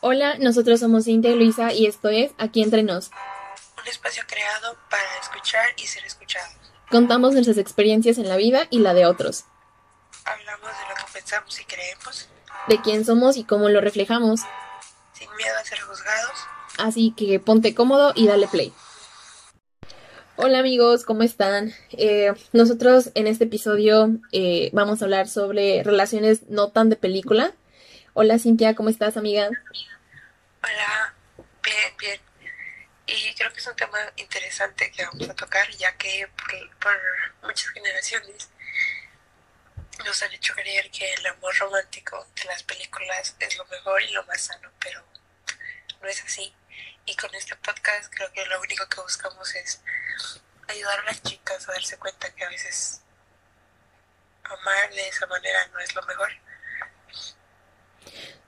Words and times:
Hola, 0.00 0.36
nosotros 0.38 0.80
somos 0.80 1.04
Cintia 1.04 1.32
y 1.32 1.34
Luisa 1.34 1.72
y 1.72 1.86
esto 1.86 2.08
es 2.08 2.30
Aquí 2.38 2.62
Entre 2.62 2.82
Nos. 2.82 3.10
Un 3.80 3.88
espacio 3.88 4.22
creado 4.28 4.76
para 4.90 5.18
escuchar 5.20 5.66
y 5.76 5.86
ser 5.86 6.04
escuchados. 6.04 6.52
Contamos 6.90 7.32
nuestras 7.32 7.58
experiencias 7.58 8.18
en 8.18 8.28
la 8.28 8.36
vida 8.36 8.66
y 8.70 8.78
la 8.78 8.94
de 8.94 9.06
otros. 9.06 9.44
Hablamos 10.24 10.70
de 10.70 10.88
lo 10.88 10.94
que 10.94 11.12
pensamos 11.12 11.60
y 11.60 11.64
creemos, 11.64 12.28
De 12.68 12.80
quién 12.80 13.04
somos 13.04 13.36
y 13.36 13.44
cómo 13.44 13.68
lo 13.68 13.80
reflejamos. 13.80 14.40
sin 15.12 15.28
miedo 15.36 15.54
a 15.60 15.64
ser 15.64 15.80
juzgados. 15.80 16.38
Así 16.78 17.12
que 17.16 17.40
ponte 17.40 17.74
cómodo 17.74 18.12
y 18.14 18.28
dale 18.28 18.46
play. 18.46 18.72
Hola 20.36 20.60
amigos, 20.60 21.04
¿cómo 21.04 21.24
están? 21.24 21.72
Eh, 21.90 22.32
nosotros 22.52 23.10
en 23.14 23.26
este 23.26 23.44
episodio 23.44 24.10
eh, 24.30 24.70
vamos 24.72 25.02
a 25.02 25.06
hablar 25.06 25.28
sobre 25.28 25.82
relaciones 25.82 26.42
no 26.48 26.68
tan 26.68 26.88
de 26.88 26.94
película. 26.94 27.52
Hola 28.20 28.36
Cintia, 28.40 28.74
¿cómo 28.74 28.88
estás 28.88 29.16
amiga? 29.16 29.48
Hola, 30.64 31.14
bien, 31.62 31.96
bien. 31.98 32.20
Y 33.06 33.32
creo 33.36 33.52
que 33.52 33.60
es 33.60 33.66
un 33.68 33.76
tema 33.76 34.00
interesante 34.16 34.90
que 34.90 35.04
vamos 35.04 35.28
a 35.28 35.36
tocar, 35.36 35.70
ya 35.76 35.96
que 35.96 36.28
por, 36.36 36.78
por 36.80 37.00
muchas 37.42 37.68
generaciones 37.68 38.50
nos 40.04 40.20
han 40.20 40.32
hecho 40.32 40.52
creer 40.54 40.90
que 40.90 41.14
el 41.14 41.26
amor 41.26 41.56
romántico 41.58 42.26
de 42.34 42.44
las 42.46 42.64
películas 42.64 43.36
es 43.38 43.56
lo 43.56 43.64
mejor 43.66 44.02
y 44.02 44.10
lo 44.10 44.24
más 44.24 44.40
sano, 44.40 44.68
pero 44.80 45.00
no 46.02 46.08
es 46.08 46.20
así. 46.24 46.52
Y 47.04 47.14
con 47.14 47.32
este 47.36 47.54
podcast 47.54 48.12
creo 48.12 48.32
que 48.32 48.44
lo 48.46 48.60
único 48.60 48.84
que 48.88 49.00
buscamos 49.00 49.54
es 49.54 49.80
ayudar 50.66 50.98
a 50.98 51.04
las 51.04 51.22
chicas 51.22 51.68
a 51.68 51.72
darse 51.72 51.96
cuenta 51.98 52.34
que 52.34 52.44
a 52.44 52.48
veces 52.48 53.00
amar 54.42 54.90
de 54.90 55.06
esa 55.06 55.24
manera 55.28 55.68
no 55.68 55.78
es 55.78 55.94
lo 55.94 56.02
mejor. 56.02 56.32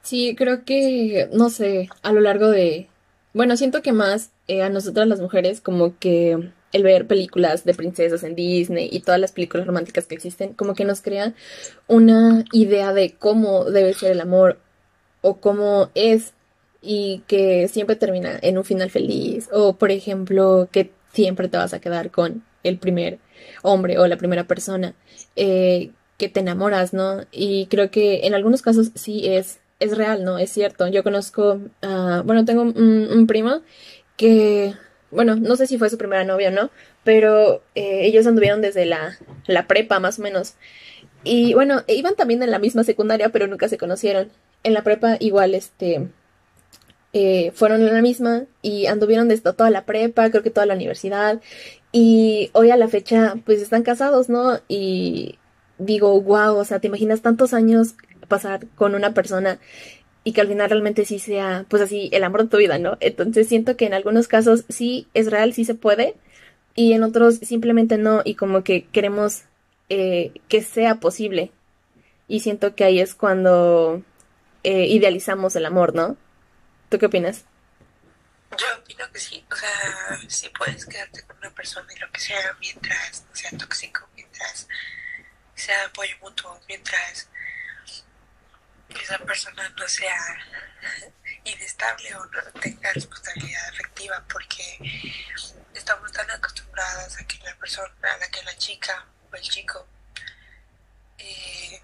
Sí, 0.02 0.34
creo 0.36 0.64
que, 0.64 1.28
no 1.32 1.50
sé, 1.50 1.88
a 2.02 2.12
lo 2.12 2.20
largo 2.20 2.48
de... 2.48 2.88
Bueno, 3.32 3.56
siento 3.56 3.82
que 3.82 3.92
más 3.92 4.32
eh, 4.48 4.62
a 4.62 4.70
nosotras 4.70 5.06
las 5.06 5.20
mujeres 5.20 5.60
como 5.60 5.98
que 5.98 6.50
el 6.72 6.82
ver 6.82 7.06
películas 7.06 7.64
de 7.64 7.74
princesas 7.74 8.22
en 8.22 8.34
Disney 8.34 8.88
y 8.90 9.00
todas 9.00 9.20
las 9.20 9.32
películas 9.32 9.66
románticas 9.66 10.06
que 10.06 10.14
existen, 10.14 10.54
como 10.54 10.74
que 10.74 10.84
nos 10.84 11.02
crean 11.02 11.34
una 11.86 12.44
idea 12.52 12.92
de 12.92 13.14
cómo 13.18 13.64
debe 13.64 13.94
ser 13.94 14.12
el 14.12 14.20
amor 14.20 14.58
o 15.20 15.36
cómo 15.36 15.90
es 15.94 16.32
y 16.82 17.22
que 17.26 17.68
siempre 17.68 17.96
termina 17.96 18.38
en 18.42 18.58
un 18.58 18.64
final 18.64 18.90
feliz. 18.90 19.48
O 19.52 19.74
por 19.76 19.90
ejemplo 19.90 20.68
que 20.72 20.90
siempre 21.12 21.48
te 21.48 21.56
vas 21.56 21.74
a 21.74 21.80
quedar 21.80 22.10
con 22.10 22.44
el 22.62 22.78
primer 22.78 23.18
hombre 23.62 23.98
o 23.98 24.06
la 24.06 24.16
primera 24.16 24.44
persona 24.44 24.94
eh, 25.36 25.90
que 26.20 26.28
te 26.28 26.40
enamoras, 26.40 26.92
¿no? 26.92 27.24
Y 27.32 27.66
creo 27.66 27.90
que 27.90 28.26
en 28.26 28.34
algunos 28.34 28.60
casos 28.60 28.90
sí 28.94 29.26
es, 29.26 29.58
es 29.80 29.96
real, 29.96 30.22
¿no? 30.22 30.38
Es 30.38 30.50
cierto. 30.50 30.86
Yo 30.86 31.02
conozco, 31.02 31.58
ah, 31.82 32.22
bueno, 32.24 32.44
tengo 32.44 32.62
un, 32.62 33.26
primo 33.26 33.62
que, 34.18 34.74
bueno, 35.10 35.36
no 35.36 35.56
sé 35.56 35.66
si 35.66 35.78
fue 35.78 35.88
su 35.88 35.96
primera 35.96 36.24
novia 36.24 36.50
o 36.50 36.52
no, 36.52 36.70
pero 37.04 37.62
eh, 37.74 38.02
ellos 38.04 38.26
anduvieron 38.26 38.60
desde 38.60 38.84
la, 38.84 39.18
la 39.46 39.66
prepa 39.66 39.98
más 39.98 40.18
o 40.18 40.22
menos. 40.22 40.54
Y 41.24 41.54
bueno, 41.54 41.82
iban 41.88 42.14
también 42.16 42.42
en 42.42 42.50
la 42.50 42.58
misma 42.58 42.84
secundaria, 42.84 43.30
pero 43.30 43.46
nunca 43.46 43.68
se 43.68 43.78
conocieron. 43.78 44.30
En 44.62 44.74
la 44.74 44.82
prepa 44.82 45.16
igual, 45.20 45.54
este, 45.54 46.08
eh, 47.14 47.50
fueron 47.54 47.80
en 47.80 47.94
la 47.94 48.02
misma 48.02 48.44
y 48.62 48.86
anduvieron 48.86 49.28
desde 49.28 49.52
toda 49.54 49.70
la 49.70 49.86
prepa, 49.86 50.30
creo 50.30 50.42
que 50.42 50.50
toda 50.50 50.66
la 50.66 50.74
universidad. 50.74 51.40
Y 51.92 52.50
hoy 52.52 52.70
a 52.70 52.76
la 52.76 52.88
fecha, 52.88 53.36
pues 53.46 53.62
están 53.62 53.82
casados, 53.82 54.28
¿no? 54.28 54.60
Y 54.68 55.39
digo, 55.80 56.20
wow, 56.20 56.56
o 56.56 56.64
sea, 56.64 56.78
te 56.78 56.86
imaginas 56.86 57.22
tantos 57.22 57.54
años 57.54 57.94
pasar 58.28 58.66
con 58.76 58.94
una 58.94 59.12
persona 59.12 59.58
y 60.22 60.32
que 60.32 60.40
al 60.40 60.48
final 60.48 60.70
realmente 60.70 61.04
sí 61.04 61.18
sea, 61.18 61.64
pues 61.68 61.82
así, 61.82 62.10
el 62.12 62.24
amor 62.24 62.44
de 62.44 62.48
tu 62.48 62.58
vida, 62.58 62.78
¿no? 62.78 62.96
Entonces 63.00 63.48
siento 63.48 63.76
que 63.76 63.86
en 63.86 63.94
algunos 63.94 64.28
casos 64.28 64.64
sí 64.68 65.08
es 65.14 65.30
real, 65.30 65.54
sí 65.54 65.64
se 65.64 65.74
puede, 65.74 66.14
y 66.74 66.92
en 66.92 67.02
otros 67.02 67.36
simplemente 67.36 67.98
no, 67.98 68.22
y 68.24 68.34
como 68.34 68.62
que 68.62 68.86
queremos 68.86 69.42
eh, 69.88 70.32
que 70.48 70.62
sea 70.62 70.96
posible. 70.96 71.52
Y 72.28 72.40
siento 72.40 72.74
que 72.74 72.84
ahí 72.84 73.00
es 73.00 73.14
cuando 73.14 74.02
eh, 74.62 74.86
idealizamos 74.86 75.56
el 75.56 75.66
amor, 75.66 75.94
¿no? 75.94 76.16
¿Tú 76.88 76.98
qué 76.98 77.06
opinas? 77.06 77.44
Yo 78.50 78.66
opino 78.80 79.04
que 79.12 79.20
sí, 79.20 79.44
o 79.50 79.54
sea, 79.54 80.18
sí 80.28 80.50
puedes 80.56 80.84
quedarte 80.84 81.22
con 81.22 81.36
una 81.38 81.50
persona 81.50 81.86
y 81.96 82.00
lo 82.00 82.10
que 82.10 82.20
sea 82.20 82.56
mientras 82.60 83.24
no 83.28 83.34
sea 83.34 83.50
tóxico, 83.56 84.08
sea 85.70 85.84
apoyo 85.84 86.16
mutuo, 86.20 86.60
mientras 86.66 87.28
esa 88.88 89.18
persona 89.18 89.68
no 89.68 89.86
sea 89.86 90.18
inestable 91.44 92.12
o 92.16 92.26
no 92.26 92.42
tenga 92.60 92.92
responsabilidad 92.92 93.68
afectiva 93.68 94.24
porque 94.32 94.64
estamos 95.72 96.10
tan 96.10 96.28
acostumbradas 96.28 97.20
a 97.20 97.24
que 97.24 97.38
la 97.44 97.54
persona, 97.54 97.94
a 98.02 98.18
la 98.18 98.28
que 98.28 98.42
la 98.42 98.56
chica 98.58 99.06
o 99.30 99.36
el 99.36 99.42
chico 99.42 99.86
eh, 101.18 101.80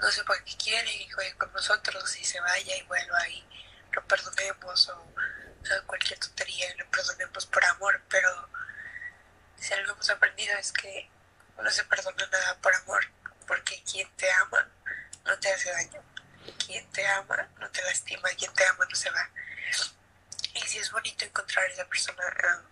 no 0.00 0.08
sepa 0.12 0.44
qué 0.44 0.56
quiere 0.56 0.94
y 0.94 1.10
juegue 1.10 1.34
con 1.34 1.52
nosotros 1.52 2.16
y 2.16 2.24
se 2.24 2.38
vaya 2.38 2.76
y 2.76 2.82
vuelva 2.82 3.28
y 3.28 3.44
lo 3.90 4.06
perdonemos 4.06 4.88
o, 4.90 5.00
o 5.00 5.86
cualquier 5.86 6.20
tontería 6.20 6.72
y 6.72 6.78
lo 6.78 6.88
perdonemos 6.92 7.44
por 7.46 7.64
amor, 7.64 8.00
pero 8.08 8.48
si 9.56 9.74
algo 9.74 9.94
hemos 9.94 10.10
aprendido 10.10 10.56
es 10.58 10.70
que 10.70 11.10
no 11.62 11.70
se 11.70 11.84
perdona 11.84 12.26
nada 12.26 12.58
por 12.58 12.74
amor, 12.74 13.04
porque 13.46 13.82
quien 13.84 14.08
te 14.16 14.30
ama 14.32 14.68
no 15.24 15.38
te 15.38 15.52
hace 15.52 15.70
daño, 15.70 16.02
quien 16.66 16.90
te 16.90 17.06
ama 17.06 17.48
no 17.58 17.70
te 17.70 17.82
lastima, 17.82 18.28
quien 18.30 18.52
te 18.54 18.66
ama 18.66 18.84
no 18.88 18.96
se 18.96 19.10
va. 19.10 19.28
Y 20.54 20.60
si 20.60 20.78
es 20.78 20.90
bonito 20.90 21.24
encontrar 21.24 21.64
a 21.64 21.68
esa 21.68 21.84
persona 21.86 22.22
ah, 22.44 22.62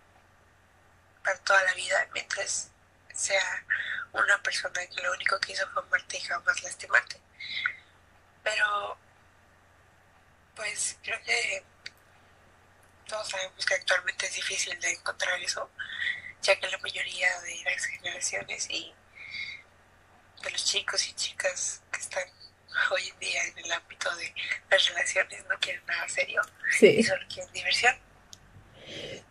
para 1.23 1.37
toda 1.39 1.63
la 1.63 1.73
vida, 1.73 2.07
mientras 2.13 2.69
sea 3.13 3.65
una 4.13 4.41
persona 4.41 4.85
que 4.87 5.01
lo 5.01 5.11
único 5.11 5.39
que 5.39 5.53
hizo 5.53 5.69
fue 5.71 5.83
amarte 5.83 6.17
y 6.17 6.21
jamás 6.21 6.63
lastimarte. 6.63 7.21
Pero, 8.43 8.97
pues 10.55 10.97
creo 11.03 11.21
que 11.23 11.63
todos 13.07 13.29
sabemos 13.29 13.65
que 13.65 13.73
actualmente 13.75 14.27
es 14.27 14.33
difícil 14.33 14.79
de 14.79 14.91
encontrar 14.91 15.39
eso, 15.41 15.69
ya 16.41 16.59
que 16.59 16.67
la 16.67 16.77
mayoría 16.77 17.27
de 17.41 17.71
las 17.71 17.85
generaciones 17.85 18.67
y 18.69 18.93
de 20.43 20.51
los 20.51 20.65
chicos 20.65 21.07
y 21.09 21.13
chicas 21.13 21.81
que 21.91 21.99
están 21.99 22.23
hoy 22.91 23.01
en 23.13 23.19
día 23.19 23.39
en 23.51 23.65
el 23.65 23.71
ámbito 23.71 24.09
de 24.15 24.33
las 24.71 24.89
relaciones 24.89 25.43
no 25.49 25.55
quieren 25.59 25.81
nada 25.87 26.07
serio 26.07 26.41
y 26.81 27.03
solo 27.03 27.21
quieren 27.27 27.51
diversión. 27.53 27.93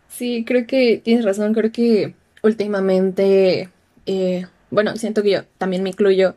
Sí, 0.09 0.43
creo 0.45 0.67
que 0.67 1.01
tienes 1.03 1.25
razón, 1.25 1.53
creo 1.53 1.71
que 1.71 2.13
últimamente, 2.41 3.69
eh, 4.05 4.47
bueno, 4.69 4.95
siento 4.97 5.23
que 5.23 5.31
yo 5.31 5.45
también 5.57 5.83
me 5.83 5.89
incluyo, 5.89 6.35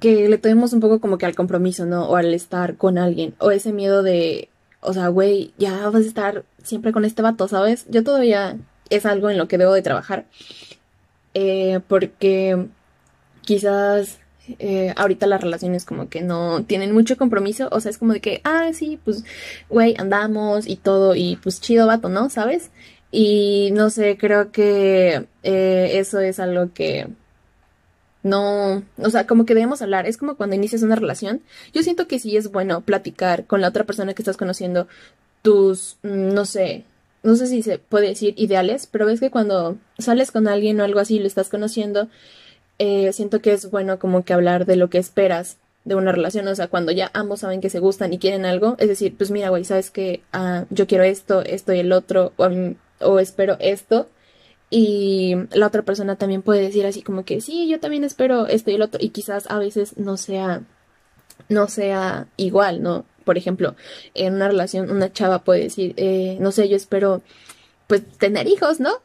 que 0.00 0.28
le 0.28 0.38
tenemos 0.38 0.72
un 0.72 0.80
poco 0.80 1.00
como 1.00 1.18
que 1.18 1.26
al 1.26 1.34
compromiso, 1.34 1.86
¿no? 1.86 2.08
O 2.08 2.16
al 2.16 2.34
estar 2.34 2.76
con 2.76 2.98
alguien, 2.98 3.34
o 3.38 3.50
ese 3.50 3.72
miedo 3.72 4.02
de, 4.02 4.50
o 4.80 4.92
sea, 4.92 5.08
güey, 5.08 5.54
ya 5.58 5.88
vas 5.88 6.04
a 6.04 6.08
estar 6.08 6.44
siempre 6.62 6.92
con 6.92 7.04
este 7.04 7.22
vato, 7.22 7.48
¿sabes? 7.48 7.86
Yo 7.88 8.04
todavía 8.04 8.58
es 8.90 9.06
algo 9.06 9.30
en 9.30 9.38
lo 9.38 9.48
que 9.48 9.58
debo 9.58 9.72
de 9.72 9.82
trabajar, 9.82 10.26
eh, 11.34 11.80
porque 11.88 12.66
quizás 13.42 14.18
eh, 14.58 14.94
ahorita 14.96 15.26
las 15.26 15.40
relaciones 15.40 15.84
como 15.84 16.08
que 16.08 16.22
no 16.22 16.64
tienen 16.64 16.92
mucho 16.92 17.16
compromiso, 17.16 17.68
o 17.72 17.80
sea, 17.80 17.90
es 17.90 17.98
como 17.98 18.12
de 18.12 18.20
que, 18.20 18.40
ah, 18.44 18.70
sí, 18.72 18.98
pues, 19.04 19.24
güey, 19.68 19.94
andamos 19.98 20.66
y 20.68 20.76
todo, 20.76 21.14
y 21.14 21.36
pues 21.42 21.60
chido 21.60 21.86
vato, 21.86 22.08
¿no? 22.08 22.30
¿Sabes? 22.30 22.70
Y 23.10 23.70
no 23.72 23.90
sé, 23.90 24.16
creo 24.18 24.52
que 24.52 25.26
eh, 25.42 25.90
eso 25.94 26.20
es 26.20 26.38
algo 26.40 26.72
que 26.72 27.08
no, 28.26 28.82
o 28.98 29.10
sea, 29.10 29.26
como 29.26 29.46
que 29.46 29.54
debemos 29.54 29.82
hablar. 29.82 30.06
Es 30.06 30.16
como 30.16 30.36
cuando 30.36 30.56
inicias 30.56 30.82
una 30.82 30.96
relación. 30.96 31.42
Yo 31.72 31.82
siento 31.84 32.08
que 32.08 32.18
sí 32.18 32.36
es 32.36 32.50
bueno 32.50 32.80
platicar 32.80 33.46
con 33.46 33.60
la 33.60 33.68
otra 33.68 33.84
persona 33.84 34.14
que 34.14 34.22
estás 34.22 34.36
conociendo 34.36 34.88
tus, 35.42 35.98
mm, 36.02 36.34
no 36.34 36.44
sé, 36.44 36.84
no 37.26 37.34
sé 37.34 37.48
si 37.48 37.62
se 37.62 37.78
puede 37.78 38.08
decir 38.08 38.34
ideales, 38.36 38.86
pero 38.86 39.04
ves 39.04 39.18
que 39.18 39.30
cuando 39.30 39.76
sales 39.98 40.30
con 40.30 40.46
alguien 40.46 40.80
o 40.80 40.84
algo 40.84 41.00
así, 41.00 41.18
lo 41.18 41.26
estás 41.26 41.48
conociendo, 41.48 42.08
eh, 42.78 43.12
siento 43.12 43.40
que 43.40 43.52
es 43.52 43.68
bueno 43.70 43.98
como 43.98 44.24
que 44.24 44.32
hablar 44.32 44.64
de 44.64 44.76
lo 44.76 44.88
que 44.90 44.98
esperas 44.98 45.58
de 45.84 45.96
una 45.96 46.12
relación, 46.12 46.46
o 46.46 46.54
sea, 46.54 46.68
cuando 46.68 46.92
ya 46.92 47.10
ambos 47.14 47.40
saben 47.40 47.60
que 47.60 47.70
se 47.70 47.80
gustan 47.80 48.12
y 48.12 48.18
quieren 48.18 48.44
algo, 48.44 48.76
es 48.78 48.88
decir, 48.88 49.16
pues 49.16 49.32
mira, 49.32 49.48
güey, 49.50 49.64
sabes 49.64 49.90
que 49.90 50.22
ah, 50.32 50.66
yo 50.70 50.86
quiero 50.86 51.02
esto, 51.02 51.42
esto 51.42 51.72
y 51.72 51.80
el 51.80 51.92
otro, 51.92 52.32
o, 52.36 52.48
o 53.00 53.18
espero 53.18 53.56
esto, 53.58 54.08
y 54.70 55.34
la 55.52 55.66
otra 55.66 55.82
persona 55.82 56.16
también 56.16 56.42
puede 56.42 56.62
decir 56.62 56.86
así 56.86 57.02
como 57.02 57.24
que 57.24 57.40
sí, 57.40 57.68
yo 57.68 57.80
también 57.80 58.04
espero 58.04 58.46
esto 58.46 58.70
y 58.70 58.74
el 58.74 58.82
otro, 58.82 59.00
y 59.02 59.10
quizás 59.10 59.50
a 59.50 59.58
veces 59.58 59.96
no 59.96 60.16
sea, 60.16 60.62
no 61.48 61.66
sea 61.68 62.28
igual, 62.36 62.82
¿no? 62.82 63.04
Por 63.26 63.36
ejemplo, 63.36 63.76
en 64.14 64.36
una 64.36 64.48
relación, 64.48 64.90
una 64.90 65.12
chava 65.12 65.44
puede 65.44 65.64
decir, 65.64 65.92
eh, 65.98 66.38
no 66.40 66.50
sé, 66.50 66.70
yo 66.70 66.76
espero, 66.76 67.20
pues, 67.88 68.02
tener 68.18 68.46
hijos, 68.46 68.80
¿no? 68.80 69.02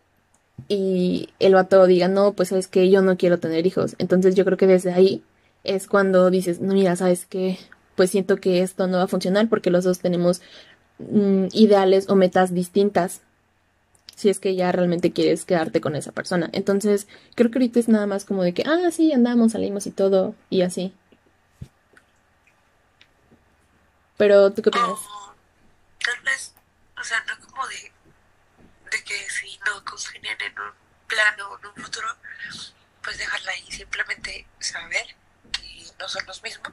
y 0.68 1.30
el 1.40 1.54
vato 1.54 1.86
diga, 1.88 2.08
no, 2.08 2.34
pues 2.34 2.50
sabes 2.50 2.68
que 2.68 2.90
yo 2.90 3.02
no 3.02 3.18
quiero 3.18 3.40
tener 3.40 3.66
hijos. 3.68 3.96
Entonces 3.98 4.36
yo 4.36 4.46
creo 4.46 4.58
que 4.58 4.68
desde 4.68 4.94
ahí 4.94 5.24
es 5.64 5.88
cuando 5.88 6.30
dices, 6.30 6.62
no, 6.62 6.74
mira, 6.74 6.96
sabes 6.96 7.26
que 7.26 7.58
pues 7.96 8.10
siento 8.10 8.38
que 8.38 8.62
esto 8.62 8.88
no 8.88 8.98
va 8.98 9.04
a 9.04 9.08
funcionar 9.08 9.50
porque 9.50 9.70
los 9.70 9.84
dos 9.84 10.00
tenemos 10.00 10.42
mm, 11.00 11.48
ideales 11.54 12.10
o 12.10 12.16
metas 12.16 12.54
distintas 12.54 13.22
si 14.16 14.30
es 14.30 14.40
que 14.40 14.56
ya 14.56 14.72
realmente 14.72 15.12
quieres 15.12 15.46
quedarte 15.46 15.82
con 15.82 15.96
esa 15.96 16.12
persona. 16.12 16.50
Entonces, 16.54 17.08
creo 17.36 17.50
que 17.50 17.58
ahorita 17.58 17.80
es 17.80 17.88
nada 17.88 18.06
más 18.06 18.24
como 18.24 18.44
de 18.44 18.54
que, 18.54 18.64
ah, 18.68 18.92
sí, 18.92 19.12
andamos, 19.12 19.54
salimos 19.54 19.88
y 19.88 19.92
todo, 19.92 20.36
y 20.50 20.62
así. 20.62 20.94
Pero, 24.22 24.54
¿tú 24.54 24.62
qué 24.62 24.70
tal 24.70 26.22
vez, 26.22 26.54
o 26.96 27.04
sea, 27.04 27.24
no 27.24 27.40
como 27.40 27.68
de, 27.68 27.92
de 28.92 29.04
que 29.04 29.28
si 29.32 29.60
no 29.66 29.84
congenian 29.84 30.40
en 30.40 30.60
un 30.60 30.74
plano 31.08 31.50
o 31.50 31.58
en 31.58 31.66
un 31.66 31.76
futuro, 31.76 32.16
pues 33.02 33.18
dejarla 33.18 33.52
ahí, 33.52 33.72
simplemente 33.72 34.46
saber 34.60 35.16
que 35.52 35.88
no 35.98 36.08
son 36.08 36.24
los 36.28 36.44
mismos 36.44 36.72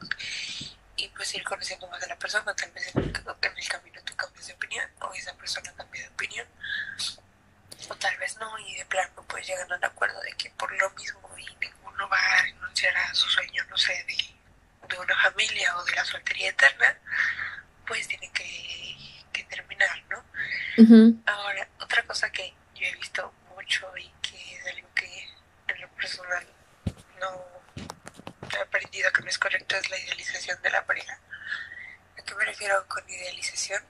y 0.97 1.09
pues 1.09 1.35
ir 1.35 1.43
conociendo 1.43 1.89
más 1.89 2.03
a 2.03 2.09
la 2.09 2.19
persona, 2.19 2.55
tal 2.55 2.71
vez 2.73 2.95
en 2.95 3.05
el, 3.05 3.17
en 3.17 3.56
el 3.56 3.69
camino 3.69 3.99
tú 4.05 4.15
cambias 4.15 4.47
de 4.47 4.53
opinión 4.53 4.87
o 5.00 5.15
esa 5.15 5.33
persona 5.33 5.73
cambia 5.73 6.03
de 6.03 6.09
opinión. 6.09 6.47
O 7.89 7.95
tal 7.95 8.15
vez 8.19 8.37
no, 8.37 8.59
y 8.59 8.75
de 8.75 8.85
plano 8.85 9.25
pues 9.27 9.47
llegan 9.47 9.73
a 9.73 9.77
un 9.77 9.85
acuerdo 9.87 10.21
de 10.21 10.33
que 10.35 10.50
por 10.50 10.71
lo 10.79 10.91
mismo 10.91 11.35
y 11.39 11.47
ninguno 11.65 12.11
va 12.11 12.19
a 12.19 12.43
renunciar 12.43 12.95
a 12.95 13.15
su 13.15 13.27
sueño, 13.31 13.65
no 13.71 13.79
sé, 13.79 14.05
de, 14.06 14.38
de 14.88 14.99
una 14.99 15.17
familia 15.23 15.76
o 15.76 15.85
de 15.85 15.93
la 15.94 16.05
soltería 16.05 16.50
eterna, 16.50 16.96
pues 17.87 18.06
tienen 18.08 18.32
que, 18.32 18.96
que 19.32 19.44
terminar, 19.44 20.02
¿no? 20.08 20.25
Ahora, 21.26 21.69
otra 21.81 22.02
cosa 22.05 22.31
que 22.31 22.55
yo 22.75 22.87
he 22.87 22.96
visto 22.96 23.32
mucho 23.55 23.87
y 23.96 24.08
que 24.23 24.56
es 24.56 24.67
algo 24.67 24.88
que 24.94 25.29
en 25.69 25.81
lo 25.81 25.88
personal 25.90 26.46
no 27.20 27.46
he 28.56 28.61
aprendido 28.61 29.12
que 29.12 29.23
no 29.23 29.29
es 29.29 29.38
correcto 29.38 29.76
es 29.76 29.90
la 29.90 29.99
idealización 29.99 30.61
de 30.62 30.70
la 30.70 30.85
pareja. 30.87 31.19
¿A 32.19 32.23
qué 32.23 32.35
me 32.35 32.44
refiero 32.44 32.87
con 32.88 33.08
idealización? 33.08 33.82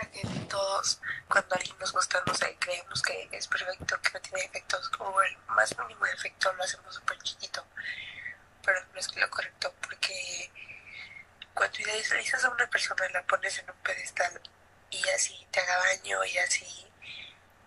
A 0.00 0.06
que 0.06 0.22
todos, 0.48 1.00
cuando 1.28 1.54
alguien 1.54 1.76
nos 1.78 1.92
gusta, 1.92 2.22
no 2.26 2.34
sé, 2.34 2.56
creemos 2.58 3.02
que 3.02 3.28
es 3.32 3.46
perfecto, 3.46 4.00
que 4.00 4.10
no 4.12 4.20
tiene 4.20 4.42
defectos, 4.42 4.90
o 4.98 5.22
el 5.22 5.36
más 5.48 5.76
mínimo 5.78 6.04
defecto 6.06 6.52
lo 6.54 6.64
hacemos 6.64 6.94
súper 6.94 7.18
chiquito. 7.18 7.64
Pero 8.64 8.80
no 8.92 8.98
es 8.98 9.16
lo 9.16 9.30
correcto, 9.30 9.74
porque 9.80 10.50
cuando 11.52 11.78
idealizas 11.78 12.44
a 12.44 12.50
una 12.50 12.68
persona, 12.68 13.08
la 13.12 13.22
pones 13.24 13.58
en 13.58 13.70
un 13.70 13.76
pedestal 13.76 14.40
y 14.90 15.08
así 15.10 15.46
te 15.50 15.60
haga 15.60 15.76
daño 15.78 16.24
y 16.24 16.38
así, 16.38 16.86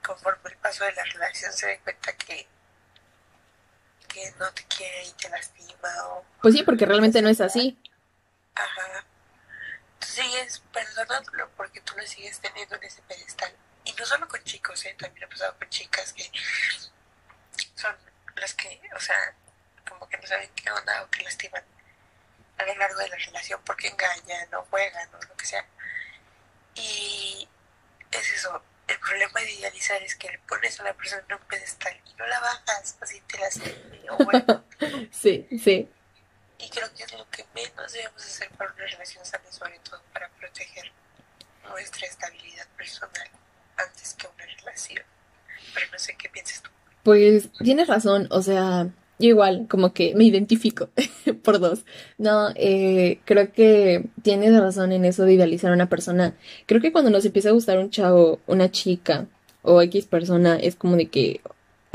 conforme 0.05 0.49
el 0.49 0.57
paso 0.57 0.83
de 0.83 0.93
la 0.93 1.03
relación, 1.03 1.53
se 1.53 1.67
dé 1.67 1.79
cuenta 1.79 2.13
que 2.13 2.47
que 4.07 4.31
no 4.39 4.49
te 4.53 4.63
quiere 4.65 5.03
y 5.03 5.11
te 5.11 5.29
lastima 5.29 5.89
o 6.05 6.25
pues 6.41 6.55
sí 6.55 6.63
porque 6.63 6.85
realmente 6.85 7.21
no 7.21 7.27
es 7.27 7.41
así 7.41 7.77
ajá 8.55 9.05
sigues 10.17 10.63
perdonándolo 10.73 11.49
porque 11.55 11.81
tú 11.81 11.93
lo 11.95 12.05
sigues 12.05 12.39
teniendo 12.39 12.75
en 12.75 12.83
ese 12.83 13.01
pedestal. 13.03 13.51
Y 13.85 13.93
no 13.93 14.05
solo 14.05 14.27
con 14.27 14.43
chicos, 14.43 14.85
¿eh? 14.85 14.95
también 14.97 15.25
ha 15.25 15.29
pasado 15.29 15.55
con 15.57 15.69
chicas 15.69 16.13
que 16.13 16.29
son 17.75 17.95
las 18.35 18.53
que, 18.53 18.81
o 18.95 18.99
sea, 18.99 19.35
como 19.87 20.07
que 20.09 20.17
no 20.17 20.27
saben 20.27 20.49
qué 20.55 20.69
onda 20.71 21.03
o 21.03 21.09
que 21.09 21.23
lastiman 21.23 21.63
a 22.57 22.65
lo 22.65 22.75
largo 22.75 22.99
de 22.99 23.09
la 23.09 23.15
relación 23.17 23.61
porque 23.65 23.87
engañan 23.87 24.53
o 24.55 24.63
juegan 24.69 25.09
o 25.13 25.25
lo 25.25 25.35
que 25.35 25.45
sea. 25.45 25.65
Y 26.75 27.47
es 28.11 28.31
eso, 28.31 28.61
el 28.87 28.99
problema 28.99 29.41
de 29.41 29.51
idealizar 29.51 30.01
es 30.01 30.15
que 30.15 30.29
le 30.29 30.39
pones 30.39 30.79
a 30.79 30.83
la 30.83 30.93
persona 30.93 31.23
en 31.27 31.35
un 31.35 31.41
pedestal 31.47 31.99
y 32.05 32.13
no 32.15 32.27
la 32.27 32.39
bajas, 32.39 32.97
así 33.01 33.21
te 33.21 33.37
la 33.37 34.13
o 34.13 34.17
bueno. 34.23 34.65
sí, 35.11 35.47
sí. 35.63 35.89
Y 36.59 36.69
creo 36.69 36.91
que 36.93 37.03
es 37.03 37.13
lo 37.13 37.29
que 37.29 37.45
menos 37.53 37.91
debemos 37.93 38.25
hacer 38.25 38.49
para 38.51 38.71
una 38.73 38.85
relación 38.85 39.23
sana, 39.25 39.51
sobre 39.51 39.77
todo 39.79 40.01
para 40.13 40.27
proteger 40.29 40.91
nuestra 41.69 42.07
estabilidad 42.07 42.67
personal 42.69 43.29
antes 43.77 44.13
que 44.15 44.27
una 44.27 44.45
relación. 44.45 45.03
Pero 45.73 45.91
no 45.91 45.99
sé 45.99 46.15
qué 46.15 46.29
piensas 46.29 46.61
tú. 46.61 46.71
Pues 47.03 47.51
tienes 47.59 47.87
razón, 47.87 48.27
o 48.31 48.41
sea, 48.41 48.87
yo 49.19 49.29
igual, 49.29 49.67
como 49.69 49.93
que 49.93 50.13
me 50.15 50.25
identifico 50.25 50.89
por 51.43 51.59
dos. 51.59 51.85
No, 52.17 52.49
eh, 52.55 53.19
creo 53.25 53.51
que 53.51 54.05
tienes 54.21 54.57
razón 54.59 54.91
en 54.91 55.05
eso 55.05 55.23
de 55.23 55.33
idealizar 55.33 55.71
a 55.71 55.75
una 55.75 55.89
persona. 55.89 56.35
Creo 56.65 56.81
que 56.81 56.91
cuando 56.91 57.09
nos 57.09 57.25
empieza 57.25 57.49
a 57.49 57.53
gustar 57.53 57.79
un 57.79 57.89
chavo, 57.89 58.39
una 58.47 58.69
chica 58.71 59.27
o 59.63 59.81
X 59.81 60.05
persona, 60.05 60.57
es 60.57 60.75
como 60.75 60.95
de 60.95 61.07
que, 61.07 61.41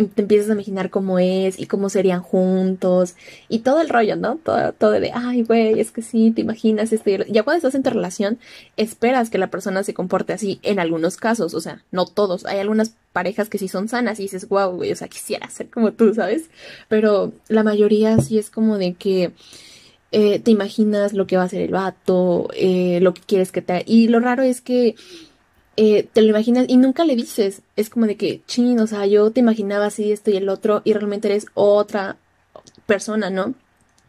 te 0.09 0.23
empiezas 0.23 0.51
a 0.51 0.53
imaginar 0.55 0.91
cómo 0.91 1.19
es 1.19 1.59
y 1.59 1.67
cómo 1.67 1.89
serían 1.89 2.23
juntos 2.23 3.15
y 3.49 3.61
todo 3.61 3.81
el 3.81 3.89
rollo, 3.89 4.17
¿no? 4.17 4.37
Todo, 4.37 4.73
todo 4.73 4.93
de, 4.93 5.11
ay, 5.15 5.43
güey, 5.43 5.81
es 5.81 5.91
que 5.91 6.03
sí, 6.03 6.31
te 6.31 6.41
imaginas 6.41 6.93
esto. 6.93 7.11
Ya 7.29 7.43
cuando 7.43 7.59
estás 7.59 7.75
en 7.75 7.83
tu 7.83 7.91
relación, 7.91 8.39
esperas 8.77 9.31
que 9.31 9.39
la 9.39 9.51
persona 9.51 9.83
se 9.83 9.95
comporte 9.95 10.33
así 10.33 10.61
en 10.63 10.79
algunos 10.79 11.17
casos, 11.17 11.55
o 11.55 11.61
sea, 11.61 11.83
no 11.91 12.07
todos. 12.07 12.45
Hay 12.47 12.59
algunas 12.59 12.95
parejas 13.13 13.49
que 13.49 13.59
sí 13.59 13.69
son 13.69 13.89
sanas 13.89 14.19
y 14.19 14.25
dices, 14.25 14.49
wow, 14.49 14.71
güey, 14.71 14.93
o 14.93 14.97
sea, 14.97 15.09
quisiera 15.09 15.49
ser 15.51 15.69
como 15.71 15.93
tú, 15.93 16.15
¿sabes? 16.15 16.45
Pero 16.89 17.33
la 17.49 17.63
mayoría 17.63 18.19
sí 18.19 18.39
es 18.39 18.51
como 18.51 18.79
de 18.79 18.95
que... 18.95 19.33
Eh, 20.15 20.41
te 20.41 20.51
imaginas 20.51 21.15
lo 21.15 21.27
que 21.27 21.39
va 21.39 21.45
a 21.45 21.47
hacer 21.47 21.63
el 21.63 21.71
vato, 21.71 22.51
eh, 22.55 22.99
lo 23.01 23.15
que 23.15 23.23
quieres 23.23 23.51
que 23.51 23.63
te... 23.63 23.83
Y 23.87 24.09
lo 24.09 24.21
raro 24.21 24.43
es 24.43 24.61
que 24.61 24.95
eh, 25.77 26.09
te 26.13 26.23
lo 26.23 26.29
imaginas 26.29 26.67
y 26.69 26.77
nunca 26.77 27.05
le 27.05 27.17
dices. 27.17 27.63
Es 27.77 27.91
como 27.91 28.07
de 28.07 28.17
que, 28.17 28.43
chin, 28.47 28.79
o 28.81 28.87
sea, 28.87 29.07
yo 29.07 29.31
te 29.31 29.41
imaginaba 29.41 29.87
así 29.87 30.13
esto 30.13 30.31
y 30.31 30.37
el 30.37 30.49
otro 30.49 30.83
y 30.85 30.93
realmente 30.93 31.29
eres 31.29 31.47
otra 31.55 32.17
persona, 32.87 33.31
¿no? 33.31 33.55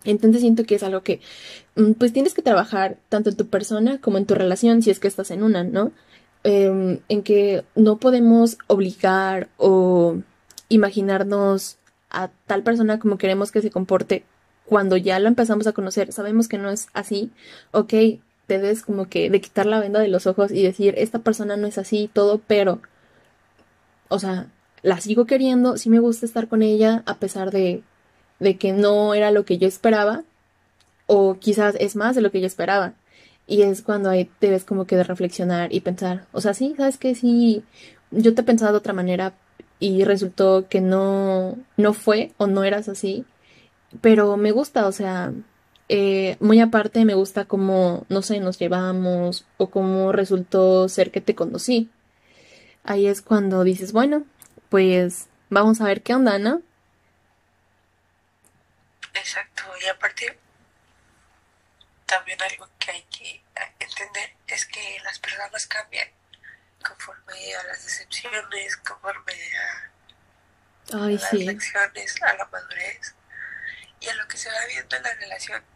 Entonces 0.04 0.42
siento 0.42 0.65
que 0.65 0.75
es 0.75 0.83
algo 0.83 1.01
que, 1.01 1.21
mm, 1.75 1.94
pues 1.94 2.13
tienes 2.13 2.33
que 2.33 2.42
trabajar 2.42 2.98
tanto 3.10 3.30
en 3.30 3.38
tu 3.38 3.48
persona 3.48 4.00
como 4.01 4.18
en 4.18 4.25
tu 4.25 4.36
relación 4.36 4.81
si 4.81 4.89
es 4.92 5.00
que 5.00 5.07
estás 5.07 5.31
en 5.31 5.44
una, 5.44 5.63
¿no? 5.63 5.92
Em, 6.44 7.00
en 7.10 7.24
que 7.24 7.63
no 7.75 7.98
podemos 7.98 8.57
obligar 8.68 9.48
o 9.57 10.18
imaginarnos 10.69 11.77
a 12.09 12.30
tal 12.48 12.63
persona 12.63 13.00
como 13.00 13.18
queremos 13.18 13.51
que 13.51 13.62
se 13.62 13.71
comporte 13.71 14.25
cuando 14.66 14.98
ya 14.98 15.19
lo 15.19 15.27
empezamos 15.30 15.68
a 15.68 15.74
conocer. 15.74 16.12
Sabemos 16.12 16.48
que 16.48 16.57
no 16.57 16.69
es 16.69 16.88
así, 16.94 17.31
ok, 17.71 17.94
debes 18.48 18.84
como 18.84 19.07
que 19.07 19.30
de 19.30 19.42
quitar 19.42 19.66
la 19.66 19.80
venda 19.80 20.00
de 20.00 20.07
los 20.07 20.28
ojos 20.28 20.51
y 20.51 20.63
decir, 20.63 20.95
esta 20.98 21.19
persona 21.19 21.57
no 21.57 21.68
es 21.68 21.78
así 21.78 22.04
y 22.04 22.07
todo, 22.07 22.42
pero, 22.45 22.81
o 24.10 24.19
sea, 24.19 24.48
la 24.81 25.00
sigo 25.00 25.25
queriendo, 25.25 25.78
sí 25.78 25.90
me 25.90 26.00
gusta 26.00 26.25
estar 26.25 26.48
con 26.48 26.62
ella 26.62 27.04
a 27.06 27.16
pesar 27.16 27.51
de, 27.51 27.84
de 28.40 28.57
que 28.57 28.74
no 28.74 29.13
era 29.13 29.31
lo 29.31 29.45
que 29.45 29.57
yo 29.57 29.68
esperaba, 29.68 30.24
o 31.07 31.36
quizás 31.40 31.75
es 31.80 31.95
más 31.95 32.16
de 32.16 32.22
lo 32.22 32.31
que 32.31 32.42
yo 32.42 32.48
esperaba. 32.48 32.94
Y 33.45 33.63
es 33.63 33.81
cuando 33.81 34.10
ahí 34.10 34.30
debes 34.40 34.63
como 34.63 34.86
que 34.86 34.95
de 34.95 35.04
reflexionar 35.04 35.74
y 35.74 35.81
pensar, 35.81 36.28
o 36.31 36.42
sea, 36.42 36.54
sí, 36.54 36.74
sabes 36.78 36.97
que 36.97 37.16
sí, 37.16 37.64
yo 38.12 38.33
te 38.33 38.42
he 38.42 38.45
pensado 38.45 38.71
de 38.71 38.78
otra 38.78 38.94
manera 38.94 39.33
y 39.80 40.04
resultó 40.06 40.68
que 40.69 40.81
no, 40.81 41.57
no 41.78 41.94
fue 41.94 42.31
o 42.38 42.47
no 42.47 42.64
eras 42.64 42.88
así, 42.88 43.26
pero 44.02 44.38
me 44.38 44.52
gusta, 44.52 44.88
o 44.88 44.92
sea, 44.92 45.33
eh, 45.95 46.38
muy 46.40 46.59
aparte 46.59 47.06
me 47.06 47.14
gusta 47.14 47.45
cómo, 47.45 48.07
no 48.09 48.23
sé, 48.23 48.40
nos 48.40 48.57
llevamos 48.57 49.45
o 49.57 49.69
cómo 49.69 50.12
resultó 50.12 50.90
ser 50.90 51.12
que 51.12 51.21
te 51.21 51.35
conocí. 51.35 51.92
Ahí 52.83 53.06
es 53.06 53.21
cuando 53.21 53.64
dices, 53.64 53.92
bueno, 53.92 54.26
pues 54.69 55.28
vamos 55.52 55.81
a 55.81 55.85
ver 55.85 56.02
qué 56.02 56.16
onda, 56.16 56.40
¿no? 56.40 56.64
Exacto, 59.14 59.66
y 59.83 59.88
aparte, 59.88 60.35
también 62.07 62.42
algo 62.42 62.68
que 62.80 62.90
hay 62.90 63.04
que 63.04 63.44
entender 63.80 64.33
es 64.47 64.66
que 64.66 64.97
las 65.04 65.19
personas 65.19 65.68
cambian 65.68 66.07
conforme 66.83 67.54
a 67.54 67.64
las 67.66 67.83
decepciones, 67.83 68.78
conforme 68.78 69.33
a, 70.92 70.97
las 71.07 71.33
lecciones, 71.33 72.23
a 72.23 72.33
la 72.33 72.45
madurez 72.52 73.14
y 74.00 74.09
a 74.09 74.16
lo 74.16 74.28
que 74.28 74.38
se 74.38 74.50
va 74.50 74.66
viendo 74.66 74.95
en 74.95 75.04
la 75.04 75.14
relación. 75.14 75.72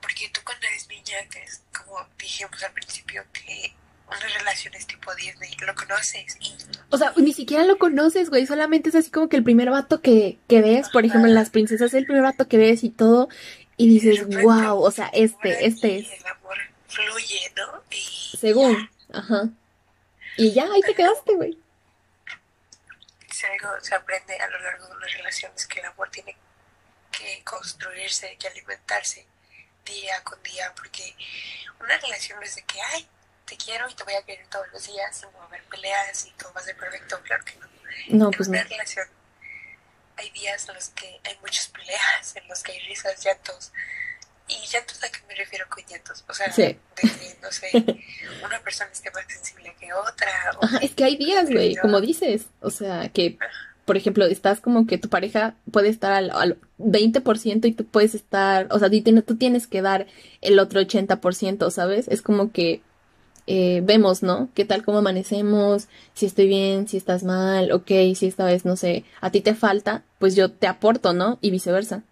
Porque 0.00 0.30
tú 0.32 0.40
cuando 0.44 0.66
eres 0.66 0.88
niña, 0.88 1.18
que 1.30 1.42
es 1.42 1.62
como 1.76 2.06
dijimos 2.18 2.62
al 2.62 2.72
principio, 2.72 3.24
que 3.32 3.74
una 4.06 4.38
relación 4.38 4.74
es 4.74 4.86
tipo 4.86 5.14
Disney, 5.14 5.54
lo 5.64 5.74
conoces 5.74 6.36
y... 6.40 6.56
O 6.90 6.98
sea, 6.98 7.12
ni 7.16 7.32
siquiera 7.32 7.64
lo 7.64 7.78
conoces, 7.78 8.28
güey, 8.28 8.46
solamente 8.46 8.88
es 8.88 8.94
así 8.96 9.10
como 9.10 9.28
que 9.28 9.36
el 9.36 9.44
primer 9.44 9.70
vato 9.70 10.00
que, 10.00 10.38
que 10.48 10.60
ves, 10.60 10.88
por 10.88 11.04
ejemplo, 11.04 11.28
en 11.28 11.34
Las 11.34 11.50
Princesas, 11.50 11.88
es 11.88 11.94
el 11.94 12.06
primer 12.06 12.22
vato 12.22 12.48
que 12.48 12.58
ves 12.58 12.82
y 12.82 12.90
todo, 12.90 13.28
y 13.76 13.88
dices, 13.88 14.26
wow, 14.42 14.82
o 14.82 14.90
sea, 14.90 15.06
este, 15.12 15.64
este 15.64 16.00
es... 16.00 16.12
El 16.12 16.26
amor 16.26 16.58
fluye, 16.88 17.52
¿no? 17.56 17.82
Y 17.90 18.36
Según, 18.36 18.90
ajá. 19.12 19.48
Y 20.36 20.52
ya, 20.52 20.64
ahí 20.64 20.80
te 20.80 20.94
quedaste, 20.94 21.34
güey. 21.34 21.58
Si 23.30 23.46
algo 23.46 23.68
se 23.80 23.94
aprende 23.94 24.36
a 24.38 24.48
lo 24.48 24.60
largo 24.60 24.86
de 24.86 24.92
una 24.96 25.06
relación 25.06 25.52
es 25.54 25.66
que 25.66 25.80
el 25.80 25.86
amor 25.86 26.10
tiene 26.10 26.36
que 27.20 27.42
construirse, 27.44 28.36
que 28.38 28.48
alimentarse 28.48 29.26
día 29.84 30.22
con 30.24 30.42
día, 30.42 30.72
porque 30.76 31.14
una 31.80 31.96
relación 31.98 32.38
no 32.38 32.44
es 32.44 32.56
de 32.56 32.62
que, 32.62 32.80
ay, 32.80 33.06
te 33.44 33.56
quiero 33.56 33.88
y 33.88 33.94
te 33.94 34.04
voy 34.04 34.14
a 34.14 34.22
querer 34.22 34.46
todos 34.48 34.66
los 34.72 34.86
días, 34.86 35.22
y 35.22 35.36
va 35.36 35.42
a 35.42 35.46
haber 35.46 35.62
peleas 35.64 36.26
y 36.26 36.30
todo 36.32 36.52
va 36.52 36.60
a 36.60 36.64
ser 36.64 36.76
perfecto, 36.76 37.20
claro 37.22 37.44
que 37.44 37.56
no. 37.56 37.70
No, 38.08 38.30
pues 38.30 38.48
relación 38.48 39.08
hay 40.20 40.30
días 40.30 40.68
en 40.68 40.74
los 40.74 40.88
que 40.90 41.20
hay 41.24 41.36
muchas 41.40 41.68
peleas, 41.68 42.36
en 42.36 42.46
los 42.48 42.62
que 42.62 42.72
hay 42.72 42.80
risas, 42.80 43.22
llantos, 43.24 43.72
Y 44.48 44.66
llantos 44.66 45.02
a 45.02 45.10
qué 45.10 45.20
me 45.28 45.34
refiero 45.34 45.66
con 45.68 45.84
llantos. 45.86 46.24
O 46.28 46.34
sea, 46.34 46.48
de 46.48 46.78
que, 46.96 47.36
no 47.40 47.50
sé, 47.50 47.70
una 48.44 48.60
persona 48.60 48.90
esté 48.92 49.10
más 49.12 49.24
sensible 49.28 49.74
que 49.78 49.92
otra. 49.92 50.50
Ajá, 50.60 50.78
es 50.82 50.94
que 50.94 51.04
hay 51.04 51.16
días, 51.16 51.48
güey, 51.48 51.76
como 51.76 52.00
dices. 52.00 52.46
O 52.60 52.70
sea, 52.70 53.08
que, 53.08 53.38
por 53.90 53.96
ejemplo, 53.96 54.24
estás 54.24 54.60
como 54.60 54.86
que 54.86 54.98
tu 54.98 55.08
pareja 55.08 55.56
puede 55.72 55.88
estar 55.88 56.12
al, 56.12 56.30
al 56.30 56.58
20% 56.78 57.64
y 57.64 57.72
tú 57.72 57.84
puedes 57.84 58.14
estar, 58.14 58.68
o 58.70 58.78
sea, 58.78 58.88
tú 58.88 59.36
tienes 59.36 59.66
que 59.66 59.82
dar 59.82 60.06
el 60.42 60.60
otro 60.60 60.80
80%, 60.80 61.68
¿sabes? 61.72 62.06
Es 62.06 62.22
como 62.22 62.52
que 62.52 62.82
eh, 63.48 63.80
vemos, 63.82 64.22
¿no? 64.22 64.48
¿Qué 64.54 64.64
tal 64.64 64.84
cómo 64.84 64.98
amanecemos? 64.98 65.88
Si 66.14 66.24
estoy 66.24 66.46
bien, 66.46 66.86
si 66.86 66.98
estás 66.98 67.24
mal, 67.24 67.72
ok, 67.72 67.88
si 68.14 68.28
esta 68.28 68.44
vez, 68.44 68.64
no 68.64 68.76
sé, 68.76 69.04
a 69.20 69.32
ti 69.32 69.40
te 69.40 69.56
falta, 69.56 70.04
pues 70.20 70.36
yo 70.36 70.52
te 70.52 70.68
aporto, 70.68 71.12
¿no? 71.12 71.40
Y 71.40 71.50
viceversa. 71.50 72.04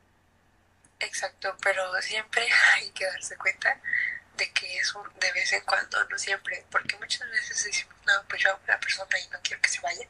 Exacto, 0.99 1.50
pero 1.62 1.80
siempre 2.00 2.42
hay 2.75 2.90
que 2.90 3.04
darse 3.04 3.37
cuenta 3.37 3.80
de 4.38 4.50
que 4.52 4.78
es 4.78 4.95
un, 4.95 5.07
de 5.18 5.33
vez 5.33 5.52
en 5.52 5.61
cuando, 5.62 6.02
no 6.04 6.18
siempre, 6.18 6.64
porque 6.71 6.97
muchas 6.97 7.28
veces 7.30 7.64
decimos, 7.64 7.95
no, 8.07 8.12
pues 8.28 8.42
yo 8.42 8.50
amo 8.50 8.61
a 8.66 8.71
la 8.71 8.80
persona 8.80 9.18
y 9.18 9.28
no 9.28 9.38
quiero 9.42 9.61
que 9.61 9.68
se 9.68 9.80
vaya, 9.80 10.07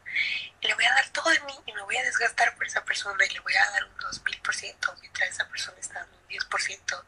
y 0.61 0.67
le 0.67 0.75
voy 0.75 0.85
a 0.85 0.95
dar 0.95 1.09
todo 1.11 1.31
de 1.31 1.41
mí 1.41 1.55
y 1.67 1.73
me 1.73 1.83
voy 1.83 1.97
a 1.97 2.03
desgastar 2.05 2.55
por 2.55 2.67
esa 2.67 2.85
persona 2.85 3.25
y 3.25 3.31
le 3.31 3.41
voy 3.41 3.55
a 3.57 3.71
dar 3.71 3.85
un 3.85 3.97
2000% 3.97 5.01
mientras 5.01 5.31
esa 5.31 5.49
persona 5.49 5.79
está 5.81 5.95
dando 6.01 6.17
un 6.17 6.29
10% 6.29 7.05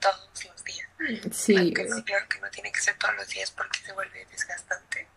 todos 0.00 0.44
los 0.44 0.64
días. 0.64 0.88
Sí. 1.32 1.72
claro 1.72 2.28
que 2.28 2.38
no 2.40 2.50
tiene 2.50 2.72
que 2.72 2.80
ser 2.80 2.96
todos 2.98 3.14
los 3.14 3.28
días 3.28 3.50
porque 3.50 3.78
se 3.80 3.92
vuelve 3.92 4.26
desgastante. 4.26 5.08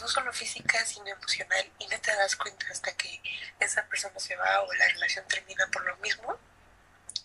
No 0.00 0.06
solo 0.06 0.32
física, 0.32 0.84
sino 0.84 1.08
emocional. 1.08 1.72
Y 1.78 1.88
no 1.88 2.00
te 2.00 2.14
das 2.14 2.36
cuenta 2.36 2.66
hasta 2.70 2.92
que 2.96 3.20
esa 3.58 3.84
persona 3.86 4.18
se 4.18 4.36
va 4.36 4.60
o 4.62 4.72
la 4.74 4.86
relación 4.88 5.26
termina 5.26 5.66
por 5.68 5.84
lo 5.84 5.96
mismo. 5.96 6.38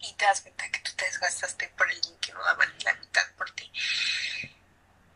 Y 0.10 0.14
te 0.16 0.26
das 0.26 0.42
cuenta 0.42 0.64
que 0.72 0.80
tú 0.80 0.92
te 0.96 1.06
desgastaste 1.06 1.72
por 1.78 1.88
alguien 1.88 2.14
que 2.22 2.34
no 2.34 2.40
daba 2.44 2.66
ni 2.66 2.84
la 2.84 2.94
mitad 2.96 3.24
por 3.38 3.50
ti. 3.52 3.70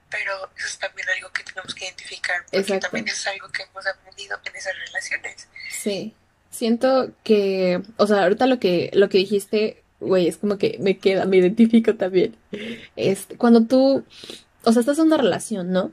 Pero 0.09 0.51
eso 0.57 0.67
es 0.67 0.79
también 0.79 1.07
algo 1.15 1.31
que 1.31 1.43
tenemos 1.43 1.73
que 1.73 1.85
identificar. 1.85 2.45
Porque 2.51 2.79
también 2.79 3.07
es 3.07 3.27
algo 3.27 3.49
que 3.49 3.63
hemos 3.63 3.87
aprendido 3.87 4.39
en 4.43 4.55
esas 4.55 4.73
relaciones. 4.87 5.47
Sí. 5.69 6.13
Siento 6.49 7.13
que, 7.23 7.81
o 7.95 8.07
sea, 8.07 8.23
ahorita 8.23 8.45
lo 8.45 8.59
que, 8.59 8.91
lo 8.93 9.07
que 9.07 9.19
dijiste 9.19 9.81
güey, 10.01 10.27
es 10.27 10.37
como 10.37 10.57
que 10.57 10.77
me 10.79 10.97
queda, 10.97 11.25
me 11.25 11.37
identifico 11.37 11.95
también. 11.95 12.35
Es 12.95 13.27
cuando 13.37 13.63
tú, 13.63 14.03
o 14.63 14.73
sea, 14.73 14.81
estás 14.81 14.99
en 14.99 15.05
una 15.05 15.17
relación, 15.17 15.71
¿no? 15.71 15.91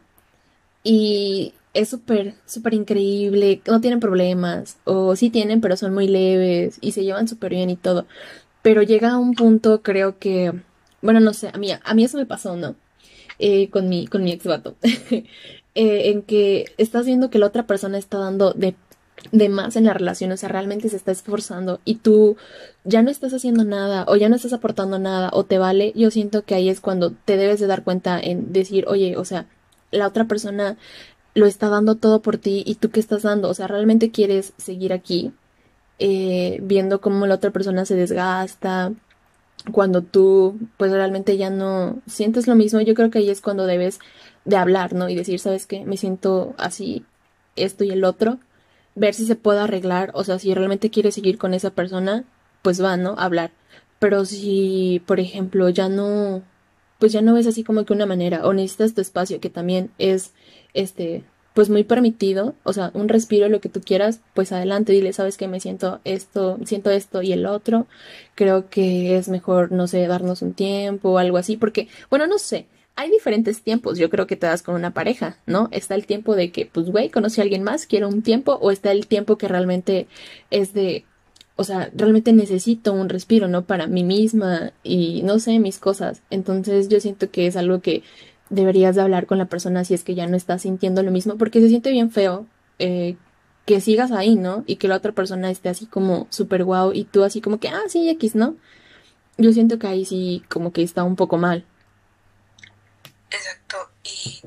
Y 0.83 1.55
es 1.75 1.90
súper, 1.90 2.35
súper 2.47 2.75
increíble, 2.75 3.61
no 3.67 3.81
tienen 3.81 4.00
problemas, 4.00 4.78
o 4.85 5.14
sí 5.14 5.31
tienen, 5.31 5.61
pero 5.61 5.76
son 5.76 5.95
muy 5.95 6.09
leves 6.09 6.78
y 6.81 6.93
se 6.93 7.05
llevan 7.05 7.28
súper 7.28 7.52
bien 7.52 7.71
y 7.71 7.76
todo. 7.76 8.07
Pero 8.68 8.82
llega 8.82 9.12
a 9.12 9.18
un 9.18 9.32
punto, 9.32 9.80
creo 9.80 10.18
que, 10.18 10.52
bueno, 11.00 11.20
no 11.20 11.32
sé, 11.32 11.48
a 11.54 11.56
mí, 11.56 11.70
a 11.72 11.94
mí 11.94 12.04
eso 12.04 12.18
me 12.18 12.26
pasó, 12.26 12.54
¿no? 12.54 12.76
Eh, 13.38 13.70
con 13.70 13.88
mi, 13.88 14.06
con 14.06 14.22
mi 14.22 14.30
ex 14.30 14.44
vato. 14.44 14.76
eh, 14.82 15.25
en 15.75 16.20
que 16.20 16.66
estás 16.76 17.06
viendo 17.06 17.30
que 17.30 17.38
la 17.38 17.46
otra 17.46 17.66
persona 17.66 17.96
está 17.96 18.18
dando 18.18 18.52
de 18.52 18.75
de 19.32 19.48
más 19.48 19.76
en 19.76 19.84
la 19.84 19.94
relación, 19.94 20.32
o 20.32 20.37
sea, 20.37 20.50
realmente 20.50 20.90
se 20.90 20.96
está 20.96 21.12
esforzando 21.12 21.80
y 21.87 21.94
tú 21.94 22.37
ya 22.84 23.00
no 23.02 23.10
estás 23.10 23.32
haciendo 23.32 23.64
nada 23.64 24.04
o 24.06 24.16
ya 24.16 24.28
no 24.28 24.37
estás 24.37 24.52
aportando 24.52 24.98
nada 24.98 25.30
o 25.32 25.44
te 25.44 25.56
vale, 25.56 25.92
yo 25.96 26.10
siento 26.10 26.42
que 26.44 26.54
ahí 26.54 26.68
es 26.68 26.82
cuando 26.82 27.12
te 27.25 27.38
debes 27.38 27.60
de 27.60 27.68
dar 27.68 27.84
cuenta 27.84 28.20
en 28.20 28.52
decir, 28.52 28.84
oye, 28.87 29.16
o 29.16 29.25
sea, 29.25 29.46
la 29.92 30.06
otra 30.06 30.26
persona 30.26 30.76
lo 31.34 31.46
está 31.46 31.70
dando 31.70 31.94
todo 31.94 32.20
por 32.20 32.37
ti 32.37 32.64
y 32.66 32.75
tú 32.75 32.90
qué 32.90 33.00
estás 33.00 33.22
dando, 33.22 33.48
o 33.48 33.54
sea, 33.54 33.66
realmente 33.66 34.10
quieres 34.10 34.52
seguir 34.58 34.92
aquí 34.92 35.32
eh, 35.99 36.59
viendo 36.62 37.00
cómo 37.00 37.26
la 37.26 37.37
otra 37.37 37.50
persona 37.50 37.85
se 37.85 37.95
desgasta, 37.95 38.93
cuando 39.73 40.02
tú 40.02 40.59
pues 40.76 40.93
realmente 40.93 41.37
ya 41.37 41.50
no 41.50 42.00
sientes 42.07 42.47
lo 42.47 42.55
mismo, 42.55 42.81
yo 42.81 42.95
creo 42.95 43.11
que 43.11 43.19
ahí 43.19 43.31
es 43.31 43.40
cuando 43.40 43.67
debes 43.67 43.99
de 44.45 44.57
hablar, 44.57 44.95
¿no? 44.95 45.09
Y 45.09 45.14
decir, 45.14 45.40
¿sabes 45.40 45.67
qué? 45.67 45.85
Me 45.85 45.97
siento 45.97 46.55
así, 46.59 47.05
esto 47.57 47.85
y 47.85 47.90
el 47.90 48.05
otro 48.05 48.38
ver 48.99 49.14
si 49.14 49.26
se 49.26 49.37
puede 49.37 49.61
arreglar, 49.61 50.11
o 50.14 50.25
sea, 50.25 50.38
si 50.38 50.52
realmente 50.55 50.90
quieres 50.90 51.14
seguir 51.14 51.38
con 51.38 51.55
esa 51.55 51.71
persona, 51.71 52.25
pues 52.62 52.83
va, 52.83 52.97
¿no? 52.97 53.14
hablar. 53.19 53.52
Pero 53.99 54.25
si, 54.25 55.02
por 55.07 55.21
ejemplo, 55.21 55.69
ya 55.71 55.88
no, 55.88 56.43
pues 56.99 57.12
ya 57.12 57.23
no 57.23 57.35
ves 57.35 57.47
así 57.47 57.64
como 57.64 57.85
que 57.85 57.93
una 57.93 58.07
manera, 58.07 58.47
o 58.47 58.52
necesitas 58.52 58.95
tu 58.95 59.00
espacio, 59.00 59.40
que 59.40 59.50
también 59.50 59.90
es, 59.99 60.33
este, 60.75 61.25
pues 61.58 61.70
muy 61.70 61.82
permitido, 61.82 62.54
o 62.62 62.72
sea, 62.72 62.92
un 62.94 63.08
respiro, 63.08 63.48
lo 63.48 63.60
que 63.60 63.68
tú 63.68 63.80
quieras, 63.80 64.20
pues 64.32 64.52
adelante, 64.52 64.92
dile, 64.92 65.12
sabes 65.12 65.36
que 65.36 65.48
me 65.48 65.58
siento 65.58 65.98
esto, 66.04 66.56
siento 66.64 66.88
esto 66.88 67.20
y 67.20 67.32
el 67.32 67.46
otro, 67.46 67.88
creo 68.36 68.70
que 68.70 69.16
es 69.16 69.28
mejor, 69.28 69.72
no 69.72 69.88
sé, 69.88 70.06
darnos 70.06 70.40
un 70.40 70.54
tiempo 70.54 71.08
o 71.10 71.18
algo 71.18 71.36
así, 71.36 71.56
porque, 71.56 71.88
bueno, 72.10 72.28
no 72.28 72.38
sé, 72.38 72.66
hay 72.94 73.10
diferentes 73.10 73.62
tiempos, 73.62 73.98
yo 73.98 74.08
creo 74.08 74.28
que 74.28 74.36
te 74.36 74.46
das 74.46 74.62
con 74.62 74.76
una 74.76 74.94
pareja, 74.94 75.38
¿no? 75.46 75.68
Está 75.72 75.96
el 75.96 76.06
tiempo 76.06 76.36
de 76.36 76.52
que, 76.52 76.64
pues, 76.64 76.90
güey, 76.90 77.10
conocí 77.10 77.40
a 77.40 77.42
alguien 77.42 77.64
más, 77.64 77.86
quiero 77.86 78.06
un 78.06 78.22
tiempo, 78.22 78.56
o 78.62 78.70
está 78.70 78.92
el 78.92 79.08
tiempo 79.08 79.36
que 79.36 79.48
realmente 79.48 80.06
es 80.52 80.72
de, 80.74 81.06
o 81.56 81.64
sea, 81.64 81.90
realmente 81.92 82.32
necesito 82.32 82.92
un 82.92 83.08
respiro, 83.08 83.48
¿no? 83.48 83.64
Para 83.64 83.88
mí 83.88 84.04
misma 84.04 84.74
y, 84.84 85.22
no 85.24 85.40
sé, 85.40 85.58
mis 85.58 85.80
cosas. 85.80 86.22
Entonces 86.30 86.88
yo 86.88 87.00
siento 87.00 87.32
que 87.32 87.48
es 87.48 87.56
algo 87.56 87.80
que 87.80 88.04
deberías 88.50 88.97
de 88.97 89.02
hablar 89.02 89.26
con 89.26 89.38
la 89.38 89.47
persona 89.47 89.85
si 89.85 89.95
es 89.95 90.05
que 90.05 90.14
ya 90.14 90.26
no 90.26 90.37
estás 90.37 90.62
sintiendo 90.62 91.02
lo 91.02 91.11
mismo, 91.11 91.37
porque 91.37 91.61
se 91.61 91.69
siente 91.69 91.90
bien 91.90 92.11
feo 92.11 92.47
eh, 92.78 93.17
que 93.67 93.81
sigas 93.81 94.12
ahí, 94.12 94.35
¿no? 94.37 94.64
Y 94.67 94.76
que 94.76 94.88
la 94.88 94.97
otra 94.97 95.12
persona 95.12 95.50
esté 95.50 95.69
así 95.69 95.87
como 95.87 96.26
súper 96.31 96.64
guau 96.64 96.93
y 96.93 97.05
tú 97.05 97.25
así 97.25 97.40
como 97.40 97.61
que, 97.61 97.69
ah, 97.69 97.83
sí, 97.88 98.09
X, 98.11 98.35
¿no? 98.35 98.57
Yo 99.37 99.52
siento 99.52 99.78
que 99.78 99.87
ahí 99.87 100.05
sí 100.05 100.43
como 100.49 100.73
que 100.73 100.83
está 100.83 101.05
un 101.05 101.17
poco 101.17 101.37
mal. 101.37 101.67
Exacto, 103.31 103.90
y 104.05 104.40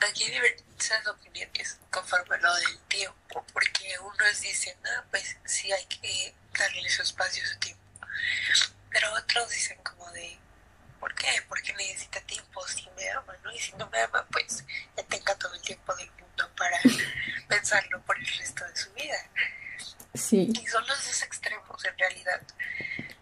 aquí 0.00 0.24
diversas 0.24 1.06
opiniones 1.06 1.78
conforme 1.90 2.34
a 2.34 2.40
lo 2.40 2.54
del 2.56 2.78
tiempo, 2.88 3.44
porque 3.52 3.84
unos 4.00 4.40
dicen, 4.40 4.74
ah, 4.86 5.04
pues 5.10 5.36
sí 5.44 5.70
hay 5.70 5.84
que 5.86 6.34
darle 6.58 6.88
su 6.88 7.02
espacio, 7.02 7.46
su 7.46 7.58
tiempo, 7.60 7.82
pero 8.90 9.06
otros 9.14 9.48
dicen 9.50 9.78
como 9.84 10.10
de, 10.10 10.36
¿por 11.02 11.12
qué? 11.16 11.26
Porque 11.48 11.72
necesita 11.72 12.20
tiempo 12.20 12.64
si 12.68 12.88
me 12.96 13.10
ama, 13.10 13.36
¿no? 13.42 13.50
Y 13.50 13.58
si 13.58 13.72
no 13.72 13.90
me 13.90 14.00
ama, 14.02 14.24
pues 14.30 14.64
ya 14.96 15.02
tenga 15.02 15.34
todo 15.34 15.52
el 15.52 15.60
tiempo 15.60 15.92
del 15.96 16.08
mundo 16.12 16.48
para 16.56 16.78
pensarlo 17.48 18.00
por 18.02 18.16
el 18.16 18.24
resto 18.24 18.64
de 18.64 18.76
su 18.76 18.92
vida. 18.92 19.16
Sí. 20.14 20.52
Y 20.54 20.66
son 20.68 20.86
los 20.86 21.04
dos 21.04 21.22
extremos 21.24 21.84
en 21.84 21.98
realidad. 21.98 22.40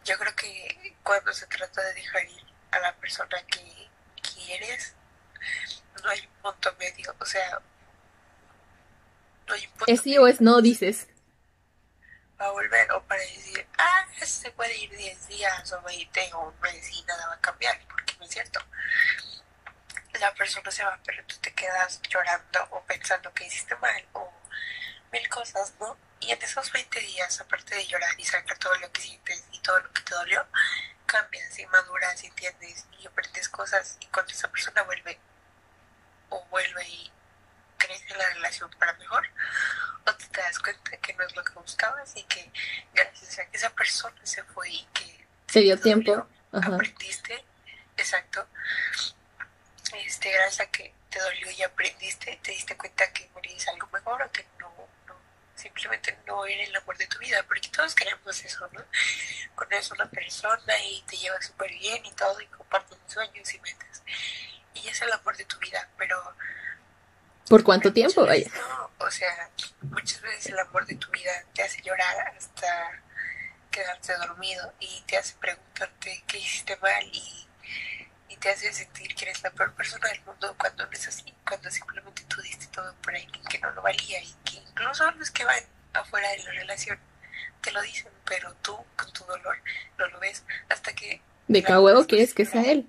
Yo 0.04 0.18
creo 0.18 0.36
que 0.36 0.94
cuando 1.02 1.32
se 1.32 1.46
trata 1.46 1.82
de 1.82 1.94
dejar 1.94 2.22
ir 2.26 2.44
a 2.70 2.80
la 2.80 2.94
persona 2.96 3.42
que 3.46 3.88
quieres, 4.34 4.94
no 6.04 6.10
hay 6.10 6.20
un 6.20 6.42
punto 6.42 6.76
medio, 6.78 7.14
o 7.18 7.24
sea, 7.24 7.62
no 9.48 9.54
hay 9.54 9.64
un 9.64 9.72
punto 9.72 9.86
¿Es 9.90 10.02
sí 10.02 10.18
o 10.18 10.26
es 10.26 10.42
no, 10.42 10.60
dices? 10.60 11.08
Va 12.40 12.46
a 12.46 12.50
volver, 12.52 12.90
o 12.92 13.02
para 13.02 13.20
decir, 13.20 13.66
ah, 13.76 14.06
se 14.24 14.50
puede 14.52 14.74
ir 14.78 14.96
10 14.96 15.28
días 15.28 15.72
o 15.72 15.82
20 15.82 16.30
o 16.34 16.54
y 16.92 17.02
nada 17.02 17.26
va 17.26 17.34
a 17.34 17.40
cambiar, 17.40 17.78
porque 17.86 18.14
no 18.18 18.24
es 18.24 18.30
cierto. 18.30 18.60
La 20.18 20.32
persona 20.34 20.70
se 20.70 20.84
va, 20.84 20.98
pero 21.04 21.24
tú 21.26 21.36
te 21.40 21.52
quedas 21.52 22.00
llorando 22.08 22.66
o 22.70 22.82
pensando 22.84 23.32
que 23.34 23.46
hiciste 23.46 23.76
mal 23.76 24.08
o 24.14 24.32
mil 25.12 25.28
cosas, 25.28 25.74
¿no? 25.80 25.96
Y 26.20 26.30
en 26.32 26.42
esos 26.42 26.70
20 26.72 27.00
días, 27.00 27.40
aparte 27.40 27.74
de 27.74 27.86
llorar 27.86 28.14
y 28.18 28.24
sacar 28.24 28.58
todo 28.58 28.74
lo 28.76 28.90
que 28.92 29.00
sientes 29.00 29.44
y 29.52 29.60
todo 29.60 29.78
lo 29.80 29.92
que 29.92 30.02
te 30.02 30.14
dolió, 30.14 30.46
cambias 31.06 31.58
y 31.58 31.66
maduras 31.66 32.22
entiendes 32.22 32.86
y 32.98 33.06
aprendes 33.06 33.48
cosas 33.48 33.96
y 34.00 34.06
cuando 34.06 34.32
esa 34.32 34.48
persona 34.48 34.82
vuelve 34.84 35.18
o 36.28 36.44
vuelve 36.46 36.88
y 36.88 37.12
crece 37.80 38.14
la 38.16 38.28
relación 38.34 38.70
para 38.78 38.92
mejor 38.94 39.26
o 40.06 40.14
te 40.14 40.40
das 40.40 40.58
cuenta 40.58 40.96
que 40.98 41.14
no 41.14 41.24
es 41.24 41.34
lo 41.34 41.42
que 41.42 41.52
buscabas 41.54 42.12
y 42.14 42.22
que 42.24 42.50
gracias 42.94 43.38
a 43.38 43.46
que 43.46 43.56
esa 43.56 43.70
persona 43.70 44.20
se 44.22 44.44
fue 44.44 44.68
y 44.70 44.84
que 44.92 45.26
se 45.48 45.60
dio 45.60 45.80
tiempo. 45.80 46.28
aprendiste 46.52 47.44
exacto. 47.96 48.46
Este 50.06 50.30
gracias 50.30 50.60
a 50.60 50.70
que 50.70 50.94
te 51.08 51.18
dolió 51.18 51.50
y 51.50 51.62
aprendiste 51.62 52.38
te 52.42 52.52
diste 52.52 52.76
cuenta 52.76 53.12
que 53.12 53.28
morías 53.34 53.66
algo 53.68 53.88
mejor 53.92 54.22
o 54.22 54.30
que 54.30 54.46
no 54.58 54.70
simplemente 55.60 56.16
no 56.26 56.46
era 56.46 56.62
el 56.62 56.74
amor 56.74 56.96
de 56.96 57.06
tu 57.06 57.18
vida, 57.18 57.42
porque 57.46 57.68
todos 57.68 57.94
queremos 57.94 58.44
eso, 58.44 58.68
¿no? 58.72 58.82
Conoces 59.54 59.90
a 59.90 59.94
una 59.94 60.10
persona 60.10 60.74
y 60.86 61.02
te 61.02 61.16
lleva 61.16 61.40
súper 61.42 61.70
bien 61.70 62.04
y 62.06 62.12
todo, 62.12 62.40
y 62.40 62.46
comparten 62.46 62.98
sueños 63.06 63.54
y 63.54 63.60
metas, 63.60 64.02
y 64.74 64.88
es 64.88 65.02
el 65.02 65.12
amor 65.12 65.36
de 65.36 65.44
tu 65.44 65.58
vida, 65.58 65.86
pero... 65.98 66.34
¿Por 67.50 67.64
cuánto 67.64 67.92
tiempo? 67.92 68.22
o 68.22 69.10
sea, 69.10 69.50
muchas 69.82 70.22
veces 70.22 70.46
el 70.46 70.58
amor 70.60 70.86
de 70.86 70.94
tu 70.94 71.10
vida 71.10 71.32
te 71.52 71.64
hace 71.64 71.82
llorar 71.82 72.32
hasta 72.38 73.02
quedarte 73.72 74.16
dormido 74.18 74.72
y 74.78 75.02
te 75.08 75.16
hace 75.16 75.34
preguntarte 75.40 76.22
qué 76.28 76.38
hiciste 76.38 76.76
mal 76.76 77.02
y, 77.12 77.48
y 78.28 78.36
te 78.36 78.50
hace 78.50 78.72
sentir 78.72 79.16
que 79.16 79.24
eres 79.24 79.42
la 79.42 79.50
peor 79.50 79.74
persona 79.74 80.08
del 80.10 80.24
mundo 80.24 80.54
cuando 80.56 80.86
no 80.86 80.92
es 80.92 81.08
así, 81.08 81.34
cuando 81.44 81.68
simplemente 81.72 82.22
tú 82.28 82.40
diste 82.40 82.68
todo 82.68 82.94
por 83.02 83.16
alguien 83.16 83.44
que 83.50 83.58
no 83.58 83.72
lo 83.72 83.82
valía 83.82 84.22
y 84.22 84.32
que 84.44 84.58
incluso 84.58 85.10
los 85.10 85.32
que 85.32 85.44
van 85.44 85.64
afuera 85.92 86.30
de 86.30 86.44
la 86.44 86.52
relación 86.52 87.00
te 87.62 87.72
lo 87.72 87.82
dicen, 87.82 88.12
pero 88.26 88.54
tú 88.62 88.76
con 88.94 89.12
tu 89.12 89.24
dolor 89.24 89.58
no 89.98 90.06
lo 90.06 90.20
ves 90.20 90.44
hasta 90.68 90.92
que 90.94 91.20
De 91.48 91.64
cada 91.64 91.80
huevo 91.80 92.06
quieres 92.06 92.32
que 92.32 92.46
sea 92.46 92.62
él. 92.62 92.88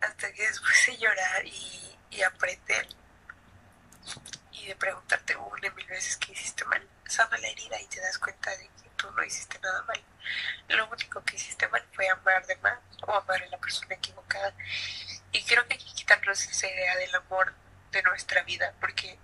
Hasta 0.00 0.32
que 0.32 0.46
después 0.46 0.86
de 0.86 0.98
llorar 0.98 1.44
y, 1.44 1.96
y 2.10 2.22
aprender 2.22 2.86
de 4.68 4.76
preguntarte 4.76 5.34
una 5.34 5.70
mil 5.70 5.86
veces 5.86 6.16
que 6.18 6.32
hiciste 6.32 6.64
mal, 6.66 6.86
sana 7.06 7.38
la 7.38 7.48
herida 7.48 7.80
y 7.80 7.86
te 7.86 8.00
das 8.00 8.18
cuenta 8.18 8.50
de 8.50 8.68
que 8.68 8.90
tú 8.96 9.10
no 9.12 9.24
hiciste 9.24 9.58
nada 9.60 9.82
mal. 9.82 10.02
Lo 10.68 10.88
único 10.88 11.24
que 11.24 11.36
hiciste 11.36 11.66
mal 11.68 11.84
fue 11.92 12.08
amar 12.08 12.46
de 12.46 12.56
más 12.56 12.78
o 13.02 13.14
amar 13.14 13.42
a 13.42 13.46
la 13.46 13.58
persona 13.58 13.94
equivocada. 13.94 14.54
Y 15.32 15.42
creo 15.44 15.66
que 15.66 15.74
hay 15.74 15.80
que 15.80 15.94
quitarnos 15.94 16.42
esa 16.44 16.66
idea 16.66 16.96
del 16.96 17.14
amor 17.14 17.54
de 17.92 18.02
nuestra 18.02 18.42
vida, 18.42 18.74
porque 18.80 19.18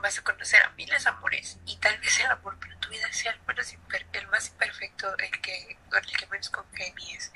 vas 0.00 0.18
a 0.18 0.22
conocer 0.22 0.62
a 0.62 0.70
miles 0.70 1.06
amores 1.06 1.58
y 1.66 1.76
tal 1.78 1.98
vez 1.98 2.20
el 2.20 2.26
amor 2.26 2.58
para 2.60 2.78
tu 2.78 2.90
vida 2.90 3.10
sea 3.12 3.32
el, 3.32 3.40
menos 3.46 3.74
el 4.12 4.28
más 4.28 4.48
imperfecto, 4.48 5.16
el 5.18 5.40
que, 5.40 5.78
con 5.90 6.04
el 6.04 6.16
que 6.16 6.26
menos 6.26 6.50
congenies 6.50 7.32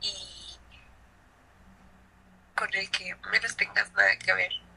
y 0.00 0.58
con 2.54 2.72
el 2.74 2.90
que 2.90 3.14
menos 3.30 3.56
tengas 3.56 3.92
nada 3.92 4.16
que 4.18 4.32
ver. 4.32 4.69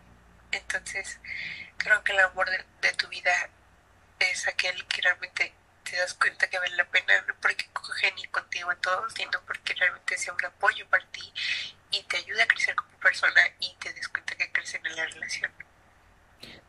Entonces, 0.54 1.20
creo 1.78 2.04
que 2.04 2.14
el 2.14 2.20
amor 2.20 2.48
de, 2.82 2.94
tu 2.94 3.08
vida 3.08 3.32
es 4.20 4.48
aquel 4.48 4.86
que 4.86 5.02
realmente 5.02 5.54
te 5.84 5.98
das 5.98 6.14
cuenta 6.14 6.48
que 6.50 6.60
vale 6.60 6.76
la 6.76 6.86
pena, 6.86 7.14
porque 7.42 7.66
congenie 7.74 8.30
contigo 8.30 8.72
en 8.72 8.80
todo, 8.80 9.10
sino 9.10 9.42
porque 9.46 9.74
realmente 9.74 10.18
sea 10.18 10.34
un 10.34 10.46
apoyo 10.46 10.88
para 10.88 11.06
ti 11.08 11.34
y 11.92 12.04
te 12.04 12.18
ayuda 12.18 12.44
a 12.44 12.48
crecer 12.48 12.76
como 12.76 12.98
persona 13.00 13.42
y 13.60 13.76
te 13.80 13.92
des 13.94 14.08
cuenta 14.08 14.36
que 14.36 14.52
crecen 14.52 14.86
en 14.86 14.96
la 14.96 15.06
relación. 15.06 15.52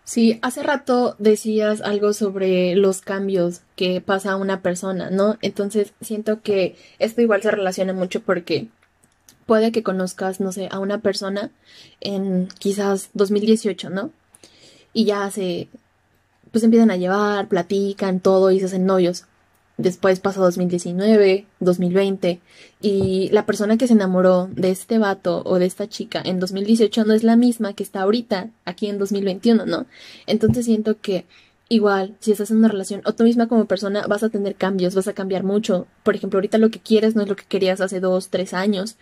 Sí, 0.05 0.39
hace 0.43 0.63
rato 0.63 1.17
decías 1.19 1.81
algo 1.81 2.13
sobre 2.13 2.77
los 2.77 3.01
cambios 3.01 3.63
que 3.75 4.03
pasa 4.03 4.33
a 4.33 4.37
una 4.37 4.61
persona, 4.61 5.09
¿no? 5.09 5.39
Entonces 5.41 5.95
siento 6.03 6.43
que 6.43 6.77
esto 6.99 7.23
igual 7.23 7.41
se 7.41 7.51
relaciona 7.51 7.95
mucho 7.95 8.23
porque 8.23 8.69
puede 9.47 9.73
que 9.73 9.83
conozcas, 9.83 10.41
no 10.41 10.53
sé, 10.53 10.69
a 10.71 10.79
una 10.79 10.99
persona 10.99 11.51
en 12.01 12.49
quizás 12.59 13.11
2018, 13.15 13.91
¿no? 13.91 14.11
Y 14.93 15.05
ya 15.05 15.31
se, 15.31 15.69
pues 16.51 16.65
empiezan 16.65 16.91
a 16.91 16.97
llevar, 16.97 17.49
platican 17.49 18.21
todo 18.21 18.51
y 18.51 18.61
se 18.61 18.67
hacen 18.67 18.87
novios. 18.87 19.25
Después 19.77 20.21
pasó 20.21 20.41
2019, 20.43 21.47
2020 21.59 22.41
y 22.81 23.29
la 23.31 23.45
persona 23.45 23.77
que 23.77 23.89
se 23.89 23.95
enamoró 23.95 24.49
de 24.53 24.71
este 24.71 24.99
vato 24.99 25.43
o 25.45 25.59
de 25.59 25.67
esta 25.67 25.89
chica 25.89 26.23
en 26.25 26.39
2018 26.39 27.05
no 27.05 27.13
es 27.13 27.25
la 27.25 27.35
misma 27.35 27.73
que 27.73 27.83
está 27.83 28.03
ahorita 28.03 28.51
aquí 28.65 28.87
en 28.87 28.99
2021, 28.99 29.67
¿no? 29.67 29.87
Entonces 30.29 30.67
siento 30.67 31.01
que 31.01 31.25
igual 31.69 32.15
si 32.21 32.31
estás 32.31 32.53
en 32.53 32.59
una 32.59 32.69
relación 32.69 33.03
o 33.05 33.15
tú 33.15 33.25
misma 33.25 33.49
como 33.49 33.65
persona 33.65 34.07
vas 34.07 34.23
a 34.23 34.29
tener 34.29 34.55
cambios, 34.55 34.95
vas 34.95 35.09
a 35.09 35.13
cambiar 35.13 35.43
mucho. 35.43 35.89
Por 36.05 36.15
ejemplo, 36.15 36.39
ahorita 36.39 36.59
lo 36.59 36.71
que 36.71 36.79
quieres 36.79 37.17
no 37.17 37.23
es 37.23 37.29
lo 37.29 37.35
que 37.35 37.45
querías 37.45 37.81
hace 37.81 37.99
dos, 37.99 38.29
tres 38.29 38.55
años 38.55 38.97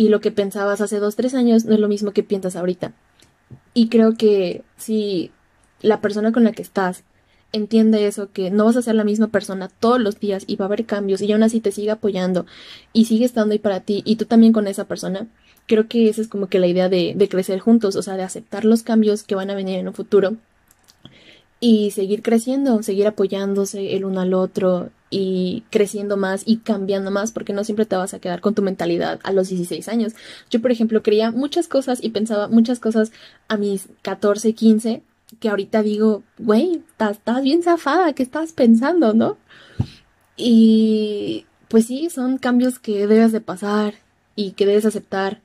y 0.00 0.08
lo 0.08 0.22
que 0.22 0.30
pensabas 0.30 0.80
hace 0.80 0.98
dos, 0.98 1.14
tres 1.14 1.34
años 1.34 1.66
no 1.66 1.74
es 1.74 1.78
lo 1.78 1.86
mismo 1.86 2.12
que 2.12 2.22
piensas 2.22 2.56
ahorita. 2.56 2.94
Y 3.74 3.90
creo 3.90 4.16
que 4.16 4.62
si 4.78 5.30
la 5.82 6.00
persona 6.00 6.32
con 6.32 6.42
la 6.42 6.52
que 6.52 6.62
estás 6.62 7.04
entiende 7.52 8.06
eso, 8.06 8.32
que 8.32 8.50
no 8.50 8.64
vas 8.64 8.78
a 8.78 8.82
ser 8.82 8.94
la 8.94 9.04
misma 9.04 9.26
persona 9.26 9.68
todos 9.68 10.00
los 10.00 10.18
días 10.18 10.44
y 10.46 10.56
va 10.56 10.64
a 10.64 10.68
haber 10.68 10.86
cambios 10.86 11.20
y 11.20 11.30
aún 11.30 11.42
así 11.42 11.60
te 11.60 11.70
sigue 11.70 11.90
apoyando 11.90 12.46
y 12.94 13.04
sigue 13.04 13.26
estando 13.26 13.52
ahí 13.52 13.58
para 13.58 13.80
ti 13.80 14.00
y 14.06 14.16
tú 14.16 14.24
también 14.24 14.54
con 14.54 14.68
esa 14.68 14.86
persona, 14.86 15.26
creo 15.66 15.86
que 15.86 16.08
esa 16.08 16.22
es 16.22 16.28
como 16.28 16.46
que 16.46 16.60
la 16.60 16.66
idea 16.66 16.88
de, 16.88 17.12
de 17.14 17.28
crecer 17.28 17.60
juntos, 17.60 17.94
o 17.94 18.00
sea, 18.00 18.16
de 18.16 18.22
aceptar 18.22 18.64
los 18.64 18.82
cambios 18.82 19.22
que 19.22 19.34
van 19.34 19.50
a 19.50 19.54
venir 19.54 19.80
en 19.80 19.88
un 19.88 19.92
futuro 19.92 20.36
y 21.60 21.90
seguir 21.90 22.22
creciendo, 22.22 22.82
seguir 22.82 23.06
apoyándose 23.06 23.94
el 23.94 24.06
uno 24.06 24.20
al 24.20 24.32
otro 24.32 24.90
y 25.10 25.64
creciendo 25.70 26.16
más 26.16 26.42
y 26.46 26.58
cambiando 26.58 27.10
más, 27.10 27.32
porque 27.32 27.52
no 27.52 27.64
siempre 27.64 27.84
te 27.84 27.96
vas 27.96 28.14
a 28.14 28.18
quedar 28.18 28.40
con 28.40 28.54
tu 28.54 28.62
mentalidad 28.62 29.20
a 29.22 29.32
los 29.32 29.48
16 29.48 29.86
años. 29.88 30.14
Yo, 30.50 30.62
por 30.62 30.70
ejemplo, 30.70 31.02
creía 31.02 31.30
muchas 31.30 31.68
cosas 31.68 32.02
y 32.02 32.10
pensaba 32.10 32.48
muchas 32.48 32.80
cosas 32.80 33.12
a 33.48 33.56
mis 33.58 33.88
14, 34.02 34.54
15 34.54 35.02
que 35.38 35.48
ahorita 35.48 35.82
digo, 35.82 36.24
güey, 36.38 36.82
estás, 36.98 37.42
bien 37.42 37.62
zafada, 37.62 38.12
¿qué 38.14 38.22
estás 38.22 38.52
pensando, 38.52 39.14
no? 39.14 39.36
Y 40.36 41.46
pues 41.68 41.86
sí, 41.86 42.10
son 42.10 42.38
cambios 42.38 42.78
que 42.78 43.06
debes 43.06 43.30
de 43.30 43.40
pasar 43.40 43.94
y 44.34 44.52
que 44.52 44.66
debes 44.66 44.86
aceptar, 44.86 45.40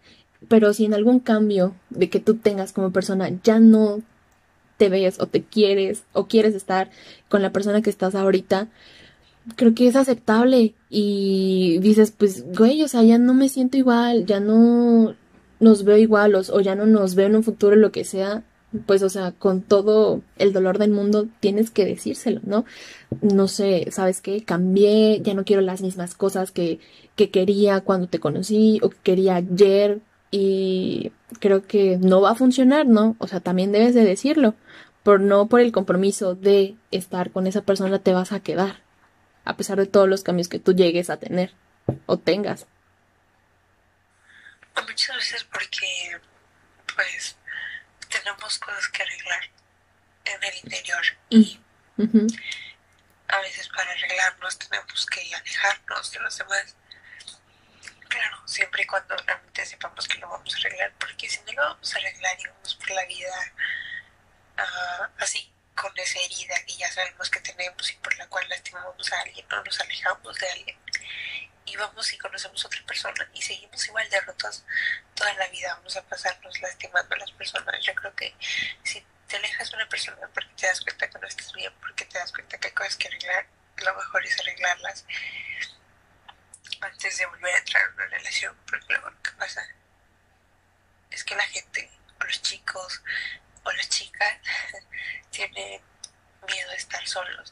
pero 0.47 0.73
si 0.73 0.85
en 0.85 0.93
algún 0.93 1.19
cambio 1.19 1.75
de 1.89 2.09
que 2.09 2.19
tú 2.19 2.35
tengas 2.35 2.73
como 2.73 2.91
persona 2.91 3.29
ya 3.43 3.59
no 3.59 4.01
te 4.77 4.89
ves 4.89 5.19
o 5.19 5.27
te 5.27 5.43
quieres 5.43 6.03
o 6.13 6.27
quieres 6.27 6.55
estar 6.55 6.89
con 7.29 7.41
la 7.41 7.51
persona 7.51 7.81
que 7.81 7.89
estás 7.89 8.15
ahorita, 8.15 8.67
creo 9.55 9.75
que 9.75 9.87
es 9.87 9.95
aceptable 9.95 10.73
y 10.89 11.79
dices, 11.79 12.11
pues, 12.11 12.45
güey, 12.55 12.81
o 12.83 12.87
sea, 12.87 13.03
ya 13.03 13.17
no 13.17 13.33
me 13.33 13.49
siento 13.49 13.77
igual, 13.77 14.25
ya 14.25 14.39
no 14.39 15.15
nos 15.59 15.83
veo 15.83 15.97
igual 15.97 16.35
o, 16.35 16.61
ya 16.61 16.75
no 16.75 16.85
nos 16.85 17.15
veo 17.15 17.27
en 17.27 17.35
un 17.35 17.43
futuro, 17.43 17.75
lo 17.75 17.91
que 17.91 18.03
sea, 18.03 18.43
pues, 18.85 19.03
o 19.03 19.09
sea, 19.09 19.31
con 19.31 19.61
todo 19.61 20.21
el 20.37 20.51
dolor 20.51 20.79
del 20.79 20.91
mundo 20.91 21.27
tienes 21.39 21.69
que 21.69 21.85
decírselo, 21.85 22.41
¿no? 22.43 22.65
No 23.21 23.47
sé, 23.47 23.87
¿sabes 23.91 24.21
qué? 24.21 24.43
Cambié, 24.43 25.21
ya 25.21 25.33
no 25.33 25.45
quiero 25.45 25.61
las 25.61 25.81
mismas 25.81 26.15
cosas 26.15 26.51
que, 26.51 26.79
que 27.15 27.29
quería 27.29 27.81
cuando 27.81 28.07
te 28.07 28.19
conocí 28.19 28.79
o 28.81 28.89
que 28.89 28.97
quería 29.03 29.35
ayer 29.35 30.01
y 30.31 31.11
creo 31.39 31.65
que 31.65 31.97
no 31.97 32.21
va 32.21 32.31
a 32.31 32.35
funcionar, 32.35 32.85
¿no? 32.85 33.15
O 33.19 33.27
sea, 33.27 33.39
también 33.39 33.71
debes 33.71 33.93
de 33.93 34.03
decirlo, 34.03 34.55
por 35.05 35.21
no 35.21 35.45
por 35.45 35.61
el 35.61 35.71
compromiso 35.71 36.33
de 36.33 36.75
estar 36.89 37.29
con 37.29 37.45
esa 37.45 37.61
persona 37.61 37.99
te 37.99 38.11
vas 38.11 38.31
a 38.31 38.39
quedar, 38.39 38.81
a 39.45 39.55
pesar 39.55 39.77
de 39.77 39.85
todos 39.85 40.09
los 40.09 40.23
cambios 40.23 40.49
que 40.49 40.57
tú 40.57 40.73
llegues 40.73 41.11
a 41.11 41.17
tener 41.17 41.53
o 42.07 42.17
tengas. 42.17 42.65
Muchas 44.75 45.15
veces 45.15 45.43
porque, 45.43 46.19
pues, 46.95 47.37
tenemos 48.09 48.57
cosas 48.57 48.87
que 48.87 49.03
arreglar 49.03 49.43
en 50.25 50.43
el 50.43 50.55
interior 50.63 51.03
y 51.29 51.59
a 53.27 53.39
veces 53.41 53.69
para 53.69 53.91
arreglarnos 53.91 54.57
tenemos 54.57 55.05
que 55.05 55.35
alejarnos 55.35 56.11
de 56.11 56.19
los 56.19 56.35
demás. 56.35 56.75
Claro, 58.07 58.37
siempre 58.47 58.81
y 58.81 58.87
cuando 58.87 59.15
realmente 59.17 59.65
sepamos 59.67 60.07
que 60.07 60.17
lo 60.17 60.29
vamos 60.29 60.55
a 60.55 60.57
arreglar, 60.57 60.93
porque 60.97 61.29
si 61.29 61.39
no 61.41 61.53
lo 61.53 61.61
vamos 61.61 61.93
a 61.93 61.97
arreglar 61.99 62.37
y 62.39 62.47
vamos 62.47 62.75
por 62.75 62.89
la 62.89 63.05
vida 63.05 63.53
uh, 64.57 65.07
así, 65.19 65.51
con 65.75 65.91
esa 65.97 66.19
herida 66.19 66.55
que 66.65 66.77
ya 66.77 66.91
sabemos 66.91 67.29
que 67.29 67.39
tenemos 67.41 67.91
y 67.91 67.95
por 67.97 68.17
la 68.17 68.27
cual 68.27 68.47
lastimamos 68.49 69.11
a 69.11 69.21
alguien 69.21 69.45
o 69.51 69.63
nos 69.63 69.79
alejamos 69.79 70.37
de 70.37 70.49
alguien, 70.49 70.77
y 71.65 71.75
vamos 71.75 72.13
y 72.13 72.17
conocemos 72.17 72.63
a 72.63 72.67
otra 72.67 72.85
persona 72.85 73.29
y 73.33 73.41
seguimos 73.41 73.85
igual 73.87 74.09
de 74.09 74.21
rotos 74.21 74.63
toda 75.15 75.33
la 75.33 75.47
vida, 75.47 75.73
vamos 75.75 75.95
a 75.97 76.03
pasarnos 76.03 76.61
lastimando 76.61 77.15
a 77.15 77.17
las 77.17 77.31
personas. 77.31 77.75
Yo 77.81 77.93
creo 77.95 78.15
que 78.15 78.35
si 78.83 79.03
te 79.27 79.37
alejas 79.37 79.69
de 79.71 79.75
una 79.75 79.89
persona 79.89 80.29
porque 80.33 80.53
te 80.55 80.67
das 80.67 80.81
cuenta 80.81 81.09
que 81.09 81.19
no 81.19 81.27
estás 81.27 81.51
bien, 81.53 81.73
porque 81.81 82.05
te 82.05 82.19
das 82.19 82.31
cuenta 82.31 82.57
que 82.57 82.67
hay 82.67 82.73
cosas 82.73 82.95
que 82.95 83.07
arreglar, 83.07 83.47
lo 83.77 83.95
mejor 83.95 84.25
es 84.25 84.39
arreglarlas 84.39 85.05
antes 86.81 87.17
de 87.17 87.25
volver 87.25 87.55
a 87.55 87.57
entrar 87.57 87.83
en 87.83 87.93
una 87.93 88.05
relación, 88.05 88.57
porque 88.69 88.93
lo 88.93 89.21
que 89.21 89.31
pasa 89.31 89.67
es 91.09 91.23
que 91.23 91.35
la 91.35 91.47
gente, 91.47 91.89
los 92.19 92.41
chicos, 92.41 93.01
o 93.65 93.71
las 93.71 93.89
chicas, 93.89 94.37
tienen 95.31 95.81
miedo 96.47 96.69
de 96.69 96.77
estar 96.77 97.05
solos 97.07 97.51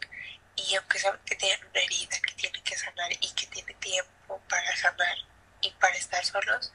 y 0.56 0.76
aunque 0.76 0.99
saben 0.99 1.19
que 1.26 1.36
tienen 1.36 1.65
una 1.65 1.80
herida 1.80 2.19
que 2.21 2.34
tienen 2.34 2.63
que 2.63 2.78
sanar 2.78 3.12
y 3.12 3.34
que 3.34 3.47
tienen 3.47 3.76
tiempo 3.80 4.41
para 4.47 4.76
sanar 4.76 5.17
y 5.62 5.71
para 5.71 5.95
estar 5.95 6.23
solos, 6.23 6.71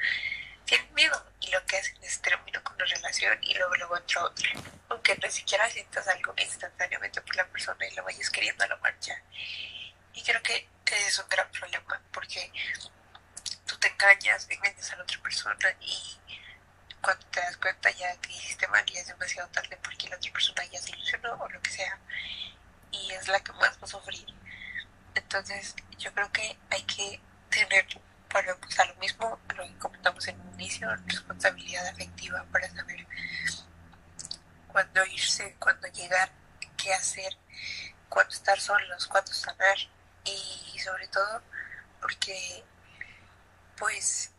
tienen 0.64 0.92
miedo 0.94 1.33
y 1.40 1.51
lo 1.51 1.64
que 1.66 1.77
hacen 1.79 1.96
es 2.03 2.20
termino 2.20 2.62
con 2.62 2.74
una 2.74 2.85
relación 2.85 3.38
y 3.42 3.55
luego 3.55 3.74
luego 3.77 3.96
entro 3.96 4.24
otra. 4.24 4.51
Aunque 4.88 5.16
ni 5.22 5.31
siquiera 5.31 5.68
sientas 5.70 6.09
algo 6.09 6.35
instantáneamente 6.37 7.20
por 7.20 7.37
la 7.37 7.46
persona 7.46 7.87
y 7.87 7.94
lo 7.94 8.05
vayas 8.05 8.31
queriendo 8.31 8.64
a 8.64 8.68
la 8.68 8.77
marcha. 8.77 9.22
Y 10.14 10.22
creo 10.22 10.42
que 10.42 10.68
es 10.87 11.18
un 11.18 11.29
gran 11.29 11.51
problema 11.53 12.03
porque 12.12 12.51
tú 13.66 13.77
te 13.79 13.88
engañas, 13.88 14.46
engañas 14.51 14.92
a 14.92 14.96
la 14.96 15.03
otra 15.03 15.22
persona 15.22 15.77
y 15.81 16.18
cuando 17.09 17.27
te 17.29 17.40
das 17.40 17.57
cuenta 17.57 17.90
ya 17.92 18.14
que 18.18 18.35
hiciste 18.35 18.68
mal 18.68 18.85
y 18.87 18.99
es 18.99 19.07
demasiado 19.07 19.49
tarde 19.49 19.79
porque 19.83 20.11
la 20.11 20.16
otra 20.16 20.31
persona 20.31 20.62
ya 20.66 20.79
se 20.79 20.90
ilusionó 20.90 21.33
o 21.40 21.49
lo 21.49 21.59
que 21.62 21.71
sea 21.71 21.99
y 22.90 23.11
es 23.12 23.27
la 23.29 23.40
que 23.40 23.51
más 23.53 23.79
va 23.79 23.85
a 23.85 23.87
sufrir. 23.87 24.27
Entonces 25.14 25.75
yo 25.97 26.12
creo 26.12 26.31
que 26.31 26.59
hay 26.68 26.83
que 26.83 27.18
tener, 27.49 27.87
para 28.31 28.55
pues, 28.57 28.79
a 28.79 28.85
lo 28.85 28.94
mismo, 28.97 29.40
lo 29.57 29.64
que 29.64 29.79
comentamos 29.79 30.29
en 30.29 30.38
un 30.38 30.53
inicio, 30.61 30.94
responsabilidad 31.07 31.87
afectiva 31.87 32.44
para 32.53 32.68
saber 32.68 33.07
cuándo 34.66 35.07
irse, 35.07 35.57
cuándo 35.59 35.88
llegar, 35.88 36.31
qué 36.77 36.92
hacer, 36.92 37.38
cuándo 38.11 38.35
estar 38.35 38.61
solos, 38.61 39.07
cuándo 39.07 39.33
sanar 39.33 39.79
y 40.25 40.79
sobre 40.79 41.09
todo 41.09 41.42
porque 42.03 42.62
pues 43.79 44.31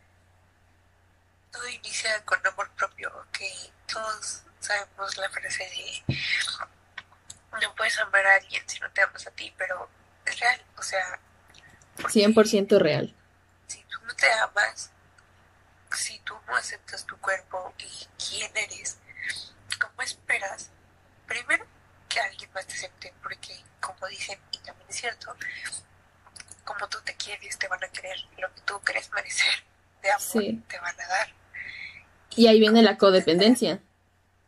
todo 1.51 1.67
inicia 1.67 2.23
con 2.25 2.45
amor 2.45 2.69
propio, 2.71 3.25
que 3.31 3.49
todos 3.91 4.43
sabemos 4.59 5.17
la 5.17 5.29
frase 5.29 5.63
de 5.63 6.15
no 7.61 7.75
puedes 7.75 7.97
amar 7.99 8.25
a 8.25 8.35
alguien 8.35 8.63
si 8.67 8.79
no 8.79 8.89
te 8.91 9.01
amas 9.01 9.25
a 9.27 9.31
ti, 9.31 9.53
pero 9.57 9.89
es 10.25 10.39
real, 10.39 10.61
o 10.77 10.83
sea... 10.83 11.19
100% 11.97 12.79
real. 12.79 13.15
te 14.15 14.31
amas, 14.33 14.91
si 15.91 16.19
tú 16.19 16.37
no 16.47 16.55
aceptas 16.55 17.05
tu 17.05 17.17
cuerpo 17.19 17.73
y 17.77 18.07
quién 18.17 18.55
eres, 18.55 18.97
¿cómo 19.79 20.01
esperas? 20.01 20.69
Primero, 21.25 21.65
que 22.07 22.19
alguien 22.19 22.51
más 22.53 22.65
te 22.67 22.73
acepte, 22.73 23.13
porque 23.21 23.63
como 23.79 24.07
dicen, 24.07 24.39
y 24.51 24.57
también 24.59 24.89
es 24.89 24.95
cierto, 24.95 25.35
como 26.63 26.87
tú 26.87 26.99
te 27.01 27.15
quieres, 27.15 27.57
te 27.57 27.67
van 27.67 27.83
a 27.83 27.87
querer, 27.89 28.17
lo 28.37 28.53
que 28.53 28.61
tú 28.61 28.79
crees 28.81 29.09
merecer 29.11 29.68
de 30.01 30.11
amor, 30.11 30.63
te 30.67 30.79
van 30.79 30.99
a 30.99 31.07
dar. 31.07 31.27
Y, 32.35 32.47
ahí 32.47 32.59
viene 32.59 32.81
la 32.81 32.97
codependencia. 32.97 33.79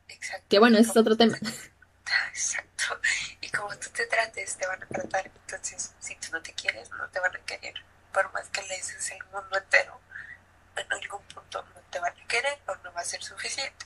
Exacto. 0.08 0.46
Que 0.50 0.60
bueno, 0.60 0.78
ese 0.78 0.92
es 0.92 0.98
otro 0.98 1.18
tema. 1.18 1.38
Exacto. 2.30 3.00
Y 3.42 3.50
como 3.50 3.70
tú 3.78 3.90
te 3.90 4.06
trates, 4.06 4.56
te 4.56 4.68
van 4.68 4.82
a 4.84 4.88
tratar. 4.88 5.32
Entonces, 5.48 5.94
si 6.00 6.16
tú 6.16 6.28
no 6.32 6.42
te 6.42 6.54
quieres, 6.54 6.90
no 6.92 7.08
te 7.10 7.20
van 7.20 7.36
a 7.36 7.40
querer. 7.40 7.74
Por 8.14 8.32
más 8.34 8.48
que 8.50 8.62
le 8.64 8.76
des 8.78 9.12
el 9.12 9.24
mundo 9.32 9.58
entero, 9.58 10.00
en 10.76 10.94
algún 10.94 11.22
punto 11.24 11.64
no 11.76 11.82
te 11.90 12.00
van 12.00 12.14
a 12.18 12.28
querer 12.28 12.60
o 12.68 12.76
no 12.78 12.94
va 12.94 13.02
a 13.02 13.06
ser 13.06 13.22
suficiente. 13.22 13.86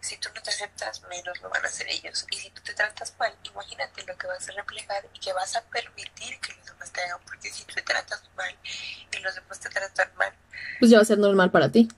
Si 0.00 0.16
tú 0.18 0.28
no 0.34 0.42
te 0.42 0.50
aceptas, 0.50 1.02
menos 1.02 1.40
lo 1.40 1.48
van 1.48 1.64
a 1.64 1.68
hacer 1.68 1.88
ellos. 1.88 2.26
Y 2.30 2.36
si 2.36 2.50
tú 2.50 2.62
te 2.62 2.74
tratas 2.74 3.14
mal, 3.18 3.34
imagínate 3.42 4.04
lo 4.04 4.16
que 4.16 4.26
vas 4.26 4.48
a 4.48 4.52
reflejar 4.52 5.06
y 5.12 5.18
que 5.18 5.32
vas 5.32 5.56
a 5.56 5.62
permitir 5.62 6.38
que 6.40 6.52
los 6.54 6.66
demás 6.66 6.92
te 6.92 7.02
hagan. 7.02 7.20
Porque 7.24 7.50
si 7.50 7.64
tú 7.64 7.74
te 7.74 7.82
tratas 7.82 8.22
mal 8.36 8.56
y 8.64 9.18
los 9.18 9.34
demás 9.34 9.60
te 9.60 9.68
tratan 9.70 10.14
mal, 10.16 10.32
pues 10.78 10.90
ya 10.90 10.98
va 10.98 11.02
a 11.02 11.06
ser 11.06 11.18
normal 11.18 11.50
para 11.50 11.70
ti. 11.70 11.88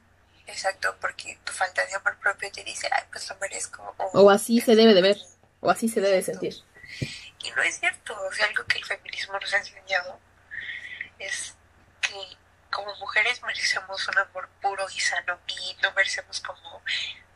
Exacto, 0.47 0.97
porque 1.01 1.39
tu 1.45 1.53
falta 1.53 1.85
de 1.87 1.95
amor 1.95 2.19
propio 2.19 2.51
te 2.51 2.65
dice, 2.65 2.89
ay, 2.91 3.05
pues 3.13 3.29
lo 3.29 3.37
merezco. 3.37 3.95
O, 4.13 4.31
así 4.31 4.61
se 4.61 4.75
debe 4.75 4.95
de 4.95 5.03
ver, 5.03 5.19
o 5.61 5.71
así 5.71 5.89
se 5.89 6.01
debe 6.01 6.23
sentir. 6.23 6.55
Y 7.43 7.51
no 7.53 7.63
es 7.63 7.79
cierto, 7.79 8.17
o 8.21 8.33
sea, 8.33 8.47
algo 8.47 8.65
que 8.65 8.79
el 8.79 8.85
feminismo 8.85 9.39
nos 9.39 9.53
ha 9.55 9.59
enseñado 9.59 10.19
es 11.19 11.55
que 12.01 12.37
como 12.71 12.95
mujeres 12.97 13.43
merecemos 13.43 14.09
un 14.09 14.19
amor 14.19 14.49
puro 14.61 14.87
y 14.95 15.01
sano 15.01 15.39
y 15.47 15.77
no 15.83 15.93
merecemos 15.93 16.41
como 16.41 16.83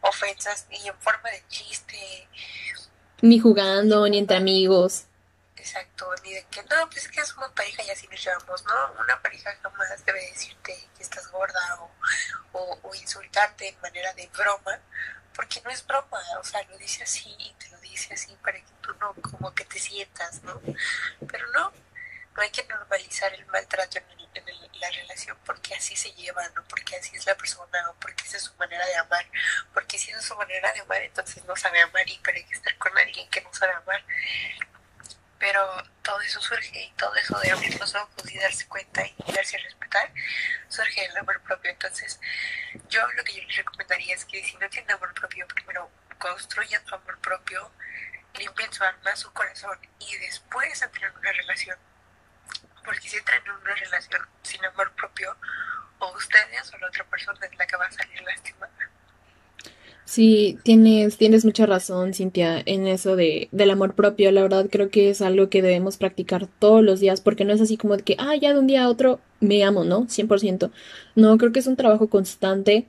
ofensas 0.01 0.67
ni 0.71 0.89
en 0.89 0.99
forma 0.99 1.31
de 1.31 1.45
chiste. 1.49 2.29
Ni 3.21 3.39
jugando, 3.39 4.07
ni 4.09 4.19
entre 4.19 4.37
amigos. 4.37 5.07
Exacto, 5.57 6.15
ni 6.23 6.35
de 6.35 6.45
que 6.51 6.63
no, 6.65 6.91
pues 6.91 7.07
es 7.07 7.09
que 7.09 7.25
somos 7.25 7.51
pareja 7.53 7.83
y 7.83 7.91
así 7.91 8.07
nos 8.09 8.23
llevamos, 8.23 8.65
¿no? 8.67 8.93
Una 9.01 9.21
pareja 9.23 9.57
jamás 9.63 10.05
debe 10.05 10.21
decirte 10.27 10.77
que 10.95 11.03
estás 11.03 11.31
gorda 11.31 11.81
o, 12.53 12.79
o, 12.83 12.95
insultarte 12.95 13.69
en 13.69 13.81
manera 13.81 14.13
de 14.13 14.29
broma, 14.29 14.79
porque 15.35 15.63
no 15.63 15.71
es 15.71 15.87
broma, 15.87 16.21
o 16.39 16.45
sea, 16.45 16.63
lo 16.65 16.77
dice 16.77 17.05
así 17.05 17.35
y 17.39 17.55
te 17.55 17.71
lo 17.71 17.79
dice 17.79 18.13
así 18.13 18.37
para 18.43 18.59
que 18.59 18.73
tú 18.83 18.93
no 19.01 19.15
como 19.23 19.55
que 19.55 19.65
te 19.65 19.79
sientas, 19.79 20.43
¿no? 20.43 20.61
Pero 21.27 21.51
no, 21.53 21.73
no 22.37 22.43
hay 22.43 22.51
que 22.51 22.65
normalizar 22.65 23.33
el 23.33 23.47
maltrato 23.47 23.99
en, 23.99 24.05
la 24.81 24.91
relación 24.91 25.37
porque 25.45 25.75
así 25.75 25.97
se 25.97 26.13
lleva, 26.13 26.47
¿no? 26.51 26.65
Porque 26.65 26.97
así 26.97 27.17
es 27.17 27.27
la 27.27 27.37
persona 27.37 27.91
o 27.91 27.95
porque 27.95 28.25
esa 28.25 28.37
es 28.37 28.45
su 28.45 28.55
manera 28.55 28.85
de 28.87 28.97
amar. 28.97 29.27
Porque 29.73 29.99
si 29.99 30.11
es 30.11 30.25
su 30.25 30.37
manera 30.37 30.73
de 30.73 30.81
amar, 30.81 31.03
entonces 31.03 31.45
no 31.45 31.57
sabe 31.57 31.81
amar 31.81 32.09
y 32.09 32.19
para 32.19 32.35
que 32.35 32.55
estar 32.55 32.77
con 32.79 32.97
alguien 32.97 33.29
que 33.31 33.41
no 33.43 33.53
sabe 33.53 33.73
amar. 33.73 34.05
Pero 35.39 35.83
todo 36.03 36.21
eso 36.21 36.41
surge 36.41 36.81
y 36.81 36.93
todo 36.93 37.15
eso 37.17 37.39
de 37.41 37.51
abrir 37.51 37.79
los 37.79 37.95
ojos 37.95 38.31
y 38.31 38.39
darse 38.39 38.67
cuenta 38.67 39.05
y 39.05 39.33
darse 39.33 39.57
a 39.57 39.61
respetar, 39.61 40.13
surge 40.69 41.05
el 41.05 41.17
amor 41.17 41.41
propio. 41.43 41.71
Entonces, 41.71 42.21
yo 42.89 43.07
lo 43.13 43.25
que 43.25 43.35
yo 43.35 43.43
les 43.43 43.57
recomendaría 43.57 44.15
es 44.15 44.25
que 44.25 44.43
si 44.45 44.57
no 44.57 44.69
tienen 44.71 44.93
amor 44.93 45.13
propio, 45.15 45.47
primero 45.49 45.91
construyan 46.19 46.85
su 46.87 46.95
amor 46.95 47.19
propio, 47.21 47.71
limpien 48.35 48.73
su 48.73 48.85
alma, 48.85 49.15
su 49.17 49.33
corazón 49.33 49.79
y 49.99 50.17
después 50.19 50.81
entren 50.83 51.11
en 51.11 51.19
una 51.19 51.33
relación 51.33 51.79
porque 52.85 53.09
si 53.09 53.17
entran 53.17 53.43
en 53.45 53.53
una 53.53 53.75
relación 53.75 54.23
sin 54.43 54.65
amor 54.65 54.93
propio, 54.93 55.37
o 55.99 56.13
ustedes 56.17 56.73
o 56.75 56.79
la 56.79 56.89
otra 56.89 57.05
persona 57.05 57.39
es 57.51 57.59
la 57.59 57.67
que 57.67 57.77
va 57.77 57.87
a 57.87 57.93
salir 57.93 58.23
lastimada. 58.23 58.73
Sí, 60.05 60.59
tienes, 60.63 61.17
tienes 61.17 61.47
mucha 61.47 61.65
razón, 61.65 62.13
Cintia, 62.13 62.63
en 62.67 62.87
eso 62.87 63.17
de, 63.17 63.49
del 63.53 63.71
amor 63.71 63.95
propio. 63.95 64.31
La 64.33 64.43
verdad 64.43 64.67
creo 64.71 64.91
que 64.91 65.09
es 65.09 65.23
algo 65.23 65.49
que 65.49 65.63
debemos 65.63 65.97
practicar 65.97 66.47
todos 66.47 66.85
los 66.85 67.01
días, 67.01 67.23
porque 67.23 67.45
no 67.45 67.55
es 67.55 67.61
así 67.61 67.79
como 67.79 67.97
de 67.97 68.03
que, 68.03 68.17
ah, 68.19 68.37
ya 68.37 68.53
de 68.53 68.59
un 68.59 68.67
día 68.67 68.85
a 68.85 68.91
otro 68.91 69.21
me 69.41 69.65
amo, 69.65 69.85
¿no? 69.85 70.07
100%. 70.07 70.71
No, 71.15 71.39
creo 71.39 71.53
que 71.53 71.61
es 71.61 71.67
un 71.67 71.77
trabajo 71.77 72.09
constante 72.11 72.87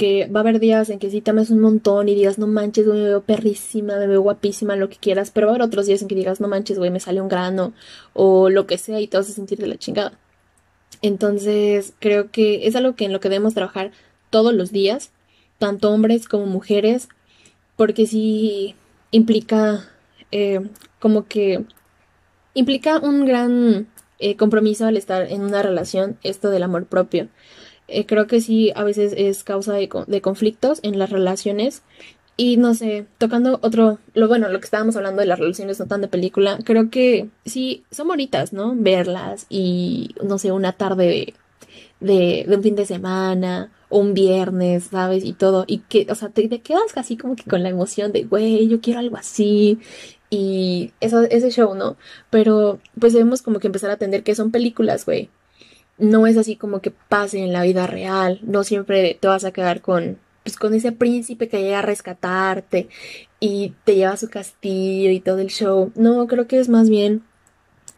que 0.00 0.28
va 0.34 0.40
a 0.40 0.44
haber 0.44 0.60
días 0.60 0.88
en 0.88 0.98
que 0.98 1.10
sí 1.10 1.20
te 1.20 1.30
ames 1.30 1.50
un 1.50 1.60
montón 1.60 2.08
y 2.08 2.14
digas, 2.14 2.38
no 2.38 2.46
manches, 2.46 2.86
güey, 2.86 3.00
me 3.00 3.08
veo 3.08 3.20
perrísima, 3.20 3.98
me 3.98 4.06
veo 4.06 4.22
guapísima, 4.22 4.74
lo 4.74 4.88
que 4.88 4.96
quieras, 4.96 5.30
pero 5.30 5.46
va 5.46 5.52
a 5.52 5.56
haber 5.56 5.66
otros 5.66 5.84
días 5.84 6.00
en 6.00 6.08
que 6.08 6.14
digas, 6.14 6.40
no 6.40 6.48
manches, 6.48 6.78
güey, 6.78 6.90
me 6.90 7.00
sale 7.00 7.20
un 7.20 7.28
grano 7.28 7.74
o 8.14 8.48
lo 8.48 8.66
que 8.66 8.78
sea 8.78 8.98
y 8.98 9.08
te 9.08 9.18
vas 9.18 9.28
a 9.28 9.34
sentir 9.34 9.58
de 9.58 9.66
la 9.66 9.76
chingada. 9.76 10.18
Entonces, 11.02 11.92
creo 11.98 12.30
que 12.30 12.66
es 12.66 12.76
algo 12.76 12.94
que 12.96 13.04
en 13.04 13.12
lo 13.12 13.20
que 13.20 13.28
debemos 13.28 13.52
trabajar 13.52 13.90
todos 14.30 14.54
los 14.54 14.72
días, 14.72 15.12
tanto 15.58 15.90
hombres 15.90 16.28
como 16.28 16.46
mujeres, 16.46 17.10
porque 17.76 18.06
sí 18.06 18.76
implica 19.10 19.86
eh, 20.32 20.60
como 20.98 21.26
que 21.26 21.66
implica 22.54 23.00
un 23.00 23.26
gran 23.26 23.86
eh, 24.18 24.36
compromiso 24.36 24.86
al 24.86 24.96
estar 24.96 25.30
en 25.30 25.42
una 25.42 25.62
relación, 25.62 26.16
esto 26.22 26.48
del 26.48 26.62
amor 26.62 26.86
propio. 26.86 27.28
Eh, 27.90 28.06
creo 28.06 28.26
que 28.26 28.40
sí, 28.40 28.72
a 28.74 28.84
veces 28.84 29.12
es 29.16 29.44
causa 29.44 29.74
de, 29.74 29.88
de, 30.06 30.20
conflictos 30.20 30.80
en 30.82 30.98
las 30.98 31.10
relaciones. 31.10 31.82
Y 32.36 32.56
no 32.56 32.74
sé, 32.74 33.06
tocando 33.18 33.58
otro, 33.62 33.98
lo 34.14 34.28
bueno, 34.28 34.48
lo 34.48 34.60
que 34.60 34.64
estábamos 34.64 34.96
hablando 34.96 35.20
de 35.20 35.26
las 35.26 35.38
relaciones 35.38 35.78
no 35.78 35.86
tan 35.86 36.00
de 36.00 36.08
película, 36.08 36.58
creo 36.64 36.88
que 36.88 37.28
sí, 37.44 37.84
son 37.90 38.08
bonitas, 38.08 38.52
¿no? 38.54 38.74
Verlas 38.76 39.46
y, 39.50 40.14
no 40.24 40.38
sé, 40.38 40.50
una 40.52 40.72
tarde 40.72 41.34
de, 42.00 42.46
un 42.48 42.62
fin 42.62 42.76
de 42.76 42.86
semana 42.86 43.70
o 43.90 43.98
un 43.98 44.14
viernes, 44.14 44.84
¿sabes? 44.84 45.24
Y 45.24 45.34
todo. 45.34 45.64
Y 45.66 45.78
que, 45.80 46.06
o 46.10 46.14
sea, 46.14 46.30
te, 46.30 46.48
te 46.48 46.60
quedas 46.60 46.92
casi 46.94 47.16
como 47.16 47.36
que 47.36 47.44
con 47.44 47.62
la 47.62 47.68
emoción 47.68 48.12
de, 48.12 48.24
güey, 48.24 48.68
yo 48.68 48.80
quiero 48.80 49.00
algo 49.00 49.16
así. 49.16 49.78
Y 50.30 50.92
eso, 51.00 51.22
ese 51.24 51.50
show, 51.50 51.74
¿no? 51.74 51.96
Pero 52.30 52.80
pues 52.98 53.12
debemos 53.12 53.42
como 53.42 53.58
que 53.58 53.66
empezar 53.66 53.90
a 53.90 53.94
atender 53.94 54.22
que 54.22 54.34
son 54.34 54.50
películas, 54.52 55.04
güey 55.04 55.28
no 56.00 56.26
es 56.26 56.36
así 56.36 56.56
como 56.56 56.80
que 56.80 56.90
pase 56.90 57.38
en 57.38 57.52
la 57.52 57.62
vida 57.62 57.86
real, 57.86 58.40
no 58.42 58.64
siempre 58.64 59.16
te 59.20 59.28
vas 59.28 59.44
a 59.44 59.52
quedar 59.52 59.80
con, 59.80 60.18
pues, 60.42 60.56
con 60.56 60.74
ese 60.74 60.92
príncipe 60.92 61.48
que 61.48 61.62
llega 61.62 61.80
a 61.80 61.82
rescatarte 61.82 62.88
y 63.38 63.74
te 63.84 63.96
lleva 63.96 64.12
a 64.12 64.16
su 64.16 64.28
castillo 64.28 65.10
y 65.10 65.20
todo 65.20 65.38
el 65.38 65.48
show. 65.48 65.92
No, 65.94 66.26
creo 66.26 66.46
que 66.46 66.58
es 66.58 66.68
más 66.68 66.88
bien 66.88 67.22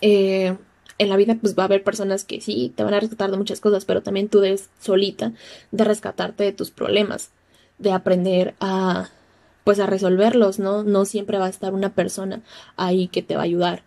eh, 0.01 0.57
en 0.99 1.09
la 1.09 1.17
vida 1.17 1.37
pues 1.41 1.57
va 1.57 1.65
a 1.65 1.67
haber 1.67 1.85
personas 1.85 2.25
que 2.25 2.41
sí 2.41 2.73
te 2.77 2.85
van 2.85 2.95
a 2.95 3.01
rescatar 3.01 3.31
de 3.31 3.37
muchas 3.37 3.61
cosas, 3.61 3.85
pero 3.85 4.03
también 4.03 4.29
tú 4.29 4.41
debes 4.41 4.71
solita 4.81 5.33
de 5.71 5.85
rescatarte 5.85 6.45
de 6.45 6.53
tus 6.53 6.71
problemas, 6.71 7.31
de 7.79 7.93
aprender 7.93 8.55
a 8.61 9.11
pues 9.65 9.79
a 9.79 9.87
resolverlos, 9.87 10.59
¿no? 10.59 10.83
No 10.83 11.05
siempre 11.05 11.39
va 11.39 11.47
a 11.47 11.51
estar 11.51 11.73
una 11.73 11.95
persona 11.95 12.43
ahí 12.77 13.07
que 13.09 13.23
te 13.23 13.37
va 13.37 13.43
a 13.43 13.45
ayudar. 13.45 13.85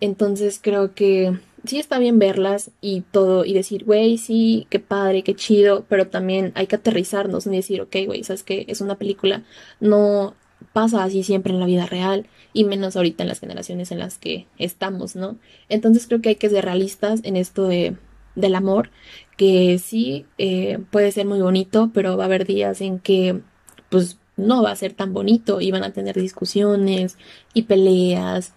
Entonces 0.00 0.60
creo 0.62 0.94
que 0.94 1.38
sí 1.64 1.78
está 1.78 1.98
bien 1.98 2.18
verlas 2.18 2.70
y 2.80 3.02
todo 3.02 3.44
y 3.44 3.52
decir, 3.52 3.84
güey, 3.84 4.18
sí, 4.18 4.66
qué 4.70 4.78
padre, 4.78 5.22
qué 5.22 5.34
chido, 5.34 5.84
pero 5.88 6.08
también 6.08 6.52
hay 6.54 6.66
que 6.66 6.76
aterrizarnos 6.76 7.46
y 7.46 7.50
decir, 7.50 7.80
ok, 7.82 7.96
güey, 8.06 8.24
sabes 8.24 8.42
que 8.42 8.64
es 8.68 8.80
una 8.80 8.96
película, 8.96 9.44
no 9.80 10.34
pasa 10.72 11.04
así 11.04 11.22
siempre 11.22 11.52
en 11.52 11.60
la 11.60 11.66
vida 11.66 11.86
real 11.86 12.26
y 12.52 12.64
menos 12.64 12.96
ahorita 12.96 13.22
en 13.22 13.28
las 13.28 13.40
generaciones 13.40 13.92
en 13.92 13.98
las 13.98 14.18
que 14.18 14.46
estamos, 14.58 15.16
¿no? 15.16 15.38
Entonces 15.68 16.06
creo 16.06 16.20
que 16.20 16.30
hay 16.30 16.36
que 16.36 16.50
ser 16.50 16.64
realistas 16.64 17.20
en 17.24 17.36
esto 17.36 17.66
de, 17.66 17.96
del 18.34 18.54
amor, 18.54 18.90
que 19.36 19.78
sí 19.78 20.26
eh, 20.38 20.78
puede 20.90 21.12
ser 21.12 21.26
muy 21.26 21.40
bonito, 21.40 21.90
pero 21.94 22.16
va 22.16 22.24
a 22.24 22.26
haber 22.26 22.46
días 22.46 22.80
en 22.80 22.98
que 22.98 23.40
pues 23.88 24.18
no 24.36 24.62
va 24.62 24.70
a 24.70 24.76
ser 24.76 24.92
tan 24.94 25.12
bonito 25.12 25.60
y 25.60 25.70
van 25.70 25.84
a 25.84 25.92
tener 25.92 26.16
discusiones 26.16 27.18
y 27.54 27.62
peleas 27.62 28.54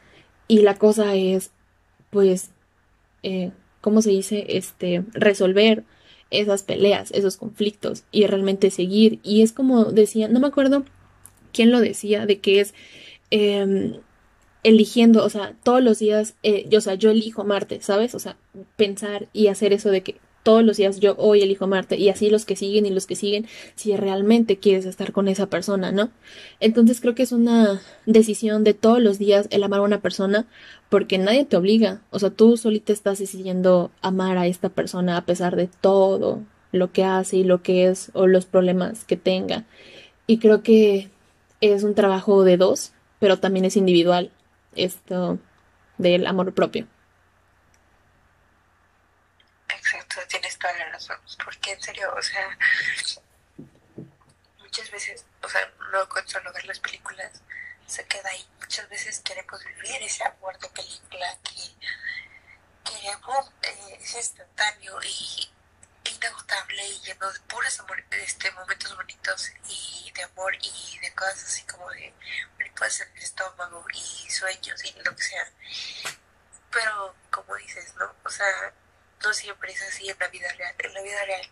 y 0.48 0.62
la 0.62 0.76
cosa 0.76 1.16
es 1.16 1.52
pues 2.10 2.52
eh, 3.24 3.52
¿cómo 3.82 4.02
se 4.02 4.12
dice? 4.12 4.46
Este, 4.50 5.04
resolver 5.14 5.84
esas 6.30 6.64
peleas, 6.64 7.12
esos 7.12 7.38
conflictos 7.38 8.04
y 8.12 8.26
realmente 8.28 8.72
seguir. 8.72 9.20
Y 9.24 9.42
es 9.42 9.52
como 9.52 9.86
decía, 9.86 10.28
no 10.28 10.40
me 10.40 10.48
acuerdo 10.48 10.84
quién 11.52 11.72
lo 11.72 11.80
decía, 11.80 12.26
de 12.26 12.40
que 12.40 12.60
es 12.60 12.74
em, 13.32 13.98
eligiendo, 14.64 15.24
o 15.24 15.30
sea, 15.30 15.56
todos 15.64 15.84
los 15.84 16.00
días, 16.00 16.36
eh, 16.44 16.66
yo, 16.70 16.80
o 16.80 16.82
sea, 16.82 16.96
yo 16.96 17.12
elijo 17.12 17.44
Marte, 17.44 17.82
¿sabes? 17.82 18.16
O 18.16 18.20
sea, 18.20 18.38
pensar 18.78 19.28
y 19.34 19.48
hacer 19.48 19.74
eso 19.74 19.92
de 19.92 20.02
que 20.02 20.16
todos 20.44 20.64
los 20.64 20.78
días 20.78 21.00
yo 21.00 21.16
hoy 21.18 21.42
elijo 21.42 21.68
Marte 21.68 21.98
y 21.98 22.10
así 22.10 22.30
los 22.30 22.46
que 22.46 22.56
siguen 22.56 22.86
y 22.86 22.92
los 22.92 23.08
que 23.08 23.16
siguen 23.16 23.48
si 23.76 23.96
realmente 23.96 24.58
quieres 24.58 24.86
estar 24.86 25.14
con 25.14 25.28
esa 25.28 25.48
persona, 25.48 25.92
¿no? 25.92 26.12
Entonces 26.60 27.02
creo 27.02 27.16
que 27.16 27.24
es 27.24 27.32
una 27.32 27.82
decisión 28.06 28.64
de 28.64 28.74
todos 28.74 29.02
los 29.02 29.18
días 29.18 29.48
el 29.50 29.64
amar 29.64 29.80
a 29.80 29.84
una 29.84 30.02
persona 30.02 30.46
porque 30.90 31.18
nadie 31.18 31.46
te 31.46 31.58
obliga, 31.58 32.02
o 32.12 32.20
sea, 32.20 32.30
tú 32.30 32.58
solita 32.58 32.94
estás 32.94 33.18
decidiendo 33.18 33.90
amar 34.02 34.38
a 34.38 34.46
esta 34.46 34.70
persona 34.70 35.18
a 35.18 35.26
pesar 35.26 35.56
de 35.56 35.68
todo 35.68 36.42
lo 36.72 36.92
que 36.92 37.04
hace 37.04 37.38
y 37.38 37.44
lo 37.44 37.64
que 37.64 37.88
es 37.88 38.12
o 38.14 38.28
los 38.28 38.46
problemas 38.46 39.06
que 39.06 39.18
tenga. 39.18 39.66
Y 40.28 40.38
creo 40.40 40.62
que 40.64 41.10
es 41.62 41.84
un 41.84 41.96
trabajo 41.96 42.44
de 42.44 42.58
dos, 42.58 42.94
pero 43.20 43.40
también 43.40 43.66
es 43.66 43.78
individual 43.78 44.32
esto 44.76 45.40
del 45.98 46.28
amor 46.28 46.54
propio 46.54 46.88
tienes 50.28 50.53
la 50.72 50.90
razón. 50.90 51.18
O 51.18 51.44
porque 51.44 51.72
en 51.72 51.82
serio, 51.82 52.14
o 52.16 52.22
sea, 52.22 52.58
muchas 54.60 54.90
veces, 54.92 55.26
o 55.42 55.50
sea, 55.50 55.72
no 55.92 56.08
con 56.10 56.28
solo 56.28 56.54
ver 56.54 56.66
las 56.66 56.80
películas, 56.80 57.42
se 57.86 58.06
queda 58.06 58.30
ahí. 58.30 58.48
Muchas 58.60 58.88
veces 58.90 59.20
queremos 59.20 59.64
vivir 59.64 60.02
ese 60.02 60.24
amor 60.24 60.58
de 60.60 60.70
película 60.70 61.38
que, 61.44 62.92
que 62.92 63.08
eh, 63.08 63.98
es 64.00 64.16
instantáneo 64.16 65.00
y 65.04 65.52
inagotable 66.06 66.88
y 66.88 67.00
lleno 67.02 67.32
de 67.32 67.40
puros 67.42 67.82
este, 68.12 68.52
momentos 68.52 68.96
bonitos 68.96 69.52
y 69.68 70.12
de 70.12 70.24
amor 70.24 70.54
y 70.62 71.00
de 71.00 71.14
cosas 71.14 71.44
así 71.44 71.64
como 71.64 71.90
de 71.92 72.14
mariposas 72.58 73.02
en 73.02 73.18
el 73.18 73.24
estómago 73.24 73.86
y 73.94 74.30
sueños 74.32 74.84
y 74.86 74.92
lo 75.04 75.16
que 75.16 75.24
sea. 75.24 75.52
Pero, 76.72 77.16
como 77.30 77.56
dices, 77.56 77.94
¿no? 77.96 78.14
O 78.24 78.30
sea, 78.30 78.74
no 79.24 79.34
siempre 79.34 79.72
es 79.72 79.82
así 79.82 80.10
en 80.10 80.18
la 80.20 80.28
vida 80.28 80.52
real. 80.54 80.76
En 80.80 80.94
la 80.94 81.02
vida 81.02 81.26
real 81.26 81.52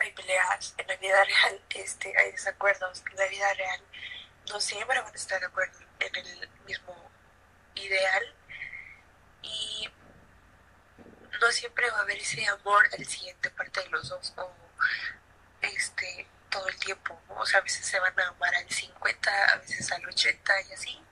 hay 0.00 0.12
peleas, 0.12 0.74
en 0.76 0.86
la 0.86 0.96
vida 0.96 1.24
real 1.24 1.62
este, 1.70 2.16
hay 2.16 2.32
desacuerdos, 2.32 3.02
en 3.10 3.16
la 3.16 3.26
vida 3.26 3.54
real 3.54 3.82
no 4.48 4.60
siempre 4.60 5.00
van 5.00 5.12
a 5.12 5.16
estar 5.16 5.40
de 5.40 5.46
acuerdo 5.46 5.78
en 6.00 6.16
el 6.16 6.48
mismo 6.66 7.10
ideal 7.74 8.34
y 9.42 9.88
no 11.40 11.52
siempre 11.52 11.90
va 11.90 11.98
a 11.98 12.02
haber 12.02 12.18
ese 12.18 12.46
amor 12.46 12.88
al 12.96 13.06
siguiente 13.06 13.50
parte 13.50 13.80
de 13.82 13.88
los 13.90 14.08
dos 14.08 14.32
o 14.36 14.52
este 15.60 16.26
todo 16.50 16.68
el 16.68 16.76
tiempo, 16.78 17.20
o 17.28 17.46
sea, 17.46 17.60
a 17.60 17.62
veces 17.62 17.86
se 17.86 17.98
van 18.00 18.18
a 18.18 18.28
amar 18.28 18.54
al 18.54 18.68
50, 18.68 19.30
a 19.52 19.56
veces 19.56 19.92
al 19.92 20.06
80 20.06 20.62
y 20.62 20.72
así, 20.72 21.02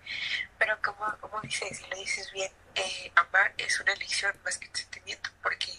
pero 0.58 0.80
como, 0.82 1.18
como 1.18 1.40
dices, 1.42 1.78
si 1.78 1.86
lo 1.88 1.96
dices 1.96 2.30
bien, 2.32 2.52
eh, 2.74 3.12
amar 3.14 3.54
es 3.56 3.80
una 3.80 3.92
elección 3.92 4.38
más 4.44 4.58
que 4.58 4.68
un 4.68 4.74
sentimiento, 4.74 5.30
porque 5.42 5.72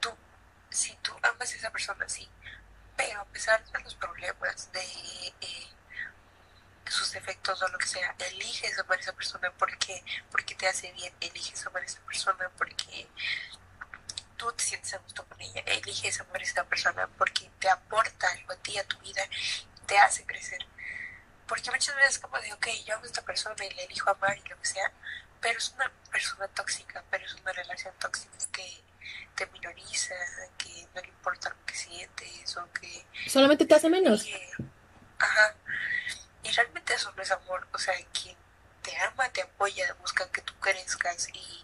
tú, 0.00 0.16
si 0.70 0.94
tú 0.96 1.12
amas 1.22 1.52
a 1.52 1.56
esa 1.56 1.70
persona, 1.70 2.08
sí, 2.08 2.28
pero 2.96 3.20
a 3.20 3.24
pesar 3.26 3.64
de 3.64 3.80
los 3.80 3.94
problemas, 3.94 4.72
de 4.72 5.34
eh, 5.40 5.68
sus 6.86 7.12
defectos 7.12 7.60
o 7.62 7.68
lo 7.68 7.78
que 7.78 7.86
sea, 7.86 8.14
eliges 8.18 8.78
amar 8.78 8.98
a 8.98 9.00
esa 9.00 9.12
persona 9.12 9.52
porque, 9.58 10.04
porque 10.30 10.54
te 10.54 10.68
hace 10.68 10.92
bien, 10.92 11.12
eliges 11.20 11.66
amar 11.66 11.82
a 11.82 11.86
esa 11.86 12.00
persona 12.02 12.50
porque 12.56 13.08
tú 14.36 14.50
te 14.52 14.64
sientes 14.64 14.94
a 14.94 14.98
gusto 14.98 15.24
con 15.26 15.40
ella, 15.40 15.62
eliges 15.66 16.20
amar 16.20 16.40
a 16.40 16.44
esa 16.44 16.64
persona 16.64 17.08
porque 17.18 17.50
te 17.58 17.68
aporta 17.68 18.28
algo 18.30 18.52
a 18.52 18.56
ti, 18.56 18.78
a 18.78 18.84
tu 18.84 18.98
vida, 18.98 19.22
te 19.86 19.98
hace 19.98 20.24
crecer. 20.24 20.64
Porque 21.46 21.70
muchas 21.70 21.94
veces 21.96 22.18
como 22.18 22.38
de, 22.40 22.52
ok, 22.52 22.66
yo 22.86 22.94
amo 22.94 23.04
a 23.04 23.06
esta 23.06 23.22
persona 23.22 23.64
y 23.64 23.70
le 23.74 23.84
elijo 23.84 24.10
amar 24.10 24.36
y 24.38 24.48
lo 24.48 24.58
que 24.58 24.66
sea, 24.66 24.92
pero 25.40 25.58
es 25.58 25.70
una 25.72 25.90
persona 26.10 26.48
tóxica, 26.48 27.04
pero 27.10 27.24
es 27.26 27.34
una 27.34 27.52
relación 27.52 27.92
tóxica 27.98 28.36
que 28.52 28.82
te 29.34 29.46
minoriza, 29.48 30.14
que 30.56 30.86
no 30.94 31.00
le 31.00 31.08
importa 31.08 31.50
lo 31.50 31.66
que 31.66 31.74
sientes 31.74 32.56
o 32.56 32.72
que... 32.72 33.06
Solamente 33.28 33.66
te 33.66 33.74
hace 33.74 33.90
menos. 33.90 34.26
ajá. 35.18 35.54
Y 36.42 36.50
realmente 36.50 36.94
eso 36.94 37.12
no 37.12 37.22
es 37.22 37.30
amor, 37.30 37.66
o 37.72 37.78
sea, 37.78 37.94
quien 38.12 38.36
te 38.82 38.96
ama, 38.98 39.28
te 39.30 39.42
apoya, 39.42 39.94
busca 39.94 40.30
que 40.30 40.42
tú 40.42 40.52
crezcas 40.60 41.28
y 41.32 41.63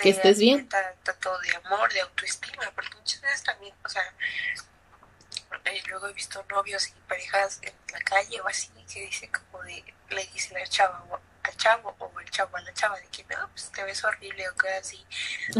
que 0.00 0.10
estés 0.10 0.38
bien. 0.38 0.68
Tanto 0.68 1.38
de 1.40 1.56
amor, 1.56 1.92
de 1.92 2.00
autoestima, 2.00 2.70
porque 2.74 2.96
muchas 2.96 3.20
veces 3.20 3.42
también, 3.42 3.74
o 3.84 3.88
sea, 3.88 4.02
eh, 5.64 5.82
luego 5.88 6.08
he 6.08 6.12
visto 6.12 6.44
novios 6.48 6.88
y 6.88 6.92
parejas 7.08 7.60
en 7.62 7.74
la 7.92 8.00
calle 8.00 8.40
o 8.40 8.48
así 8.48 8.70
que 8.92 9.06
dice 9.06 9.30
como 9.30 9.62
de, 9.62 9.84
le 10.10 10.26
dice 10.26 10.54
la 10.54 10.66
chava 10.66 11.04
al 11.42 11.56
chavo 11.56 11.94
o 11.98 12.20
el 12.20 12.30
chavo 12.30 12.56
a 12.56 12.60
la 12.60 12.72
chava 12.74 12.98
de 12.98 13.06
que 13.08 13.24
no, 13.24 13.48
pues 13.50 13.70
te 13.70 13.82
ves 13.84 14.02
horrible 14.04 14.48
o 14.48 14.54
cosas 14.54 14.78
así. 14.80 15.06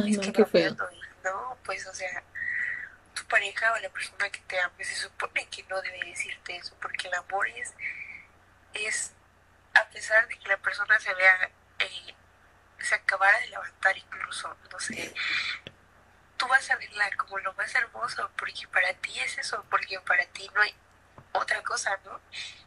Ay, 0.03 0.13
no, 0.13 0.33
qué 0.33 0.45
feo. 0.45 0.77
no, 1.25 1.57
pues 1.65 1.87
o 1.87 1.95
sea, 1.95 2.23
tu 3.15 3.25
pareja 3.27 3.73
o 3.73 3.79
la 3.79 3.89
persona 3.89 4.29
que 4.31 4.41
te 4.41 4.59
ama 4.59 4.75
se 4.79 4.97
supone 4.97 5.47
que 5.49 5.63
no 5.65 5.81
debe 5.81 6.05
decirte 6.05 6.57
eso, 6.57 6.75
porque 6.81 7.09
el 7.09 7.15
amor 7.15 7.49
es, 7.49 7.73
es 8.75 9.13
a 9.75 9.89
pesar 9.89 10.27
de 10.29 10.39
que 10.39 10.49
la 10.49 10.57
persona 10.59 10.99
se 10.99 11.15
vea, 11.15 11.51
eh, 11.79 12.15
se 12.81 12.95
acabara 12.95 13.39
de 13.41 13.49
levantar 13.49 13.97
incluso, 13.97 14.57
no 14.71 14.81
sé, 14.81 15.15
tú 16.37 16.49
vas 16.49 16.71
a 16.71 16.77
verla 16.77 17.11
como 17.17 17.39
lo 17.39 17.53
más 17.55 17.75
hermoso, 17.75 18.31
porque 18.37 18.67
para 18.69 18.93
ti 18.95 19.19
es 19.21 19.39
eso, 19.39 19.65
porque 19.71 20.01
para 20.01 20.25
ti 20.27 20.51
no 20.55 20.63
hay 20.63 20.75
otra 21.33 21.63
cosa, 21.63 21.99
¿no? 22.05 22.21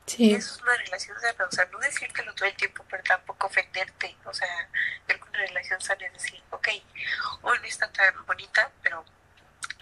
Sí. 0.05 0.33
eso 0.33 0.55
es 0.55 0.61
una 0.61 0.75
relación 0.75 1.19
sana, 1.19 1.45
o 1.45 1.51
sea, 1.51 1.65
no 1.65 1.79
decírtelo 1.79 2.33
todo 2.35 2.47
el 2.47 2.55
tiempo, 2.55 2.85
pero 2.89 3.03
tampoco 3.03 3.47
ofenderte, 3.47 4.15
o 4.25 4.33
sea, 4.33 4.69
ver 5.07 5.19
que 5.19 5.29
una 5.29 5.39
relación 5.39 5.81
sana 5.81 6.05
es 6.05 6.13
decir, 6.13 6.43
ok, 6.51 6.67
hoy 7.41 7.59
no 7.59 7.65
está 7.65 7.91
tan 7.91 8.25
bonita, 8.25 8.69
pero 8.81 9.05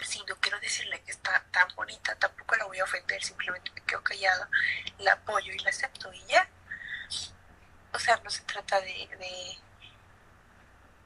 si 0.03 0.23
no 0.25 0.35
quiero 0.37 0.59
decirle 0.59 1.01
que 1.01 1.11
está 1.11 1.43
tan 1.51 1.67
bonita, 1.75 2.15
tampoco 2.15 2.55
la 2.55 2.65
voy 2.65 2.79
a 2.79 2.83
ofender, 2.83 3.21
simplemente 3.23 3.71
me 3.71 3.81
quedo 3.81 4.03
callada, 4.03 4.49
la 4.99 5.13
apoyo 5.13 5.53
y 5.53 5.59
la 5.59 5.69
acepto 5.69 6.11
y 6.13 6.23
ya. 6.25 6.47
O 7.93 7.99
sea, 7.99 8.17
no 8.23 8.29
se 8.29 8.43
trata 8.43 8.79
de, 8.81 9.09
de, 9.19 9.57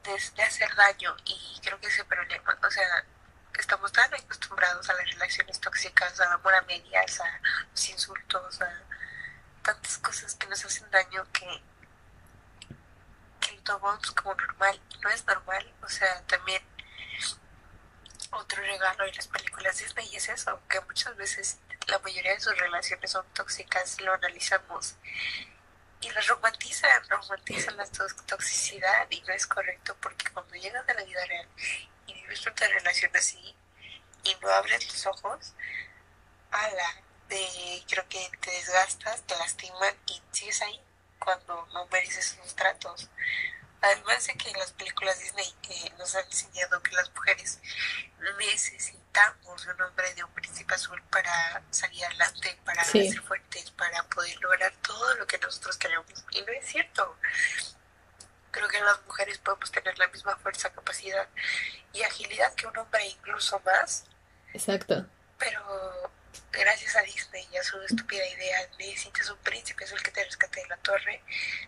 de, 0.06 0.42
hacer 0.42 0.74
daño 0.74 1.16
y 1.24 1.60
creo 1.62 1.80
que 1.80 1.88
ese 1.88 2.04
problema, 2.04 2.58
o 2.62 2.70
sea, 2.70 3.04
estamos 3.58 3.92
tan 3.92 4.12
acostumbrados 4.14 4.88
a 4.88 4.94
las 4.94 5.10
relaciones 5.10 5.60
tóxicas, 5.60 6.20
al 6.20 6.32
amor 6.32 6.54
a 6.54 6.62
medias, 6.62 7.20
a 7.20 7.40
los 7.70 7.88
insultos, 7.88 8.60
a 8.62 8.82
tantas 9.62 9.98
cosas 9.98 10.34
que 10.34 10.46
nos 10.46 10.64
hacen 10.64 10.90
daño 10.90 11.26
que, 11.32 11.62
que 13.40 13.56
lo 13.56 13.62
tomamos 13.62 14.10
como 14.12 14.34
normal. 14.34 14.80
No 15.02 15.10
es 15.10 15.26
normal, 15.26 15.74
o 15.82 15.88
sea, 15.88 16.22
también 16.26 16.62
otro 18.30 18.62
regalo 18.62 19.04
de 19.04 19.14
las 19.14 19.28
películas 19.28 19.78
Disney 19.78 20.14
es 20.14 20.28
eso, 20.28 20.60
que 20.68 20.80
muchas 20.82 21.16
veces 21.16 21.58
la 21.88 21.98
mayoría 22.00 22.32
de 22.32 22.40
sus 22.40 22.56
relaciones 22.58 23.10
son 23.10 23.24
tóxicas, 23.32 24.00
lo 24.00 24.12
analizamos 24.12 24.96
y 26.06 26.10
las 26.10 26.26
romantizan, 26.28 27.08
romantizan 27.08 27.76
la 27.76 27.86
toxicidad 28.26 29.06
y 29.10 29.20
no 29.22 29.34
es 29.34 29.46
correcto 29.46 29.96
porque 30.00 30.30
cuando 30.32 30.54
llegas 30.54 30.88
a 30.88 30.94
la 30.94 31.02
vida 31.02 31.24
real 31.26 31.48
y 32.06 32.14
vives 32.14 32.46
una 32.46 32.68
relación 32.68 33.10
así 33.16 33.56
y 34.22 34.36
no 34.40 34.48
abres 34.50 34.86
los 34.86 35.06
ojos, 35.06 35.54
ala, 36.50 37.02
de, 37.28 37.84
creo 37.88 38.08
que 38.08 38.30
te 38.40 38.50
desgastas, 38.52 39.22
te 39.22 39.36
lastiman 39.36 39.94
y 40.06 40.22
sigues 40.30 40.62
ahí 40.62 40.80
cuando 41.18 41.66
no 41.72 41.86
mereces 41.86 42.32
esos 42.34 42.54
tratos. 42.54 43.08
Además 43.80 44.26
de 44.26 44.34
que 44.34 44.50
en 44.50 44.58
las 44.58 44.72
películas 44.72 45.18
Disney 45.18 45.54
que 45.62 45.92
nos 45.98 46.14
han 46.14 46.24
enseñado 46.24 46.82
que 46.82 46.96
las 46.96 47.12
mujeres 47.14 47.60
necesitamos 48.38 49.66
un 49.66 49.80
hombre 49.82 50.14
de 50.14 50.24
un 50.24 50.32
príncipe 50.32 50.74
azul 50.74 51.02
para 51.10 51.62
salir 51.70 52.04
adelante, 52.04 52.58
para 52.64 52.84
ser 52.84 53.20
fuertes, 53.22 53.70
para 53.72 54.02
poder 54.04 54.38
lograr 54.40 54.72
todo 54.82 55.14
lo 55.16 55.26
que 55.26 55.38
nosotros 55.38 55.76
queremos. 55.76 56.06
Y 56.30 56.42
no 56.42 56.52
es 56.52 56.66
cierto. 56.66 57.16
Creo 58.50 58.68
que 58.68 58.80
las 58.80 59.02
mujeres 59.04 59.38
podemos 59.38 59.70
tener 59.70 59.98
la 59.98 60.08
misma 60.08 60.36
fuerza, 60.36 60.72
capacidad 60.72 61.28
y 61.92 62.02
agilidad 62.02 62.54
que 62.54 62.66
un 62.66 62.76
hombre, 62.78 63.06
incluso 63.06 63.60
más. 63.60 64.04
Exacto. 64.54 65.06
Pero 65.38 66.10
gracias 66.58 66.96
a 66.96 67.02
Disney 67.02 67.44
y 67.52 67.56
a 67.56 67.62
su 67.62 67.80
estúpida 67.82 68.26
idea, 68.26 68.58
necesitas 68.78 69.30
un 69.30 69.38
príncipe 69.38 69.84
azul 69.84 70.02
que 70.02 70.10
te 70.10 70.24
rescate 70.24 70.60
de 70.60 70.68
la 70.68 70.76
torre, 70.78 71.22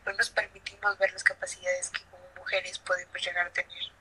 no 0.07 0.12
nos 0.12 0.31
permitimos 0.31 0.98
ver 0.98 1.12
las 1.12 1.24
capacidades 1.24 1.90
que 1.90 2.03
como 2.11 2.24
mujeres 2.37 2.79
podemos 2.79 3.14
llegar 3.24 3.46
a 3.46 3.51
tener. 3.51 3.98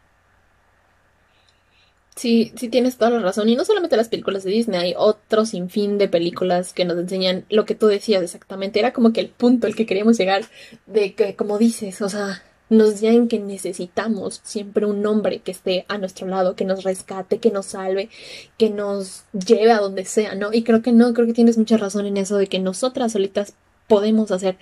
Sí, 2.18 2.52
sí 2.58 2.68
tienes 2.68 2.98
toda 2.98 3.12
la 3.12 3.20
razón. 3.20 3.48
Y 3.48 3.56
no 3.56 3.64
solamente 3.64 3.96
las 3.96 4.10
películas 4.10 4.44
de 4.44 4.50
Disney, 4.50 4.80
hay 4.80 4.94
otro 4.98 5.46
sinfín 5.46 6.00
de 6.00 6.08
películas 6.08 6.74
que 6.74 6.84
nos 6.84 6.98
enseñan 6.98 7.46
lo 7.50 7.66
que 7.66 7.76
tú 7.76 7.86
decías 7.86 8.24
exactamente. 8.24 8.80
Era 8.80 8.92
como 8.92 9.14
que 9.14 9.20
el 9.20 9.30
punto 9.30 9.68
al 9.68 9.76
que 9.76 9.86
queríamos 9.86 10.18
llegar 10.18 10.44
de 10.88 11.14
que, 11.14 11.36
como 11.36 11.60
dices, 11.60 12.02
o 12.02 12.10
sea, 12.10 12.42
nos 12.70 12.92
decían 12.92 13.28
que 13.28 13.40
necesitamos 13.40 14.42
siempre 14.44 14.86
un 14.86 15.06
hombre 15.06 15.40
que 15.40 15.52
esté 15.52 15.86
a 15.88 15.98
nuestro 15.98 16.28
lado, 16.28 16.56
que 16.56 16.66
nos 16.66 16.84
rescate, 16.84 17.40
que 17.40 17.52
nos 17.52 17.68
salve, 17.68 18.10
que 18.58 18.70
nos 18.70 19.24
lleve 19.34 19.72
a 19.72 19.80
donde 19.80 20.06
sea, 20.06 20.36
¿no? 20.36 20.52
Y 20.52 20.64
creo 20.64 20.82
que 20.82 20.92
no, 20.92 21.14
creo 21.14 21.28
que 21.28 21.34
tienes 21.34 21.58
mucha 21.58 21.78
razón 21.78 22.06
en 22.06 22.18
eso 22.18 22.38
de 22.38 22.48
que 22.48 22.60
nosotras 22.60 23.14
solitas 23.14 23.54
podemos 23.88 24.32
hacer 24.32 24.58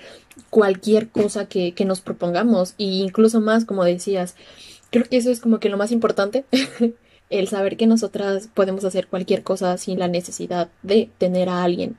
cualquier 0.50 1.10
cosa 1.10 1.48
que, 1.48 1.74
que 1.74 1.86
nos 1.86 2.02
propongamos. 2.02 2.76
Y 2.78 3.02
incluso 3.02 3.42
más, 3.42 3.66
como 3.66 3.84
decías, 3.84 4.36
creo 4.92 5.06
que 5.06 5.18
eso 5.18 5.32
es 5.32 5.40
como 5.40 5.60
que 5.60 5.70
lo 5.70 5.78
más 5.78 5.92
importante. 5.92 6.46
el 7.30 7.48
saber 7.48 7.78
que 7.78 7.88
nosotras 7.88 8.50
podemos 8.54 8.86
hacer 8.86 9.08
cualquier 9.08 9.44
cosa 9.44 9.78
sin 9.78 10.00
la 10.00 10.08
necesidad 10.08 10.70
de 10.84 11.10
tener 11.18 11.50
a 11.50 11.64
alguien 11.64 11.98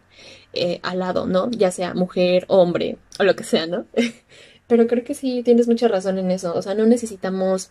eh, 0.52 0.80
al 0.82 1.00
lado, 1.00 1.26
¿no? 1.26 1.50
Ya 1.50 1.70
sea 1.70 1.94
mujer, 1.94 2.44
hombre 2.48 2.98
o 3.18 3.24
lo 3.24 3.34
que 3.34 3.44
sea, 3.44 3.66
¿no? 3.66 3.86
Pero 4.66 4.86
creo 4.86 5.04
que 5.04 5.14
sí, 5.14 5.42
tienes 5.44 5.68
mucha 5.68 5.88
razón 5.88 6.18
en 6.18 6.30
eso. 6.30 6.54
O 6.54 6.62
sea, 6.62 6.74
no 6.74 6.86
necesitamos 6.86 7.70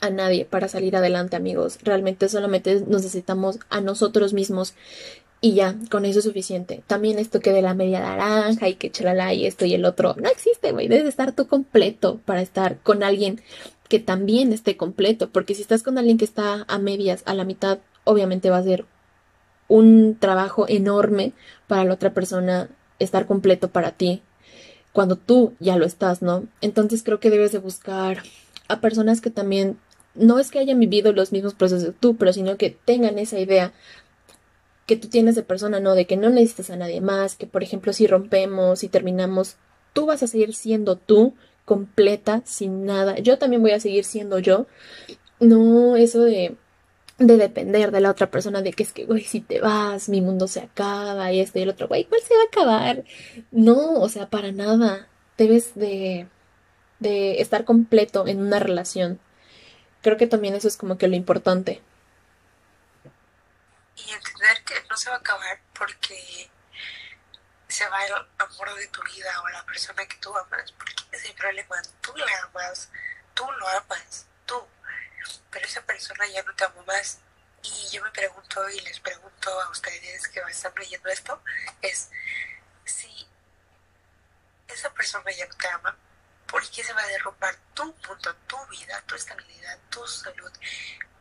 a 0.00 0.10
nadie 0.10 0.44
para 0.44 0.68
salir 0.68 0.96
adelante, 0.96 1.36
amigos. 1.36 1.78
Realmente 1.82 2.28
solamente 2.28 2.82
necesitamos 2.86 3.58
a 3.68 3.80
nosotros 3.80 4.32
mismos 4.32 4.74
y 5.42 5.54
ya, 5.54 5.76
con 5.90 6.04
eso 6.04 6.18
es 6.18 6.24
suficiente. 6.24 6.82
También 6.86 7.18
esto 7.18 7.40
que 7.40 7.52
de 7.52 7.62
la 7.62 7.74
media 7.74 8.00
naranja 8.00 8.68
y 8.68 8.74
que 8.74 8.90
chalala 8.90 9.32
y 9.32 9.46
esto 9.46 9.64
y 9.64 9.74
el 9.74 9.84
otro, 9.84 10.14
no 10.20 10.28
existe, 10.28 10.72
güey. 10.72 10.88
Debes 10.88 11.06
estar 11.06 11.32
tú 11.32 11.46
completo 11.46 12.20
para 12.24 12.42
estar 12.42 12.78
con 12.80 13.02
alguien 13.02 13.40
que 13.88 13.98
también 13.98 14.52
esté 14.52 14.76
completo, 14.76 15.30
porque 15.30 15.54
si 15.54 15.62
estás 15.62 15.82
con 15.82 15.98
alguien 15.98 16.18
que 16.18 16.24
está 16.24 16.64
a 16.68 16.78
medias, 16.78 17.22
a 17.26 17.34
la 17.34 17.44
mitad, 17.44 17.78
obviamente 18.04 18.50
va 18.50 18.58
a 18.58 18.62
ser 18.62 18.84
un 19.68 20.16
trabajo 20.18 20.66
enorme 20.68 21.32
para 21.66 21.84
la 21.84 21.94
otra 21.94 22.12
persona 22.12 22.68
estar 22.98 23.26
completo 23.26 23.68
para 23.68 23.92
ti 23.92 24.22
cuando 24.92 25.16
tú 25.16 25.54
ya 25.60 25.76
lo 25.76 25.86
estás, 25.86 26.22
¿no? 26.22 26.46
Entonces 26.60 27.02
creo 27.02 27.20
que 27.20 27.30
debes 27.30 27.52
de 27.52 27.58
buscar 27.58 28.22
a 28.68 28.80
personas 28.80 29.20
que 29.20 29.30
también 29.30 29.78
no 30.14 30.38
es 30.38 30.50
que 30.50 30.58
hayan 30.58 30.80
vivido 30.80 31.12
los 31.12 31.32
mismos 31.32 31.54
procesos 31.54 31.86
que 31.86 32.00
tú, 32.00 32.16
pero 32.16 32.32
sino 32.32 32.56
que 32.56 32.70
tengan 32.70 33.18
esa 33.18 33.38
idea 33.38 33.72
que 34.86 34.96
tú 34.96 35.08
tienes 35.08 35.36
de 35.36 35.44
persona, 35.44 35.78
¿no? 35.78 35.94
De 35.94 36.06
que 36.06 36.16
no 36.16 36.30
necesitas 36.30 36.70
a 36.70 36.76
nadie 36.76 37.00
más, 37.00 37.36
que 37.36 37.46
por 37.46 37.62
ejemplo 37.62 37.92
si 37.92 38.06
rompemos, 38.06 38.82
y 38.82 38.88
terminamos, 38.88 39.56
tú 39.92 40.06
vas 40.06 40.22
a 40.22 40.26
seguir 40.26 40.54
siendo 40.54 40.96
tú, 40.96 41.34
completa, 41.64 42.42
sin 42.44 42.84
nada. 42.84 43.18
Yo 43.18 43.38
también 43.38 43.62
voy 43.62 43.70
a 43.70 43.80
seguir 43.80 44.04
siendo 44.04 44.40
yo. 44.40 44.66
No 45.38 45.94
eso 45.94 46.22
de, 46.22 46.56
de 47.20 47.36
depender 47.36 47.92
de 47.92 48.00
la 48.00 48.10
otra 48.10 48.30
persona, 48.30 48.62
de 48.62 48.72
que 48.72 48.82
es 48.82 48.92
que, 48.92 49.04
güey, 49.04 49.22
si 49.22 49.40
te 49.40 49.60
vas, 49.60 50.08
mi 50.08 50.20
mundo 50.20 50.48
se 50.48 50.60
acaba 50.60 51.30
y 51.32 51.40
este 51.40 51.60
y 51.60 51.62
el 51.62 51.68
otro, 51.68 51.86
güey, 51.86 52.04
¿cuál 52.06 52.20
se 52.22 52.34
va 52.34 52.42
a 52.42 52.46
acabar? 52.46 53.04
No, 53.52 54.00
o 54.00 54.08
sea, 54.08 54.28
para 54.28 54.50
nada. 54.50 55.06
Debes 55.38 55.74
de, 55.74 56.26
de 56.98 57.40
estar 57.40 57.64
completo 57.64 58.26
en 58.26 58.40
una 58.40 58.58
relación. 58.58 59.20
Creo 60.02 60.16
que 60.16 60.26
también 60.26 60.54
eso 60.54 60.66
es 60.66 60.76
como 60.76 60.98
que 60.98 61.08
lo 61.08 61.14
importante 61.14 61.82
y 64.06 64.12
entender 64.12 64.64
que 64.64 64.74
no 64.88 64.96
se 64.96 65.10
va 65.10 65.16
a 65.16 65.18
acabar 65.18 65.60
porque 65.74 66.50
se 67.68 67.88
va 67.88 68.04
el 68.04 68.12
amor 68.38 68.74
de 68.76 68.88
tu 68.88 69.02
vida 69.02 69.30
o 69.42 69.48
la 69.48 69.64
persona 69.64 70.06
que 70.06 70.16
tú 70.16 70.36
amas, 70.36 70.72
porque 70.72 70.94
ese 71.12 71.32
problema, 71.34 71.76
tú 72.00 72.12
la 72.16 72.26
amas, 72.44 72.90
tú 73.34 73.44
lo 73.58 73.68
amas, 73.68 74.26
tú, 74.46 74.56
pero 75.50 75.66
esa 75.66 75.82
persona 75.82 76.26
ya 76.28 76.42
no 76.42 76.54
te 76.54 76.64
ama 76.64 76.82
más. 76.86 77.18
Y 77.62 77.88
yo 77.90 78.02
me 78.02 78.10
pregunto 78.10 78.68
y 78.70 78.80
les 78.80 79.00
pregunto 79.00 79.60
a 79.60 79.70
ustedes 79.70 80.28
que 80.28 80.40
están 80.48 80.72
leyendo 80.76 81.08
esto, 81.10 81.42
es 81.82 82.08
si 82.84 83.28
esa 84.68 84.92
persona 84.94 85.30
ya 85.32 85.46
no 85.46 85.54
te 85.56 85.68
ama, 85.68 85.96
¿por 86.46 86.68
qué 86.70 86.82
se 86.82 86.92
va 86.92 87.02
a 87.02 87.06
derrumbar 87.08 87.54
tu 87.74 87.84
mundo, 87.84 88.34
tu 88.46 88.66
vida, 88.68 89.02
tu 89.06 89.14
estabilidad, 89.14 89.78
tu 89.90 90.06
salud 90.06 90.50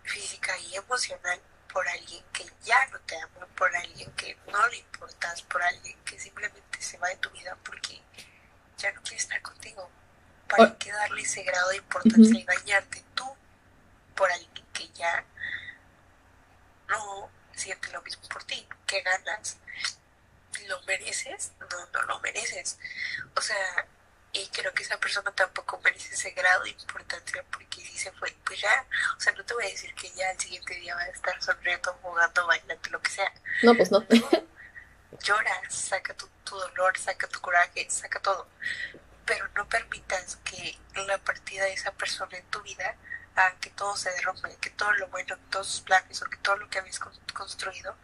física 0.04 0.58
y 0.58 0.76
emocional 0.76 1.42
por 1.72 1.88
alguien 1.88 2.24
que 2.34 2.50
ya 2.64 2.88
no 2.88 3.00
te 3.02 3.20
ama, 3.20 3.46
por 3.56 3.76
alguien 3.76 4.12
que 4.14 4.38
no 4.48 4.68
le 4.68 4.78
importas, 4.78 5.42
por 5.44 5.62
alguien 5.62 5.98
que 6.04 6.20
simplemente 6.20 6.82
se 6.82 6.98
va 6.98 7.10
de 7.10 7.18
tu 7.18 7.30
vida 7.32 7.56
porque 7.64 8.02
ya 8.78 8.92
no 8.92 9.02
quiere 9.02 9.18
estar 9.18 9.42
contigo. 9.42 9.90
¿Para 10.48 10.76
qué 10.80 10.92
darle 10.92 11.22
ese 11.22 11.44
grado 11.44 11.70
de 11.70 11.78
importancia 11.78 12.40
y 12.40 12.44
dañarte 12.44 13.04
tú 13.14 13.38
por 14.20 14.30
alguien 14.30 14.66
que 14.74 14.90
ya 14.90 15.24
no 16.90 17.32
siente 17.56 17.90
lo 17.92 18.02
mismo 18.02 18.28
por 18.28 18.44
ti? 18.44 18.68
¿Qué 18.86 19.02
ganas? 19.02 19.58
¿Lo 20.68 20.82
mereces? 20.82 21.54
No, 21.58 21.86
no 21.94 22.02
lo 22.04 22.20
mereces. 22.20 22.78
O 23.34 23.42
sea, 23.42 23.88
y 24.34 24.46
creo 24.50 24.74
que 24.74 24.84
esa 24.84 25.00
persona 25.00 25.32
tampoco 25.32 25.80
merece 25.86 26.14
ese 26.14 26.32
grado 26.32 26.64
de 26.64 26.72
importancia 26.72 27.46
porque 27.50 27.80
si 27.80 27.98
se 27.98 28.12
fue, 28.12 28.36
pues 28.44 28.60
ya, 28.60 28.86
o 29.16 29.20
sea, 29.22 29.32
no 29.32 29.46
te 29.46 29.54
voy 29.54 29.64
a 29.64 29.70
decir 29.70 29.94
que 29.96 30.12
ya 30.12 30.30
el 30.32 30.40
siguiente 30.40 30.76
día 30.76 30.96
va 30.96 31.02
a 31.02 31.08
estar 31.08 31.42
sonriendo, 31.42 31.94
jugando, 32.02 32.46
bailando, 32.46 32.90
lo 32.90 33.02
que 33.02 33.12
sea. 33.12 33.34
No, 33.64 33.74
pues 33.74 33.90
no. 33.90 34.06
Llora, 35.24 35.62
saca 35.70 36.14
tu, 36.14 36.28
tu 36.44 36.58
dolor, 36.58 36.98
saca 36.98 37.26
tu 37.30 37.40
coraje, 37.40 37.90
saca 37.90 38.22
todo, 38.22 38.50
pero 39.26 39.48
no 39.56 39.68
permitas 39.70 40.36
que 40.44 40.78
la 41.08 41.18
partida 41.20 41.64
de 41.64 41.74
esa 41.74 41.94
persona 41.94 42.38
en 42.38 42.46
tu 42.48 42.62
vida 42.62 42.98
que 43.60 43.70
todo 43.72 43.96
se 43.96 44.12
derrumbe, 44.12 44.56
que 44.62 44.70
todo 44.72 44.92
lo 44.94 45.08
bueno, 45.08 45.38
todos 45.50 45.68
sus 45.68 45.82
planes 45.82 46.22
o 46.22 46.26
que 46.26 46.38
todo 46.38 46.58
lo 46.58 46.70
que 46.70 46.80
habéis 46.80 47.00
construido 47.34 47.96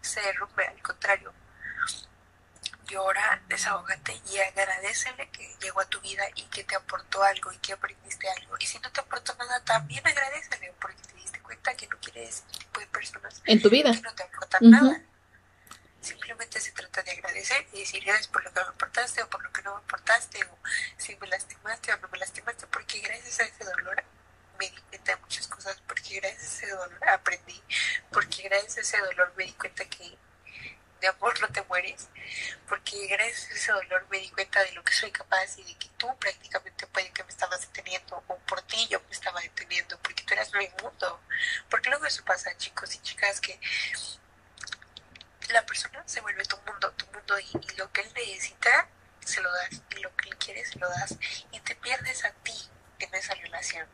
se 0.00 0.20
derrumbe, 0.20 0.66
al 0.66 0.82
contrario, 0.82 1.32
llora, 2.86 3.42
desahógate 3.48 4.20
y 4.30 4.38
agradecele 4.38 5.28
que 5.30 5.56
llegó 5.60 5.80
a 5.80 5.86
tu 5.86 6.00
vida 6.00 6.24
y 6.34 6.42
que 6.44 6.64
te 6.64 6.74
aportó 6.74 7.22
algo 7.22 7.52
y 7.52 7.58
que 7.58 7.72
aprendiste 7.72 8.28
algo. 8.28 8.56
Y 8.58 8.66
si 8.66 8.78
no 8.80 8.90
te 8.92 9.00
aportó 9.00 9.34
nada, 9.36 9.62
también 9.64 10.06
agradecele 10.06 10.74
porque 10.80 11.00
te 11.02 11.14
diste 11.14 11.40
cuenta 11.40 11.74
que 11.74 11.88
no 11.88 11.98
quieres 11.98 12.28
ese 12.28 12.58
tipo 12.58 12.80
de 12.80 12.86
personas 12.88 13.42
en 13.44 13.62
tu 13.62 13.70
vida 13.70 13.92
que 13.92 14.02
no 14.02 14.14
te 14.14 14.22
aportan 14.22 14.70
nada. 14.70 15.02
Simplemente 16.00 16.60
se 16.60 16.72
trata 16.72 17.02
de 17.02 17.12
agradecer 17.12 17.66
y 17.72 17.80
decir 17.80 18.04
gracias 18.04 18.26
por 18.26 18.42
lo 18.42 18.52
que 18.52 18.60
me 18.60 18.66
aportaste 18.66 19.22
o 19.22 19.30
por 19.30 19.42
lo 19.42 19.52
que 19.52 19.62
no 19.62 19.74
me 19.74 19.82
aportaste 19.82 20.44
o 20.44 20.58
si 20.96 21.14
me 21.16 21.28
lastimaste 21.28 21.92
o 21.92 21.96
no 21.98 22.08
me 22.08 22.18
lastimaste 22.18 22.66
porque 22.66 22.98
gracias 23.00 23.40
a 23.40 23.44
ese 23.44 23.64
dolor 23.64 24.02
me 24.62 24.70
di 24.70 24.82
cuenta 24.82 25.16
de 25.16 25.20
muchas 25.20 25.48
cosas 25.48 25.82
porque 25.88 26.20
gracias 26.20 26.42
a 26.42 26.56
ese 26.56 26.66
dolor 26.68 27.08
aprendí 27.08 27.62
porque 28.12 28.42
gracias 28.42 28.76
a 28.76 28.80
ese 28.80 28.98
dolor 28.98 29.32
me 29.36 29.44
di 29.44 29.52
cuenta 29.54 29.84
que 29.86 30.16
de 31.00 31.08
amor 31.08 31.38
no 31.40 31.48
te 31.48 31.62
mueres, 31.62 32.08
porque 32.68 33.08
gracias 33.08 33.50
a 33.50 33.54
ese 33.54 33.72
dolor 33.72 34.06
me 34.08 34.18
di 34.18 34.30
cuenta 34.30 34.62
de 34.62 34.70
lo 34.70 34.84
que 34.84 34.92
soy 34.92 35.10
capaz 35.10 35.58
y 35.58 35.64
de 35.64 35.74
que 35.74 35.88
tú 35.98 36.06
prácticamente 36.16 36.86
puede 36.86 37.10
que 37.10 37.24
me 37.24 37.30
estabas 37.30 37.60
deteniendo, 37.60 38.22
o 38.28 38.38
por 38.38 38.62
ti 38.62 38.86
yo 38.88 39.00
me 39.00 39.10
estaba 39.10 39.40
deteniendo, 39.40 39.98
porque 39.98 40.22
tú 40.22 40.32
eras 40.32 40.52
mi 40.54 40.68
mundo. 40.80 41.20
Porque 41.68 41.90
luego 41.90 42.06
eso 42.06 42.24
pasa, 42.24 42.56
chicos 42.56 42.94
y 42.94 42.98
chicas, 43.00 43.40
que 43.40 43.58
la 45.48 45.66
persona 45.66 46.04
se 46.06 46.20
vuelve 46.20 46.44
tu 46.44 46.56
mundo, 46.58 46.92
tu 46.92 47.06
mundo, 47.06 47.36
y, 47.40 47.76
lo 47.76 47.90
que 47.90 48.02
él 48.02 48.12
necesita, 48.14 48.88
se 49.24 49.40
lo 49.40 49.52
das, 49.52 49.82
y 49.90 50.00
lo 50.02 50.16
que 50.16 50.28
él 50.28 50.36
quiere, 50.36 50.64
se 50.64 50.78
lo 50.78 50.88
das, 50.88 51.16
y 51.50 51.58
te 51.60 51.74
pierdes 51.74 52.24
a 52.24 52.30
ti 52.30 52.71
en 53.04 53.14
esa 53.14 53.34
relación. 53.34 53.86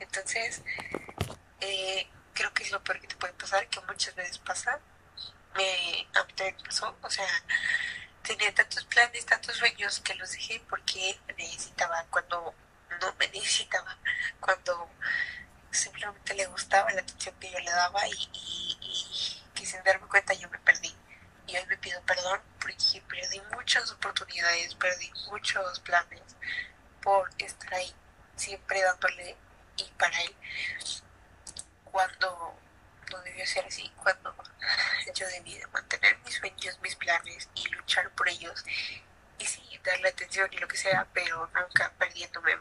Entonces, 0.00 0.62
eh, 1.60 2.08
creo 2.34 2.52
que 2.52 2.64
es 2.64 2.70
lo 2.70 2.82
peor 2.82 3.00
que 3.00 3.08
te 3.08 3.16
puede 3.16 3.32
pasar, 3.34 3.66
que 3.68 3.80
muchas 3.82 4.14
veces 4.14 4.38
pasa, 4.38 4.78
me, 5.54 6.06
pasó, 6.64 6.96
o 7.00 7.10
sea, 7.10 7.26
tenía 8.22 8.54
tantos 8.54 8.84
planes, 8.84 9.24
tantos 9.24 9.56
sueños 9.56 10.00
que 10.00 10.14
los 10.14 10.30
dejé 10.32 10.60
porque 10.68 11.18
me 11.26 11.34
necesitaba 11.34 12.04
cuando 12.10 12.54
no 13.00 13.14
me 13.18 13.28
necesitaba, 13.28 13.96
cuando 14.40 14.90
simplemente 15.70 16.34
le 16.34 16.46
gustaba 16.46 16.90
la 16.92 17.00
atención 17.00 17.34
que 17.40 17.50
yo 17.50 17.58
le 17.58 17.70
daba 17.70 18.06
y, 18.08 18.30
y, 18.32 19.42
que 19.54 19.66
sin 19.66 19.82
darme 19.84 20.06
cuenta 20.08 20.34
yo 20.34 20.48
me 20.50 20.58
perdí. 20.58 20.94
Y 21.46 21.56
hoy 21.56 21.66
me 21.66 21.76
pido 21.78 22.00
perdón 22.02 22.40
porque 22.60 23.02
perdí 23.08 23.40
muchas 23.52 23.90
oportunidades, 23.92 24.74
perdí 24.74 25.10
muchos 25.30 25.80
planes 25.80 26.22
por 27.02 27.30
estar 27.38 27.72
ahí, 27.74 27.94
siempre 28.36 28.82
dándole 28.82 29.36
y 29.76 29.84
para 29.98 30.20
él. 30.22 30.34
Cuando 31.84 32.58
no 33.10 33.18
debió 33.22 33.46
ser 33.46 33.64
así 33.64 33.90
cuando 33.96 34.34
yo 35.14 35.28
debí 35.28 35.58
de 35.58 35.66
mantener 35.68 36.18
mis 36.24 36.34
sueños, 36.34 36.78
mis 36.82 36.96
planes 36.96 37.48
y 37.54 37.68
luchar 37.68 38.10
por 38.10 38.28
ellos 38.28 38.64
y 39.38 39.46
sí, 39.46 39.80
darle 39.84 40.08
atención 40.08 40.48
y 40.52 40.58
lo 40.58 40.68
que 40.68 40.76
sea, 40.76 41.06
pero 41.12 41.48
nunca 41.54 41.92
perdiéndome. 41.98 42.58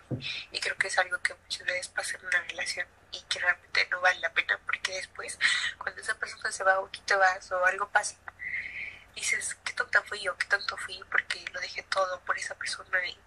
Y 0.52 0.60
creo 0.60 0.76
que 0.78 0.88
es 0.88 0.98
algo 0.98 1.18
que 1.20 1.34
muchas 1.34 1.66
veces 1.66 1.88
pasa 1.90 2.18
en 2.18 2.26
una 2.26 2.42
relación 2.42 2.88
y 3.12 3.22
que 3.24 3.40
realmente 3.40 3.88
no 3.90 4.02
vale 4.02 4.20
la 4.20 4.34
pena 4.34 4.60
porque 4.66 4.94
después, 4.94 5.40
cuando 5.78 6.02
esa 6.02 6.16
persona 6.16 6.52
se 6.52 6.64
va 6.64 6.80
o 6.80 6.90
te 6.90 7.16
vas 7.16 7.52
o 7.52 7.66
algo 7.66 7.90
pasa, 7.90 8.16
dices, 9.16 9.56
qué 9.64 9.74
tonta 9.74 10.02
fui 10.04 10.20
yo, 10.22 10.38
qué 10.38 10.48
tonto 10.48 10.78
fui 10.78 11.02
porque 11.10 11.44
lo 11.52 11.60
dejé 11.62 11.84
todo 11.84 12.20
por 12.22 12.38
esa 12.38 12.56
persona 12.56 13.06
y, 13.08 13.18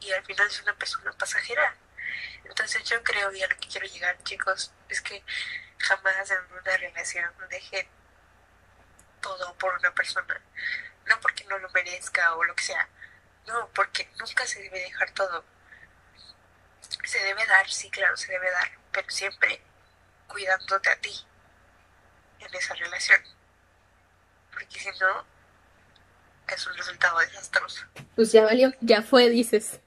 y 0.00 0.12
al 0.12 0.24
final 0.24 0.46
es 0.46 0.62
una 0.62 0.74
persona 0.74 1.12
pasajera. 1.12 1.76
Entonces 2.44 2.84
yo 2.84 3.02
creo 3.02 3.32
y 3.32 3.42
a 3.42 3.48
lo 3.48 3.56
que 3.56 3.68
quiero 3.68 3.86
llegar, 3.86 4.16
chicos, 4.22 4.72
es 4.88 5.00
que 5.00 5.22
jamás 5.78 6.30
en 6.30 6.52
una 6.52 6.76
relación 6.76 7.30
dejen 7.50 7.86
todo 9.20 9.54
por 9.54 9.74
una 9.78 9.94
persona. 9.94 10.40
No 11.06 11.20
porque 11.20 11.44
no 11.44 11.58
lo 11.58 11.68
merezca 11.70 12.34
o 12.34 12.44
lo 12.44 12.54
que 12.54 12.64
sea. 12.64 12.88
No, 13.46 13.68
porque 13.74 14.08
nunca 14.18 14.46
se 14.46 14.60
debe 14.62 14.80
dejar 14.80 15.10
todo. 15.12 15.44
Se 17.04 17.18
debe 17.20 17.46
dar, 17.46 17.68
sí, 17.68 17.90
claro, 17.90 18.16
se 18.16 18.30
debe 18.32 18.50
dar, 18.50 18.70
pero 18.92 19.08
siempre 19.10 19.60
cuidándote 20.26 20.90
a 20.90 21.00
ti 21.00 21.26
en 22.40 22.54
esa 22.54 22.74
relación. 22.74 23.20
Porque 24.52 24.78
si 24.78 24.90
no, 24.98 25.24
es 26.48 26.66
un 26.66 26.76
resultado 26.76 27.18
desastroso. 27.20 27.84
Pues 28.14 28.32
ya 28.32 28.44
valió, 28.44 28.72
ya 28.80 29.02
fue, 29.02 29.28
dices. 29.28 29.80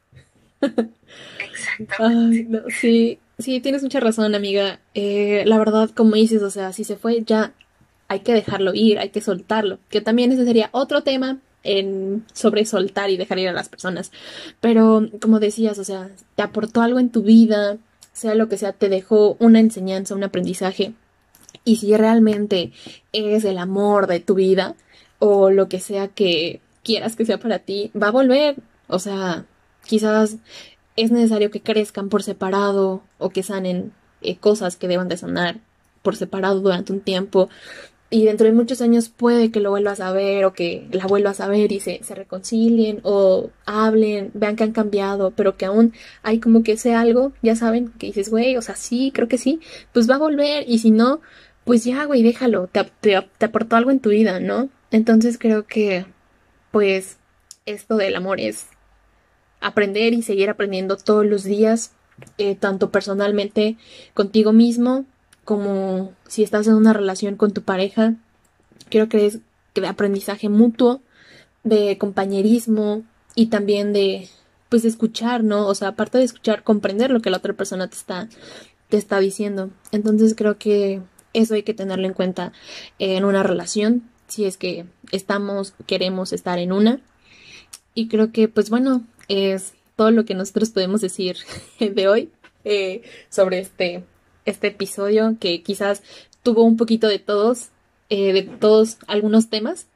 Exactamente. 1.51 2.62
sí, 2.70 3.20
sí, 3.38 3.60
tienes 3.60 3.84
mucha 3.84 3.99
razón, 3.99 4.36
amiga. 4.36 4.80
Eh, 4.93 5.43
la 5.45 5.57
verdad, 5.57 5.89
como 5.91 6.16
dices, 6.16 6.41
o 6.41 6.49
sea, 6.49 6.74
si 6.74 6.84
se 6.84 6.95
fue, 6.95 7.24
ya 7.24 7.53
hay 8.07 8.22
que 8.22 8.34
dejarlo 8.34 8.74
ir, 8.74 8.99
hay 8.99 9.10
que 9.10 9.22
soltarlo. 9.22 9.80
Que 9.89 10.01
también 10.01 10.32
ese 10.32 10.45
sería 10.45 10.70
otro 10.72 11.03
tema 11.03 11.39
en 11.64 12.26
sobre 12.34 12.66
soltar 12.66 13.10
y 13.10 13.18
dejar 13.18 13.39
ir 13.39 13.49
a 13.49 13.53
las 13.53 13.70
personas. 13.70 14.12
Pero, 14.60 15.10
como 15.22 15.39
decías, 15.39 15.78
o 15.80 15.84
sea, 15.84 16.10
te 16.36 16.41
aportó 16.43 16.82
algo 16.82 16.99
en 16.99 17.10
tu 17.10 17.22
vida, 17.24 17.78
sea 18.14 18.36
lo 18.36 18.49
que 18.49 18.57
sea, 18.57 18.74
te 18.74 18.89
dejó 18.89 19.38
una 19.39 19.60
enseñanza, 19.60 20.16
un 20.16 20.24
aprendizaje. 20.24 20.93
Y 21.66 21.78
si 21.78 21.95
realmente 21.95 22.72
es 23.12 23.45
el 23.45 23.57
amor 23.57 24.07
de 24.07 24.20
tu 24.20 24.36
vida, 24.36 24.76
o 25.20 25.51
lo 25.51 25.68
que 25.70 25.80
sea 25.80 26.07
que 26.07 26.62
quieras 26.84 27.16
que 27.16 27.26
sea 27.26 27.39
para 27.39 27.60
ti, 27.60 27.91
va 28.01 28.07
a 28.07 28.12
volver. 28.12 28.55
O 28.88 28.99
sea, 28.99 29.45
quizás 29.90 30.38
es 30.96 31.12
necesario 31.12 31.50
que 31.50 31.62
crezcan 31.62 32.10
por 32.10 32.22
separado 32.22 33.02
o 33.18 33.32
que 33.32 33.42
sanen 33.42 33.92
eh, 34.22 34.38
cosas 34.38 34.76
que 34.76 34.88
deban 34.88 35.08
de 35.08 35.18
sanar 35.18 35.58
por 36.04 36.16
separado 36.16 36.60
durante 36.60 36.94
un 36.94 37.02
tiempo 37.02 37.50
y 38.12 38.26
dentro 38.26 38.46
de 38.46 38.54
muchos 38.54 38.82
años 38.82 39.10
puede 39.10 39.50
que 39.50 39.60
lo 39.60 39.72
vuelvas 39.72 40.00
a 40.00 40.12
ver 40.12 40.46
o 40.46 40.54
que 40.54 40.88
la 40.92 41.08
vuelvas 41.08 41.40
a 41.42 41.48
ver 41.48 41.72
y 41.72 41.80
se, 41.80 42.04
se 42.04 42.14
reconcilien 42.14 43.00
o 43.02 43.50
hablen, 43.66 44.30
vean 44.36 44.56
que 44.56 44.64
han 44.64 44.74
cambiado, 44.74 45.32
pero 45.32 45.58
que 45.58 45.66
aún 45.66 45.94
hay 46.22 46.40
como 46.40 46.62
que 46.62 46.74
ese 46.74 46.94
algo, 46.94 47.34
ya 47.42 47.56
saben, 47.56 47.90
que 47.98 48.08
dices, 48.08 48.30
güey, 48.30 48.56
o 48.58 48.62
sea, 48.62 48.76
sí, 48.76 49.12
creo 49.12 49.28
que 49.28 49.40
sí, 49.40 49.60
pues 49.92 50.08
va 50.08 50.16
a 50.16 50.20
volver 50.20 50.66
y 50.68 50.80
si 50.80 50.92
no, 50.92 51.22
pues 51.66 51.84
ya, 51.84 52.06
güey, 52.06 52.22
déjalo, 52.22 52.68
te, 52.68 52.84
te, 53.02 53.28
te 53.38 53.46
aportó 53.46 53.76
algo 53.76 53.90
en 53.90 54.00
tu 54.00 54.10
vida, 54.10 54.40
¿no? 54.40 54.70
Entonces 54.92 55.38
creo 55.40 55.66
que, 55.66 56.06
pues, 56.72 57.18
esto 57.66 57.96
del 57.98 58.16
amor 58.16 58.40
es 58.40 58.68
aprender 59.60 60.14
y 60.14 60.22
seguir 60.22 60.49
aprendiendo 60.49 60.97
todos 60.97 61.26
los 61.26 61.43
días, 61.43 61.91
eh, 62.38 62.55
tanto 62.55 62.91
personalmente 62.91 63.78
contigo 64.14 64.53
mismo 64.53 65.05
como 65.45 66.14
si 66.28 66.43
estás 66.43 66.68
en 66.68 66.76
una 66.76 66.93
relación 66.93 67.36
con 67.36 67.51
tu 67.51 67.64
pareja. 67.64 68.16
Creo 68.89 69.10
que 69.10 69.26
es 69.26 69.39
de 69.76 69.88
aprendizaje 69.88 70.49
mutuo, 70.49 71.01
de 71.64 71.97
compañerismo 71.97 73.03
y 73.36 73.47
también 73.47 73.93
de 73.93 74.30
pues 74.70 74.86
escuchar, 74.86 75.43
¿no? 75.43 75.66
O 75.66 75.74
sea, 75.74 75.89
aparte 75.89 76.20
de 76.20 76.24
escuchar, 76.26 76.64
comprender 76.64 77.10
lo 77.10 77.22
que 77.22 77.32
la 77.32 77.38
otra 77.38 77.53
persona 77.53 77.88
te 77.88 77.95
está 77.95 78.30
te 78.89 78.97
está 78.97 79.20
diciendo. 79.20 79.70
Entonces 79.91 80.36
creo 80.36 80.57
que 80.57 81.01
eso 81.34 81.53
hay 81.53 81.64
que 81.64 81.74
tenerlo 81.74 82.07
en 82.07 82.14
cuenta 82.14 82.51
en 82.97 83.24
una 83.24 83.43
relación, 83.43 84.10
si 84.28 84.45
es 84.45 84.57
que 84.57 84.86
estamos, 85.12 85.74
queremos 85.86 86.34
estar 86.34 86.60
en 86.60 86.72
una. 86.72 86.99
Y 87.93 88.07
creo 88.07 88.32
que, 88.32 88.47
pues 88.47 88.70
bueno, 88.70 89.03
es 89.30 89.74
todo 89.96 90.12
lo 90.12 90.26
que 90.26 90.36
nosotros 90.36 90.70
podemos 90.72 91.02
decir 91.02 91.38
de 91.80 92.08
hoy 92.08 92.30
eh, 92.66 93.04
sobre 93.30 93.60
este 93.60 94.04
este 94.50 94.68
episodio 94.68 95.38
que 95.40 95.64
quizás 95.64 96.04
tuvo 96.44 96.64
un 96.64 96.78
poquito 96.78 97.08
de 97.08 97.20
todos, 97.20 97.70
eh, 98.10 98.34
de 98.34 98.44
todos 98.44 98.98
algunos 99.08 99.50
temas. 99.50 99.88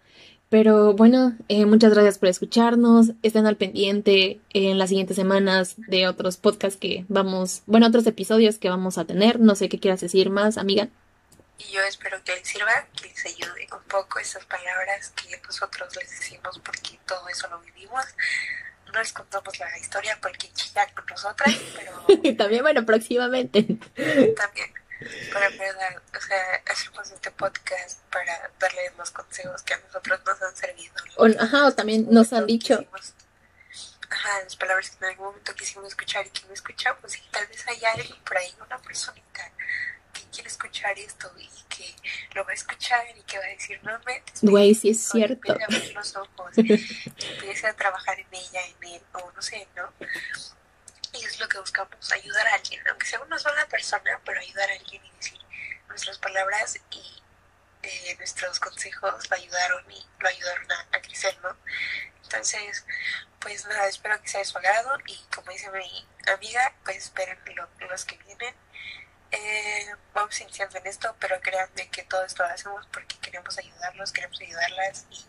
Pero 0.50 0.94
bueno, 0.94 1.36
eh, 1.48 1.66
muchas 1.66 1.94
gracias 1.94 2.20
por 2.20 2.30
escucharnos. 2.30 3.14
Estén 3.24 3.48
al 3.48 3.58
pendiente 3.58 4.40
en 4.54 4.78
las 4.78 4.90
siguientes 4.90 5.16
semanas 5.16 5.76
de 5.88 6.08
otros 6.08 6.38
podcasts 6.38 6.80
que 6.80 7.06
vamos, 7.08 7.64
bueno, 7.66 7.88
otros 7.88 8.06
episodios 8.06 8.60
que 8.60 8.70
vamos 8.70 9.00
a 9.00 9.06
tener. 9.06 9.40
No 9.40 9.56
sé 9.56 9.68
qué 9.68 9.80
quieras 9.80 10.02
decir 10.02 10.30
más, 10.30 10.58
amiga. 10.60 10.90
Y 11.68 11.72
yo 11.72 11.82
espero 11.82 12.24
que 12.24 12.36
les 12.36 12.48
sirva, 12.48 12.88
que 12.96 13.08
les 13.08 13.26
ayude 13.26 13.68
un 13.72 13.84
poco 13.84 14.20
esas 14.20 14.46
palabras 14.46 15.12
que 15.16 15.38
nosotros 15.46 15.96
les 15.96 16.10
decimos 16.10 16.60
porque 16.60 17.00
todo 17.06 17.28
eso 17.30 17.48
lo 17.50 17.60
vivimos 17.60 18.06
no 18.94 19.00
les 19.00 19.12
contamos 19.12 19.60
la 19.60 19.78
historia 19.78 20.18
porque 20.22 20.52
chillan 20.54 20.88
con 20.94 21.06
nosotras, 21.08 21.56
pero... 21.76 22.38
también, 22.38 22.62
bueno, 22.62 22.86
próximamente. 22.86 23.64
También. 23.64 24.74
Pero 25.00 25.46
en 25.48 25.58
verdad, 25.58 26.02
o 26.16 26.22
sea, 26.22 26.62
hacemos 26.72 27.12
este 27.12 27.32
podcast 27.32 28.00
para 28.10 28.52
darles 28.58 28.94
los 28.98 29.12
consejos 29.12 29.62
que 29.64 29.74
a 29.74 29.78
nosotros 29.80 30.20
nos 30.26 30.42
han 30.42 30.56
servido. 30.56 30.94
O, 31.18 31.26
ajá, 31.26 31.68
o 31.68 31.74
también 31.74 32.08
nos 32.10 32.32
han 32.32 32.46
dicho. 32.46 32.86
ajá, 34.10 34.44
las 34.44 34.56
palabras 34.56 34.92
que 34.92 35.04
en 35.04 35.12
algún 35.12 35.26
momento 35.28 35.54
quisimos 35.56 35.88
escuchar 35.88 36.26
y 36.26 36.30
que 36.30 36.48
no 36.48 36.54
escuchamos, 36.54 37.18
y 37.18 37.22
tal 37.32 37.46
vez 37.48 37.68
haya 37.68 37.92
alguien 37.92 38.24
por 38.24 38.38
ahí, 38.38 38.56
una 38.66 38.78
personita 38.78 39.52
quiere 40.34 40.50
escuchar 40.50 40.98
esto 40.98 41.32
y 41.38 41.48
que 41.70 41.96
lo 42.34 42.44
va 42.44 42.52
a 42.52 42.54
escuchar 42.56 43.06
y 43.16 43.22
que 43.24 43.38
va 43.38 43.46
a 43.46 43.50
decir, 43.50 43.80
no 43.84 43.98
metes. 44.06 44.42
Güey, 44.42 44.74
sí 44.74 44.90
es 44.90 45.08
cierto. 45.10 45.54
Empiece 45.54 45.64
a 45.64 45.78
abrir 45.78 45.94
los 45.94 46.16
ojos, 46.16 46.58
empiece 46.58 47.68
a 47.68 47.74
trabajar 47.76 48.20
en 48.20 48.28
ella, 48.34 48.66
en 48.66 48.96
él, 48.96 49.02
o 49.14 49.32
no 49.32 49.42
sé, 49.42 49.68
¿no? 49.76 49.94
Y 51.14 51.24
es 51.24 51.40
lo 51.40 51.48
que 51.48 51.60
buscamos, 51.60 52.12
ayudar 52.12 52.48
a 52.48 52.56
alguien, 52.56 52.82
aunque 52.90 53.06
sea 53.06 53.22
una 53.22 53.38
sola 53.38 53.68
persona, 53.68 54.20
pero 54.26 54.40
ayudar 54.40 54.70
a 54.70 54.74
alguien 54.74 55.06
y 55.06 55.12
decir 55.12 55.40
nuestras 55.88 56.18
palabras 56.18 56.80
y 56.90 57.24
eh, 57.84 58.16
nuestros 58.18 58.60
consejos 58.60 59.30
lo 59.30 59.36
ayudaron 59.36 59.92
y 59.92 60.06
lo 60.20 60.28
ayudaron 60.28 60.72
a, 60.72 60.98
a, 60.98 61.02
crecer, 61.02 61.38
¿no? 61.44 61.56
Entonces, 62.24 62.84
pues 63.40 63.66
nada, 63.68 63.88
espero 63.88 64.20
que 64.22 64.28
sea 64.28 64.40
de 64.40 64.46
su 64.46 64.58
agrado 64.58 64.98
y 65.06 65.20
como 65.36 65.52
dice 65.52 65.70
mi 65.70 66.08
amiga, 66.34 66.74
pues 66.84 66.98
esperen 66.98 67.38
lo, 67.56 67.70
los 67.88 68.06
que 68.06 68.18
vienen 68.18 68.56
eh, 69.34 69.96
vamos 70.14 70.40
iniciando 70.42 70.78
en 70.78 70.88
esto, 70.88 71.16
pero 71.20 71.40
créanme 71.42 71.90
que 71.90 72.04
todo 72.04 72.24
esto 72.24 72.44
lo 72.44 72.50
hacemos 72.50 72.86
porque 72.88 73.18
queremos 73.18 73.58
ayudarlos, 73.58 74.12
queremos 74.12 74.40
ayudarlas 74.40 75.06
y, 75.10 75.26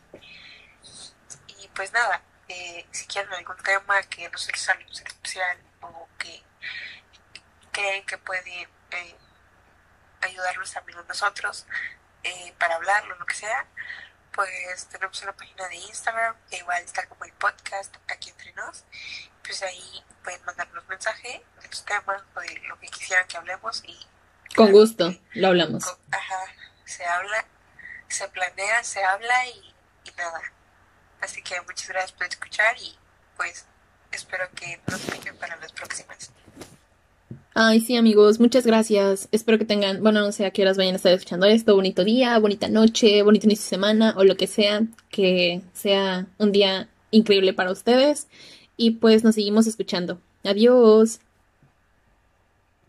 y 1.64 1.68
pues 1.68 1.92
nada, 1.92 2.22
eh, 2.48 2.86
si 2.90 3.06
quieren 3.06 3.32
algún 3.32 3.56
tema 3.56 4.02
que 4.02 4.28
nosotros 4.28 4.68
algo 4.68 4.90
especial 4.90 5.58
o 5.80 6.08
que 6.18 6.42
creen 7.72 8.04
que 8.04 8.18
puede 8.18 8.68
eh, 8.90 9.16
ayudarnos 10.20 10.70
también 10.72 10.98
a 10.98 11.02
nosotros 11.02 11.66
eh, 12.22 12.54
para 12.58 12.74
hablarlo, 12.76 13.16
lo 13.16 13.26
que 13.26 13.34
sea, 13.34 13.66
pues 14.34 14.86
tenemos 14.86 15.22
una 15.22 15.32
página 15.32 15.68
de 15.68 15.76
Instagram 15.76 16.36
que 16.50 16.58
igual 16.58 16.82
está 16.82 17.06
como 17.06 17.24
el 17.24 17.32
podcast 17.32 17.94
aquí 18.08 18.30
entre 18.30 18.52
nos. 18.54 18.84
Pues 19.42 19.62
ahí 19.62 20.04
pueden 20.22 20.44
mandarnos 20.44 20.86
mensaje 20.88 21.44
de 21.62 21.68
los 21.68 21.84
temas 21.84 22.22
o 22.34 22.40
de 22.40 22.60
lo 22.66 22.78
que 22.80 22.88
quisieran 22.88 23.26
que 23.28 23.36
hablemos 23.36 23.82
y 23.86 23.96
con 24.56 24.70
gusto 24.72 25.14
lo 25.34 25.48
hablamos. 25.48 25.84
ajá 26.10 26.44
se 26.84 27.04
habla 27.04 27.44
se 28.08 28.28
planea 28.28 28.84
se 28.84 29.02
habla 29.04 29.46
y, 29.46 29.74
y 30.04 30.10
nada. 30.16 30.42
Así 31.20 31.42
que 31.42 31.60
muchas 31.62 31.88
gracias 31.88 32.12
por 32.12 32.26
escuchar 32.26 32.76
y 32.78 32.98
pues 33.36 33.66
espero 34.12 34.48
que 34.54 34.80
nos 34.86 35.00
piquen 35.00 35.36
para 35.38 35.56
las 35.56 35.72
próximas 35.72 36.30
Ay, 37.56 37.80
sí, 37.80 37.96
amigos, 37.96 38.40
muchas 38.40 38.66
gracias. 38.66 39.28
Espero 39.30 39.58
que 39.58 39.64
tengan, 39.64 40.02
bueno, 40.02 40.20
no 40.20 40.32
sé 40.32 40.44
a 40.44 40.50
qué 40.50 40.62
horas 40.62 40.76
vayan 40.76 40.94
a 40.94 40.96
estar 40.96 41.12
escuchando 41.12 41.46
esto. 41.46 41.76
Bonito 41.76 42.02
día, 42.02 42.36
bonita 42.40 42.68
noche, 42.68 43.22
bonito 43.22 43.46
inicio 43.46 43.62
de 43.62 43.68
semana 43.68 44.14
o 44.16 44.24
lo 44.24 44.36
que 44.36 44.48
sea. 44.48 44.82
Que 45.08 45.62
sea 45.72 46.26
un 46.38 46.50
día 46.50 46.88
increíble 47.12 47.52
para 47.52 47.70
ustedes. 47.70 48.26
Y 48.76 48.92
pues 48.92 49.22
nos 49.22 49.36
seguimos 49.36 49.68
escuchando. 49.68 50.18
Adiós. 50.42 51.20